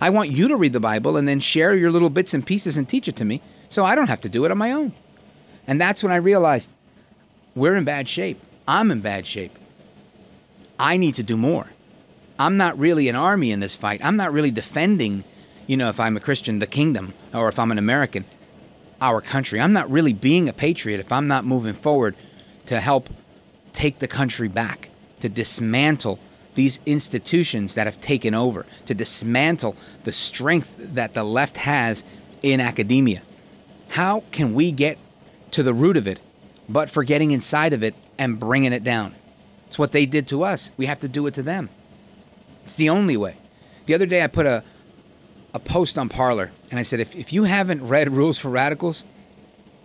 I 0.00 0.08
want 0.08 0.30
you 0.30 0.48
to 0.48 0.56
read 0.56 0.72
the 0.72 0.80
Bible 0.80 1.18
and 1.18 1.28
then 1.28 1.40
share 1.40 1.74
your 1.74 1.90
little 1.90 2.08
bits 2.08 2.32
and 2.32 2.46
pieces 2.46 2.78
and 2.78 2.88
teach 2.88 3.06
it 3.06 3.16
to 3.16 3.26
me 3.26 3.42
so 3.68 3.84
I 3.84 3.94
don't 3.94 4.08
have 4.08 4.22
to 4.22 4.30
do 4.30 4.46
it 4.46 4.50
on 4.50 4.56
my 4.56 4.72
own. 4.72 4.94
And 5.66 5.78
that's 5.78 6.02
when 6.02 6.10
I 6.10 6.16
realized 6.16 6.72
we're 7.54 7.76
in 7.76 7.84
bad 7.84 8.08
shape. 8.08 8.40
I'm 8.66 8.90
in 8.90 9.02
bad 9.02 9.26
shape. 9.26 9.58
I 10.78 10.96
need 10.96 11.16
to 11.16 11.22
do 11.22 11.36
more. 11.36 11.68
I'm 12.38 12.56
not 12.56 12.78
really 12.78 13.08
an 13.08 13.16
army 13.16 13.50
in 13.50 13.60
this 13.60 13.76
fight. 13.76 14.00
I'm 14.04 14.16
not 14.16 14.32
really 14.32 14.50
defending, 14.50 15.24
you 15.66 15.76
know, 15.76 15.88
if 15.88 15.98
I'm 15.98 16.16
a 16.16 16.20
Christian, 16.20 16.58
the 16.58 16.66
kingdom, 16.66 17.14
or 17.32 17.48
if 17.48 17.58
I'm 17.58 17.70
an 17.70 17.78
American, 17.78 18.24
our 19.00 19.20
country. 19.20 19.60
I'm 19.60 19.72
not 19.72 19.90
really 19.90 20.12
being 20.12 20.48
a 20.48 20.52
patriot 20.52 21.00
if 21.00 21.12
I'm 21.12 21.26
not 21.26 21.44
moving 21.44 21.74
forward 21.74 22.14
to 22.66 22.80
help 22.80 23.08
take 23.72 23.98
the 23.98 24.08
country 24.08 24.48
back, 24.48 24.90
to 25.20 25.28
dismantle 25.28 26.18
these 26.54 26.80
institutions 26.86 27.74
that 27.74 27.86
have 27.86 28.00
taken 28.00 28.34
over, 28.34 28.66
to 28.86 28.94
dismantle 28.94 29.76
the 30.04 30.12
strength 30.12 30.74
that 30.78 31.14
the 31.14 31.22
left 31.22 31.58
has 31.58 32.04
in 32.42 32.60
academia. 32.60 33.22
How 33.90 34.24
can 34.30 34.54
we 34.54 34.72
get 34.72 34.98
to 35.52 35.62
the 35.62 35.74
root 35.74 35.96
of 35.96 36.06
it, 36.06 36.20
but 36.68 36.90
for 36.90 37.04
getting 37.04 37.30
inside 37.30 37.72
of 37.72 37.82
it 37.82 37.94
and 38.18 38.40
bringing 38.40 38.72
it 38.72 38.82
down? 38.82 39.14
It's 39.66 39.78
what 39.78 39.92
they 39.92 40.06
did 40.06 40.26
to 40.28 40.42
us. 40.42 40.70
We 40.76 40.86
have 40.86 41.00
to 41.00 41.08
do 41.08 41.26
it 41.26 41.34
to 41.34 41.42
them. 41.42 41.68
It's 42.66 42.76
the 42.76 42.90
only 42.90 43.16
way. 43.16 43.36
The 43.86 43.94
other 43.94 44.06
day 44.06 44.24
I 44.24 44.26
put 44.26 44.44
a 44.44 44.64
a 45.54 45.60
post 45.60 45.96
on 45.96 46.08
Parler 46.08 46.50
and 46.70 46.80
I 46.80 46.82
said 46.82 46.98
if, 46.98 47.14
if 47.14 47.32
you 47.32 47.44
haven't 47.44 47.80
read 47.80 48.10
Rules 48.10 48.38
for 48.38 48.50
Radicals, 48.50 49.04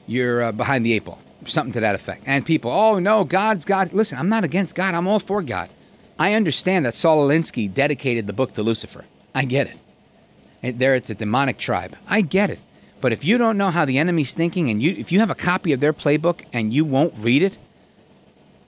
you're 0.08 0.44
uh, 0.44 0.52
behind 0.52 0.84
the 0.84 0.94
eight 0.94 1.06
ball. 1.06 1.22
Something 1.46 1.74
to 1.74 1.80
that 1.80 1.94
effect. 1.94 2.24
And 2.26 2.44
people, 2.44 2.72
oh 2.72 2.98
no, 2.98 3.24
God's 3.24 3.65
God. 3.65 3.94
Listen, 3.94 4.17
I'm 4.17 4.30
not 4.30 4.44
against 4.44 4.74
God. 4.74 4.96
I'm 4.96 5.08
all 5.08 5.20
for 5.20 5.44
God. 5.44 5.70
I 6.17 6.34
understand 6.34 6.86
that 6.86 6.96
Saul 6.96 7.28
Alinsky 7.28 7.72
dedicated 7.72 8.26
the 8.26 8.34
book 8.34 8.54
to 8.54 8.63
Lucifer. 8.63 9.06
I 9.36 9.46
get 9.46 9.67
it. 9.67 9.80
And 10.63 10.80
there 10.80 10.96
it's 10.96 11.12
a 11.12 11.15
demonic 11.15 11.60
tribe. 11.60 11.96
I 12.08 12.22
get 12.22 12.50
it. 12.50 12.60
But 13.00 13.13
if 13.13 13.24
you 13.24 13.38
don't 13.38 13.60
know 13.60 13.70
how 13.70 13.86
the 13.86 14.00
enemy's 14.00 14.34
thinking 14.34 14.72
and 14.72 14.82
you 14.82 14.91
if 14.91 15.12
you 15.12 15.20
have 15.20 15.30
a 15.30 15.36
copy 15.36 15.72
of 15.72 15.82
their 15.82 15.94
playbook 15.94 16.46
and 16.52 16.74
you 16.74 16.84
won't 16.84 17.13
read 17.15 17.44
it, 17.44 17.60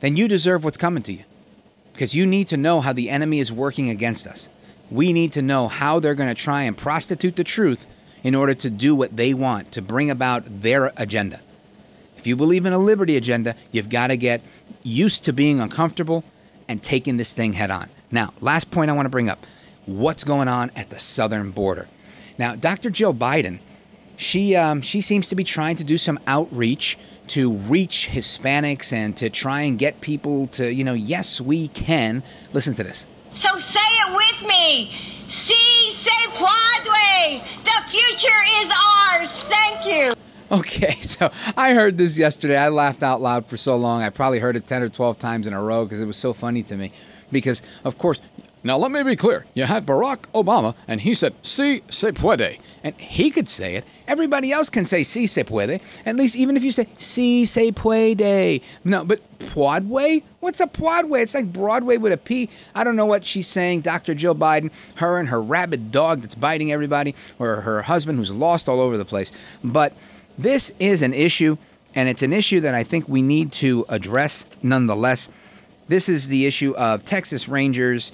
then 0.01 0.15
you 0.15 0.27
deserve 0.27 0.63
what's 0.63 0.77
coming 0.77 1.01
to 1.03 1.13
you 1.13 1.23
because 1.93 2.15
you 2.15 2.25
need 2.25 2.47
to 2.47 2.57
know 2.57 2.81
how 2.81 2.91
the 2.91 3.09
enemy 3.09 3.39
is 3.39 3.51
working 3.51 3.89
against 3.89 4.27
us. 4.27 4.49
We 4.91 5.13
need 5.13 5.31
to 5.33 5.41
know 5.41 5.67
how 5.67 5.99
they're 5.99 6.15
going 6.15 6.29
to 6.29 6.35
try 6.35 6.63
and 6.63 6.77
prostitute 6.77 7.35
the 7.35 7.43
truth 7.43 7.87
in 8.23 8.35
order 8.35 8.53
to 8.53 8.69
do 8.69 8.95
what 8.95 9.15
they 9.15 9.33
want, 9.33 9.71
to 9.73 9.81
bring 9.81 10.09
about 10.09 10.43
their 10.61 10.91
agenda. 10.97 11.41
If 12.17 12.27
you 12.27 12.35
believe 12.35 12.65
in 12.65 12.73
a 12.73 12.77
liberty 12.77 13.17
agenda, 13.17 13.55
you've 13.71 13.89
got 13.89 14.07
to 14.07 14.17
get 14.17 14.41
used 14.81 15.25
to 15.25 15.33
being 15.33 15.59
uncomfortable 15.59 16.23
and 16.67 16.81
taking 16.81 17.17
this 17.17 17.33
thing 17.33 17.53
head 17.53 17.69
on. 17.69 17.89
Now, 18.11 18.33
last 18.39 18.71
point 18.71 18.89
I 18.89 18.93
want 18.93 19.05
to 19.05 19.09
bring 19.09 19.29
up 19.29 19.45
what's 19.85 20.23
going 20.23 20.47
on 20.47 20.71
at 20.75 20.89
the 20.89 20.99
southern 20.99 21.51
border. 21.51 21.89
Now, 22.37 22.55
Dr. 22.55 22.89
Jill 22.89 23.13
Biden, 23.13 23.59
she, 24.15 24.55
um, 24.55 24.81
she 24.81 25.01
seems 25.01 25.27
to 25.29 25.35
be 25.35 25.43
trying 25.43 25.75
to 25.75 25.83
do 25.83 25.97
some 25.97 26.19
outreach 26.27 26.97
to 27.33 27.51
reach 27.51 28.09
Hispanics 28.11 28.93
and 28.93 29.17
to 29.17 29.27
try 29.27 29.61
and 29.61 29.79
get 29.79 30.01
people 30.01 30.45
to, 30.47 30.71
you 30.71 30.83
know, 30.83 30.93
yes, 30.93 31.41
we 31.41 31.67
can. 31.69 32.21
Listen 32.53 32.75
to 32.75 32.83
this. 32.83 33.07
So 33.33 33.57
say 33.57 33.79
it 33.79 34.15
with 34.15 34.47
me. 34.47 34.91
Si 35.27 35.93
se 35.93 36.27
puede. 36.37 37.41
The 37.63 37.89
future 37.89 38.43
is 38.59 38.69
ours. 38.69 39.29
Thank 39.49 39.85
you. 39.87 40.13
Okay, 40.51 40.91
so 41.01 41.31
I 41.57 41.73
heard 41.73 41.97
this 41.97 42.19
yesterday. 42.19 42.55
I 42.55 42.69
laughed 42.69 43.01
out 43.01 43.19
loud 43.19 43.47
for 43.47 43.57
so 43.57 43.77
long. 43.77 44.03
I 44.03 44.11
probably 44.11 44.37
heard 44.37 44.55
it 44.55 44.67
10 44.67 44.83
or 44.83 44.89
12 44.89 45.17
times 45.17 45.47
in 45.47 45.53
a 45.53 45.61
row 45.61 45.85
because 45.85 46.01
it 46.01 46.05
was 46.05 46.17
so 46.17 46.33
funny 46.33 46.61
to 46.61 46.77
me. 46.77 46.91
Because, 47.31 47.63
of 47.83 47.97
course, 47.97 48.21
now, 48.65 48.77
let 48.77 48.91
me 48.91 49.03
be 49.03 49.17
clear. 49.17 49.45
You 49.53 49.65
had 49.65 49.85
Barack 49.85 50.19
Obama, 50.33 50.73
and 50.87 51.01
he 51.01 51.13
said, 51.13 51.33
si 51.41 51.83
se 51.89 52.13
puede. 52.13 52.59
And 52.81 52.95
he 52.95 53.29
could 53.29 53.49
say 53.49 53.75
it. 53.75 53.85
Everybody 54.07 54.53
else 54.53 54.69
can 54.69 54.85
say 54.85 55.03
si 55.03 55.27
se 55.27 55.43
puede. 55.43 55.81
At 56.05 56.15
least, 56.15 56.37
even 56.37 56.55
if 56.55 56.63
you 56.63 56.71
say 56.71 56.87
si 56.97 57.45
se 57.45 57.73
puede. 57.73 58.61
No, 58.85 59.03
but 59.03 59.19
Podway? 59.39 60.23
What's 60.39 60.61
a 60.61 60.67
Podway? 60.67 61.21
It's 61.23 61.33
like 61.33 61.51
Broadway 61.51 61.97
with 61.97 62.13
a 62.13 62.17
P. 62.17 62.49
I 62.73 62.85
don't 62.85 62.95
know 62.95 63.05
what 63.05 63.25
she's 63.25 63.47
saying. 63.47 63.81
Dr. 63.81 64.15
Jill 64.15 64.35
Biden, 64.35 64.71
her 64.95 65.19
and 65.19 65.27
her 65.27 65.41
rabid 65.41 65.91
dog 65.91 66.21
that's 66.21 66.35
biting 66.35 66.71
everybody, 66.71 67.15
or 67.39 67.61
her 67.61 67.81
husband 67.81 68.17
who's 68.17 68.31
lost 68.31 68.69
all 68.69 68.79
over 68.79 68.97
the 68.97 69.05
place. 69.05 69.33
But 69.61 69.93
this 70.37 70.71
is 70.79 71.01
an 71.01 71.13
issue, 71.13 71.57
and 71.95 72.07
it's 72.07 72.23
an 72.23 72.31
issue 72.31 72.61
that 72.61 72.73
I 72.73 72.85
think 72.85 73.09
we 73.09 73.21
need 73.21 73.51
to 73.53 73.85
address 73.89 74.45
nonetheless. 74.61 75.29
This 75.89 76.07
is 76.07 76.29
the 76.29 76.45
issue 76.45 76.73
of 76.75 77.03
Texas 77.03 77.49
Rangers 77.49 78.13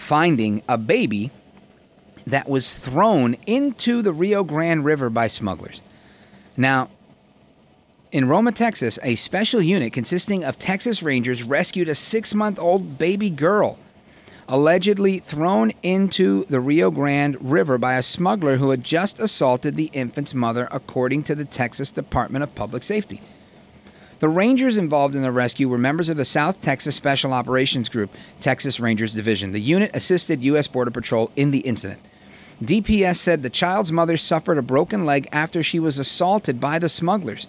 finding 0.00 0.62
a 0.68 0.78
baby 0.78 1.30
that 2.26 2.48
was 2.48 2.74
thrown 2.74 3.34
into 3.46 4.02
the 4.02 4.12
Rio 4.12 4.42
Grande 4.42 4.84
River 4.84 5.10
by 5.10 5.26
smugglers. 5.26 5.82
Now, 6.56 6.88
in 8.10 8.26
Roma, 8.26 8.52
Texas, 8.52 8.98
a 9.02 9.14
special 9.14 9.60
unit 9.60 9.92
consisting 9.92 10.42
of 10.42 10.58
Texas 10.58 11.02
Rangers 11.02 11.44
rescued 11.44 11.88
a 11.88 11.94
six 11.94 12.34
month 12.34 12.58
old 12.58 12.98
baby 12.98 13.30
girl, 13.30 13.78
allegedly 14.48 15.18
thrown 15.18 15.70
into 15.82 16.44
the 16.46 16.60
Rio 16.60 16.90
Grande 16.90 17.36
River 17.40 17.78
by 17.78 17.94
a 17.94 18.02
smuggler 18.02 18.56
who 18.56 18.70
had 18.70 18.82
just 18.82 19.20
assaulted 19.20 19.76
the 19.76 19.90
infant's 19.92 20.34
mother, 20.34 20.66
according 20.72 21.22
to 21.24 21.34
the 21.34 21.44
Texas 21.44 21.92
Department 21.92 22.42
of 22.42 22.54
Public 22.54 22.82
Safety. 22.82 23.20
The 24.20 24.28
Rangers 24.28 24.76
involved 24.76 25.14
in 25.14 25.22
the 25.22 25.32
rescue 25.32 25.66
were 25.66 25.78
members 25.78 26.10
of 26.10 26.18
the 26.18 26.26
South 26.26 26.60
Texas 26.60 26.94
Special 26.94 27.32
Operations 27.32 27.88
Group, 27.88 28.10
Texas 28.38 28.78
Rangers 28.78 29.14
Division. 29.14 29.52
The 29.52 29.60
unit 29.62 29.90
assisted 29.94 30.42
U.S. 30.42 30.68
Border 30.68 30.90
Patrol 30.90 31.30
in 31.36 31.52
the 31.52 31.60
incident. 31.60 32.02
DPS 32.60 33.16
said 33.16 33.42
the 33.42 33.48
child's 33.48 33.90
mother 33.90 34.18
suffered 34.18 34.58
a 34.58 34.62
broken 34.62 35.06
leg 35.06 35.26
after 35.32 35.62
she 35.62 35.80
was 35.80 35.98
assaulted 35.98 36.60
by 36.60 36.78
the 36.78 36.90
smugglers. 36.90 37.48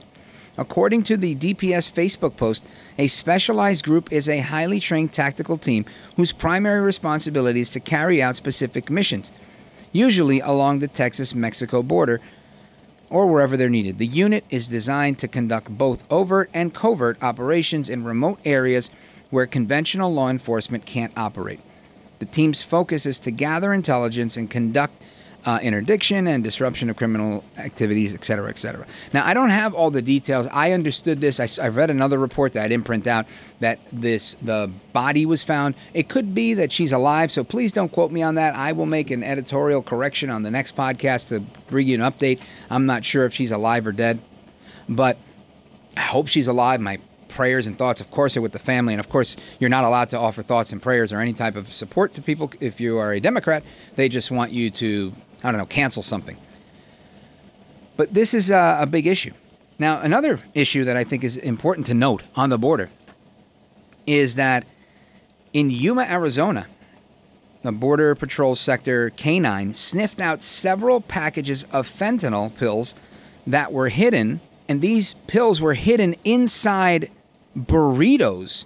According 0.58 1.04
to 1.04 1.18
the 1.18 1.36
DPS 1.36 1.92
Facebook 1.92 2.38
post, 2.38 2.66
a 2.98 3.08
specialized 3.08 3.84
group 3.84 4.10
is 4.10 4.30
a 4.30 4.40
highly 4.40 4.80
trained 4.80 5.12
tactical 5.12 5.58
team 5.58 5.84
whose 6.16 6.32
primary 6.32 6.80
responsibility 6.80 7.60
is 7.60 7.72
to 7.72 7.82
carry 7.82 8.24
out 8.24 8.38
specific 8.38 8.90
missions, 8.90 9.34
usually 9.92 10.40
along 10.40 10.80
the 10.80 10.88
Texas 10.88 11.36
Mexico 11.36 11.84
border, 11.84 12.22
or 13.12 13.28
wherever 13.28 13.56
they're 13.56 13.70
needed. 13.70 14.00
The 14.00 14.08
unit 14.08 14.46
is 14.50 14.68
designed 14.68 15.20
to 15.20 15.28
conduct 15.28 15.78
both 15.78 16.10
overt 16.10 16.50
and 16.54 16.74
covert 16.74 17.22
operations 17.22 17.90
in 17.90 18.04
remote 18.06 18.40
areas 18.46 18.90
where 19.30 19.46
conventional 19.46 20.12
law 20.14 20.30
enforcement 20.30 20.86
can't 20.86 21.16
operate. 21.18 21.60
The 22.20 22.26
team's 22.26 22.62
focus 22.62 23.06
is 23.06 23.20
to 23.20 23.32
gather 23.32 23.74
intelligence 23.74 24.38
and 24.38 24.50
conduct 24.50 25.02
uh, 25.46 25.60
interdiction 25.62 26.28
and 26.28 26.44
disruption 26.44 26.90
of 26.90 26.96
criminal 26.96 27.44
activities, 27.58 28.14
et 28.14 28.24
cetera, 28.24 28.50
et 28.50 28.58
cetera. 28.58 28.86
Now, 29.12 29.26
I 29.26 29.34
don't 29.34 29.50
have 29.50 29.74
all 29.74 29.90
the 29.90 30.02
details. 30.02 30.48
I 30.48 30.72
understood 30.72 31.20
this. 31.20 31.40
I, 31.40 31.64
I 31.64 31.70
read 31.70 31.90
another 31.90 32.20
report 32.20 32.54
that 32.54 32.64
I 32.64 32.68
didn't 32.68 32.86
print 32.86 33.08
out 33.08 33.26
that 33.60 33.80
this 33.92 34.36
the 34.36 34.72
body 34.94 35.26
was 35.26 35.44
found. 35.44 35.76
It 35.94 36.10
could 36.10 36.36
be 36.36 36.54
that 36.56 36.72
she's 36.72 36.92
alive, 36.92 37.32
so 37.32 37.44
please 37.44 37.74
don't 37.74 37.92
quote 37.92 38.12
me 38.12 38.22
on 38.22 38.36
that. 38.36 38.56
I 38.56 38.72
will 38.74 38.86
make 38.86 39.10
an 39.10 39.24
editorial 39.24 39.82
correction 39.82 40.30
on 40.30 40.44
the 40.44 40.52
next 40.52 40.76
podcast 40.76 41.30
to 41.30 41.40
bring 41.70 41.88
you 41.88 41.96
an 41.96 42.02
update. 42.02 42.40
I'm 42.70 42.86
not 42.86 43.04
sure 43.04 43.26
if 43.26 43.34
she's 43.34 43.52
alive 43.52 43.88
or 43.88 43.92
dead, 43.92 44.20
but 44.88 45.18
I 45.98 46.02
hope 46.02 46.28
she's 46.28 46.48
alive. 46.48 46.82
My 46.82 47.00
prayers 47.30 47.66
and 47.66 47.78
thoughts, 47.78 48.02
of 48.02 48.12
course, 48.12 48.36
are 48.36 48.42
with 48.42 48.52
the 48.52 48.60
family. 48.60 48.94
And 48.94 49.00
of 49.00 49.08
course, 49.08 49.38
you're 49.58 49.70
not 49.70 49.86
allowed 49.86 50.10
to 50.10 50.20
offer 50.20 50.42
thoughts 50.42 50.74
and 50.74 50.82
prayers 50.82 51.14
or 51.14 51.20
any 51.20 51.32
type 51.32 51.56
of 51.56 51.72
support 51.72 52.14
to 52.16 52.22
people 52.22 52.52
if 52.60 52.82
you 52.82 52.98
are 52.98 53.14
a 53.14 53.22
Democrat. 53.22 53.64
They 53.96 54.10
just 54.10 54.32
want 54.32 54.52
you 54.52 54.70
to 54.72 55.14
I 55.44 55.52
don't 55.52 55.60
know, 55.60 55.66
cancel 55.66 56.04
something. 56.04 56.38
But 57.98 58.14
this 58.14 58.34
is 58.34 58.50
a, 58.50 58.80
a 58.82 58.86
big 58.86 59.08
issue. 59.08 59.34
Now, 59.80 60.00
another 60.02 60.40
issue 60.54 60.84
that 60.86 60.96
I 60.96 61.04
think 61.04 61.24
is 61.24 61.38
important 61.38 61.88
to 61.88 61.94
note 61.94 62.24
on 62.36 62.50
the 62.50 62.58
border 62.58 62.90
is 64.06 64.36
that 64.36 64.66
in 65.54 65.70
Yuma, 65.70 66.04
Arizona, 66.04 66.68
the 67.62 67.72
Border 67.72 68.16
Patrol 68.16 68.56
Sector 68.56 69.12
K9 69.12 69.76
sniffed 69.76 70.20
out 70.20 70.42
several 70.42 71.02
packages 71.02 71.64
of 71.66 71.88
fentanyl 71.88 72.56
pills 72.56 72.96
that 73.46 73.72
were 73.72 73.90
hidden, 73.90 74.42
and 74.68 74.82
these 74.82 75.14
pills 75.28 75.62
were 75.62 75.74
hidden 75.74 76.16
inside 76.24 77.12
burritos 77.56 78.66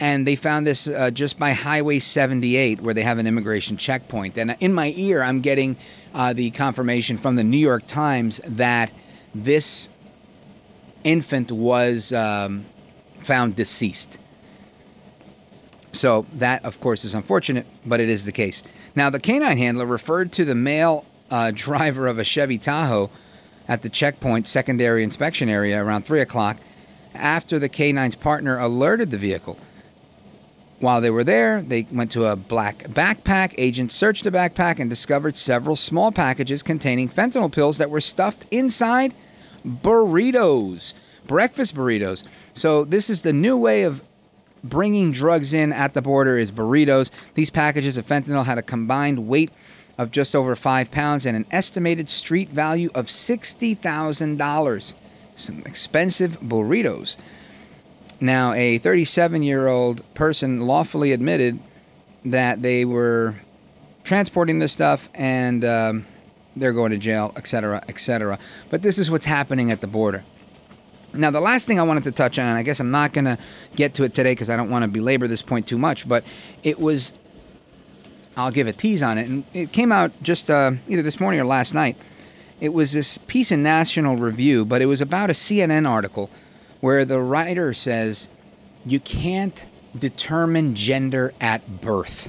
and 0.00 0.26
they 0.26 0.36
found 0.36 0.66
this 0.66 0.88
uh, 0.88 1.10
just 1.10 1.38
by 1.38 1.52
Highway 1.52 1.98
78, 1.98 2.80
where 2.80 2.94
they 2.94 3.02
have 3.02 3.18
an 3.18 3.26
immigration 3.26 3.76
checkpoint. 3.76 4.36
And 4.38 4.56
in 4.60 4.72
my 4.72 4.92
ear, 4.96 5.22
I'm 5.22 5.40
getting 5.40 5.76
uh, 6.12 6.32
the 6.32 6.50
confirmation 6.50 7.16
from 7.16 7.36
the 7.36 7.44
New 7.44 7.58
York 7.58 7.86
Times 7.86 8.40
that 8.46 8.92
this 9.34 9.90
infant 11.04 11.52
was 11.52 12.12
um, 12.12 12.64
found 13.20 13.56
deceased. 13.56 14.18
So 15.92 16.26
that, 16.34 16.64
of 16.64 16.80
course, 16.80 17.04
is 17.04 17.14
unfortunate, 17.14 17.66
but 17.86 18.00
it 18.00 18.08
is 18.08 18.24
the 18.24 18.32
case. 18.32 18.62
Now, 18.96 19.10
the 19.10 19.20
canine 19.20 19.58
handler 19.58 19.86
referred 19.86 20.32
to 20.32 20.44
the 20.44 20.54
male 20.54 21.06
uh, 21.30 21.50
driver 21.54 22.06
of 22.06 22.18
a 22.18 22.24
Chevy 22.24 22.58
Tahoe 22.58 23.10
at 23.68 23.82
the 23.82 23.88
checkpoint 23.88 24.46
secondary 24.46 25.04
inspection 25.04 25.48
area 25.48 25.82
around 25.82 26.04
3 26.04 26.20
o'clock 26.20 26.58
after 27.14 27.58
the 27.58 27.68
K9's 27.68 28.16
partner 28.16 28.58
alerted 28.58 29.10
the 29.10 29.18
vehicle. 29.18 29.58
While 30.80 31.00
they 31.00 31.10
were 31.10 31.24
there, 31.24 31.62
they 31.62 31.86
went 31.90 32.12
to 32.12 32.26
a 32.26 32.36
black 32.36 32.78
backpack. 32.84 33.54
Agents 33.56 33.94
searched 33.94 34.24
the 34.24 34.30
backpack 34.30 34.78
and 34.78 34.90
discovered 34.90 35.36
several 35.36 35.76
small 35.76 36.12
packages 36.12 36.62
containing 36.62 37.08
fentanyl 37.08 37.52
pills 37.52 37.78
that 37.78 37.90
were 37.90 38.00
stuffed 38.00 38.44
inside 38.50 39.14
burritos, 39.66 40.94
breakfast 41.26 41.74
burritos. 41.74 42.24
So 42.52 42.84
this 42.84 43.08
is 43.08 43.22
the 43.22 43.32
new 43.32 43.56
way 43.56 43.84
of 43.84 44.02
bringing 44.62 45.12
drugs 45.12 45.52
in 45.52 45.72
at 45.72 45.94
the 45.94 46.02
border 46.02 46.36
is 46.38 46.50
burritos. 46.50 47.10
These 47.34 47.50
packages 47.50 47.96
of 47.96 48.06
fentanyl 48.06 48.46
had 48.46 48.58
a 48.58 48.62
combined 48.62 49.28
weight 49.28 49.50
of 49.96 50.10
just 50.10 50.34
over 50.34 50.56
five 50.56 50.90
pounds 50.90 51.24
and 51.24 51.36
an 51.36 51.46
estimated 51.50 52.08
street 52.08 52.50
value 52.50 52.90
of 52.94 53.06
$60,000. 53.06 54.94
Some 55.36 55.58
expensive 55.60 56.40
burritos. 56.40 57.16
Now, 58.24 58.54
a 58.54 58.78
37 58.78 59.42
year 59.42 59.68
old 59.68 60.02
person 60.14 60.66
lawfully 60.66 61.12
admitted 61.12 61.58
that 62.24 62.62
they 62.62 62.86
were 62.86 63.34
transporting 64.02 64.60
this 64.60 64.72
stuff 64.72 65.10
and 65.12 65.62
um, 65.62 66.06
they're 66.56 66.72
going 66.72 66.92
to 66.92 66.96
jail, 66.96 67.34
etc., 67.36 67.84
etc. 67.86 68.38
But 68.70 68.80
this 68.80 68.98
is 68.98 69.10
what's 69.10 69.26
happening 69.26 69.70
at 69.70 69.82
the 69.82 69.86
border. 69.86 70.24
Now, 71.12 71.30
the 71.30 71.40
last 71.42 71.66
thing 71.66 71.78
I 71.78 71.82
wanted 71.82 72.04
to 72.04 72.12
touch 72.12 72.38
on, 72.38 72.46
and 72.46 72.56
I 72.56 72.62
guess 72.62 72.80
I'm 72.80 72.90
not 72.90 73.12
going 73.12 73.26
to 73.26 73.36
get 73.76 73.92
to 73.96 74.04
it 74.04 74.14
today 74.14 74.32
because 74.32 74.48
I 74.48 74.56
don't 74.56 74.70
want 74.70 74.84
to 74.84 74.88
belabor 74.88 75.28
this 75.28 75.42
point 75.42 75.68
too 75.68 75.76
much, 75.76 76.08
but 76.08 76.24
it 76.62 76.80
was, 76.80 77.12
I'll 78.38 78.50
give 78.50 78.66
a 78.66 78.72
tease 78.72 79.02
on 79.02 79.18
it. 79.18 79.28
And 79.28 79.44
it 79.52 79.70
came 79.70 79.92
out 79.92 80.10
just 80.22 80.48
uh, 80.48 80.72
either 80.88 81.02
this 81.02 81.20
morning 81.20 81.40
or 81.40 81.44
last 81.44 81.74
night. 81.74 81.98
It 82.58 82.72
was 82.72 82.92
this 82.92 83.18
piece 83.18 83.52
in 83.52 83.62
National 83.62 84.16
Review, 84.16 84.64
but 84.64 84.80
it 84.80 84.86
was 84.86 85.02
about 85.02 85.28
a 85.28 85.34
CNN 85.34 85.86
article 85.86 86.30
where 86.84 87.06
the 87.06 87.18
writer 87.18 87.72
says 87.72 88.28
you 88.84 89.00
can't 89.00 89.64
determine 89.98 90.74
gender 90.74 91.32
at 91.40 91.80
birth. 91.80 92.28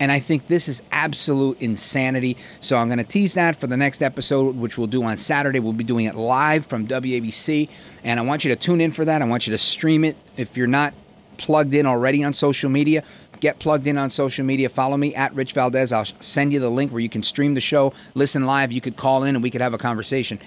And 0.00 0.10
I 0.10 0.18
think 0.18 0.46
this 0.46 0.66
is 0.66 0.82
absolute 0.90 1.60
insanity. 1.60 2.38
So 2.62 2.78
I'm 2.78 2.88
going 2.88 2.96
to 2.96 3.04
tease 3.04 3.34
that 3.34 3.56
for 3.56 3.66
the 3.66 3.76
next 3.76 4.00
episode, 4.00 4.56
which 4.56 4.78
we'll 4.78 4.86
do 4.86 5.02
on 5.02 5.18
Saturday. 5.18 5.60
We'll 5.60 5.74
be 5.74 5.84
doing 5.84 6.06
it 6.06 6.14
live 6.14 6.64
from 6.64 6.88
WABC. 6.88 7.68
And 8.02 8.18
I 8.18 8.22
want 8.22 8.46
you 8.46 8.48
to 8.48 8.56
tune 8.56 8.80
in 8.80 8.92
for 8.92 9.04
that. 9.04 9.20
I 9.20 9.26
want 9.26 9.46
you 9.46 9.50
to 9.50 9.58
stream 9.58 10.04
it. 10.04 10.16
If 10.38 10.56
you're 10.56 10.66
not 10.66 10.94
plugged 11.36 11.74
in 11.74 11.84
already 11.84 12.24
on 12.24 12.32
social 12.32 12.70
media, 12.70 13.04
get 13.40 13.58
plugged 13.58 13.86
in 13.86 13.98
on 13.98 14.08
social 14.08 14.46
media. 14.46 14.70
Follow 14.70 14.96
me 14.96 15.14
at 15.14 15.34
Rich 15.34 15.52
Valdez. 15.52 15.92
I'll 15.92 16.06
send 16.06 16.50
you 16.54 16.60
the 16.60 16.70
link 16.70 16.92
where 16.92 17.00
you 17.00 17.10
can 17.10 17.22
stream 17.22 17.52
the 17.52 17.60
show, 17.60 17.92
listen 18.14 18.46
live. 18.46 18.72
You 18.72 18.80
could 18.80 18.96
call 18.96 19.24
in 19.24 19.34
and 19.34 19.42
we 19.42 19.50
could 19.50 19.60
have 19.60 19.74
a 19.74 19.78
conversation. 19.78 20.38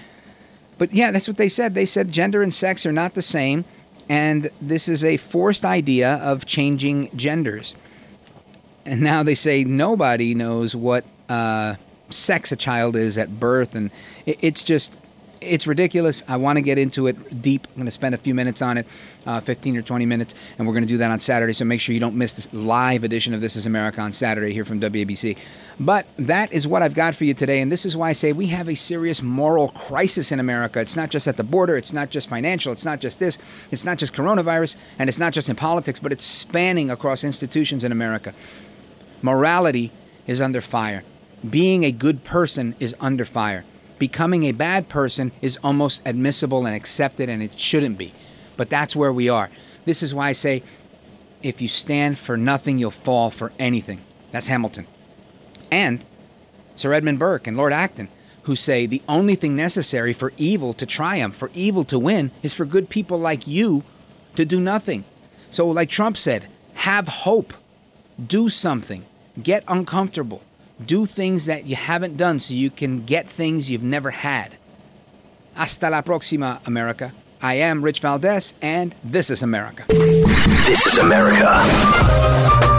But 0.79 0.93
yeah, 0.93 1.11
that's 1.11 1.27
what 1.27 1.37
they 1.37 1.49
said. 1.49 1.75
They 1.75 1.85
said 1.85 2.11
gender 2.11 2.41
and 2.41 2.51
sex 2.51 2.85
are 2.85 2.91
not 2.91 3.13
the 3.13 3.21
same, 3.21 3.65
and 4.09 4.49
this 4.59 4.89
is 4.89 5.03
a 5.03 5.17
forced 5.17 5.65
idea 5.65 6.15
of 6.15 6.45
changing 6.47 7.15
genders. 7.15 7.75
And 8.85 9.01
now 9.01 9.21
they 9.21 9.35
say 9.35 9.63
nobody 9.63 10.33
knows 10.33 10.75
what 10.75 11.05
uh, 11.27 11.75
sex 12.09 12.51
a 12.51 12.55
child 12.55 12.95
is 12.95 13.17
at 13.17 13.39
birth, 13.39 13.75
and 13.75 13.91
it's 14.25 14.63
just 14.63 14.97
it's 15.41 15.67
ridiculous. 15.67 16.23
I 16.27 16.37
want 16.37 16.57
to 16.57 16.61
get 16.61 16.77
into 16.77 17.07
it 17.07 17.41
deep. 17.41 17.67
I'm 17.69 17.75
going 17.75 17.85
to 17.85 17.91
spend 17.91 18.15
a 18.15 18.17
few 18.17 18.35
minutes 18.35 18.61
on 18.61 18.77
it, 18.77 18.87
uh, 19.25 19.39
15 19.39 19.77
or 19.77 19.81
20 19.81 20.05
minutes, 20.05 20.35
and 20.57 20.67
we're 20.67 20.73
going 20.73 20.83
to 20.83 20.87
do 20.87 20.97
that 20.97 21.11
on 21.11 21.19
Saturday. 21.19 21.53
So 21.53 21.65
make 21.65 21.81
sure 21.81 21.93
you 21.93 21.99
don't 21.99 22.15
miss 22.15 22.33
this 22.33 22.51
live 22.53 23.03
edition 23.03 23.33
of 23.33 23.41
This 23.41 23.55
Is 23.55 23.65
America 23.65 24.01
on 24.01 24.11
Saturday 24.11 24.53
here 24.53 24.65
from 24.65 24.79
WABC. 24.79 25.37
But 25.79 26.07
that 26.17 26.51
is 26.51 26.67
what 26.67 26.81
I've 26.81 26.93
got 26.93 27.15
for 27.15 27.25
you 27.25 27.33
today, 27.33 27.61
and 27.61 27.71
this 27.71 27.85
is 27.85 27.95
why 27.95 28.09
I 28.09 28.13
say 28.13 28.33
we 28.33 28.47
have 28.47 28.67
a 28.67 28.75
serious 28.75 29.21
moral 29.21 29.69
crisis 29.69 30.31
in 30.31 30.39
America. 30.39 30.79
It's 30.79 30.95
not 30.95 31.09
just 31.09 31.27
at 31.27 31.37
the 31.37 31.43
border, 31.43 31.75
it's 31.75 31.93
not 31.93 32.09
just 32.09 32.29
financial, 32.29 32.71
it's 32.71 32.85
not 32.85 32.99
just 32.99 33.19
this, 33.19 33.37
it's 33.71 33.85
not 33.85 33.97
just 33.97 34.13
coronavirus, 34.13 34.75
and 34.97 35.09
it's 35.09 35.19
not 35.19 35.33
just 35.33 35.49
in 35.49 35.55
politics, 35.55 35.99
but 35.99 36.11
it's 36.11 36.25
spanning 36.25 36.89
across 36.89 37.23
institutions 37.23 37.83
in 37.83 37.91
America. 37.91 38.33
Morality 39.21 39.91
is 40.27 40.41
under 40.41 40.61
fire. 40.61 41.03
Being 41.49 41.85
a 41.85 41.91
good 41.91 42.23
person 42.23 42.75
is 42.79 42.95
under 42.99 43.23
fire 43.23 43.63
becoming 43.99 44.45
a 44.45 44.53
bad 44.53 44.89
person 44.89 45.31
is 45.41 45.57
almost 45.63 46.01
admissible 46.05 46.65
and 46.65 46.75
accepted, 46.75 47.29
and 47.29 47.43
it 47.43 47.59
shouldn't 47.59 47.97
be. 47.97 48.13
But 48.57 48.69
that's 48.69 48.95
where 48.95 49.13
we 49.13 49.29
are. 49.29 49.49
This 49.85 50.01
is 50.01 50.13
why 50.13 50.29
I 50.29 50.33
say 50.33 50.63
if 51.41 51.61
you 51.61 51.67
stand 51.67 52.17
for 52.17 52.37
nothing, 52.37 52.77
you'll 52.77 52.91
fall 52.91 53.29
for 53.29 53.51
anything. 53.59 54.01
That's 54.31 54.47
Hamilton. 54.47 54.87
And 55.71 56.03
Sir 56.75 56.93
Edmund 56.93 57.19
Burke 57.19 57.47
and 57.47 57.57
Lord 57.57 57.73
Acton, 57.73 58.09
who 58.43 58.55
say 58.55 58.85
the 58.85 59.01
only 59.07 59.35
thing 59.35 59.55
necessary 59.55 60.13
for 60.13 60.33
evil 60.37 60.73
to 60.73 60.85
triumph, 60.85 61.35
for 61.35 61.51
evil 61.53 61.83
to 61.85 61.99
win, 61.99 62.31
is 62.41 62.53
for 62.53 62.65
good 62.65 62.89
people 62.89 63.19
like 63.19 63.47
you 63.47 63.83
to 64.35 64.45
do 64.45 64.59
nothing. 64.59 65.05
So, 65.49 65.67
like 65.67 65.89
Trump 65.89 66.17
said, 66.17 66.47
have 66.75 67.07
hope, 67.07 67.53
do 68.23 68.49
something, 68.49 69.05
get 69.41 69.63
uncomfortable, 69.67 70.43
do 70.85 71.05
things 71.05 71.45
that 71.45 71.65
you 71.65 71.75
haven't 71.75 72.17
done 72.17 72.39
so 72.39 72.53
you 72.53 72.69
can 72.69 73.01
get 73.01 73.27
things 73.27 73.69
you've 73.69 73.83
never 73.83 74.11
had. 74.11 74.57
Hasta 75.55 75.89
la 75.89 76.01
próxima, 76.01 76.61
America. 76.65 77.13
I 77.41 77.55
am 77.55 77.83
Rich 77.83 78.01
Valdez, 78.01 78.53
and 78.61 78.95
this 79.03 79.29
is 79.29 79.43
America. 79.43 79.85
This 80.65 80.85
is 80.85 80.97
America. 80.97 82.78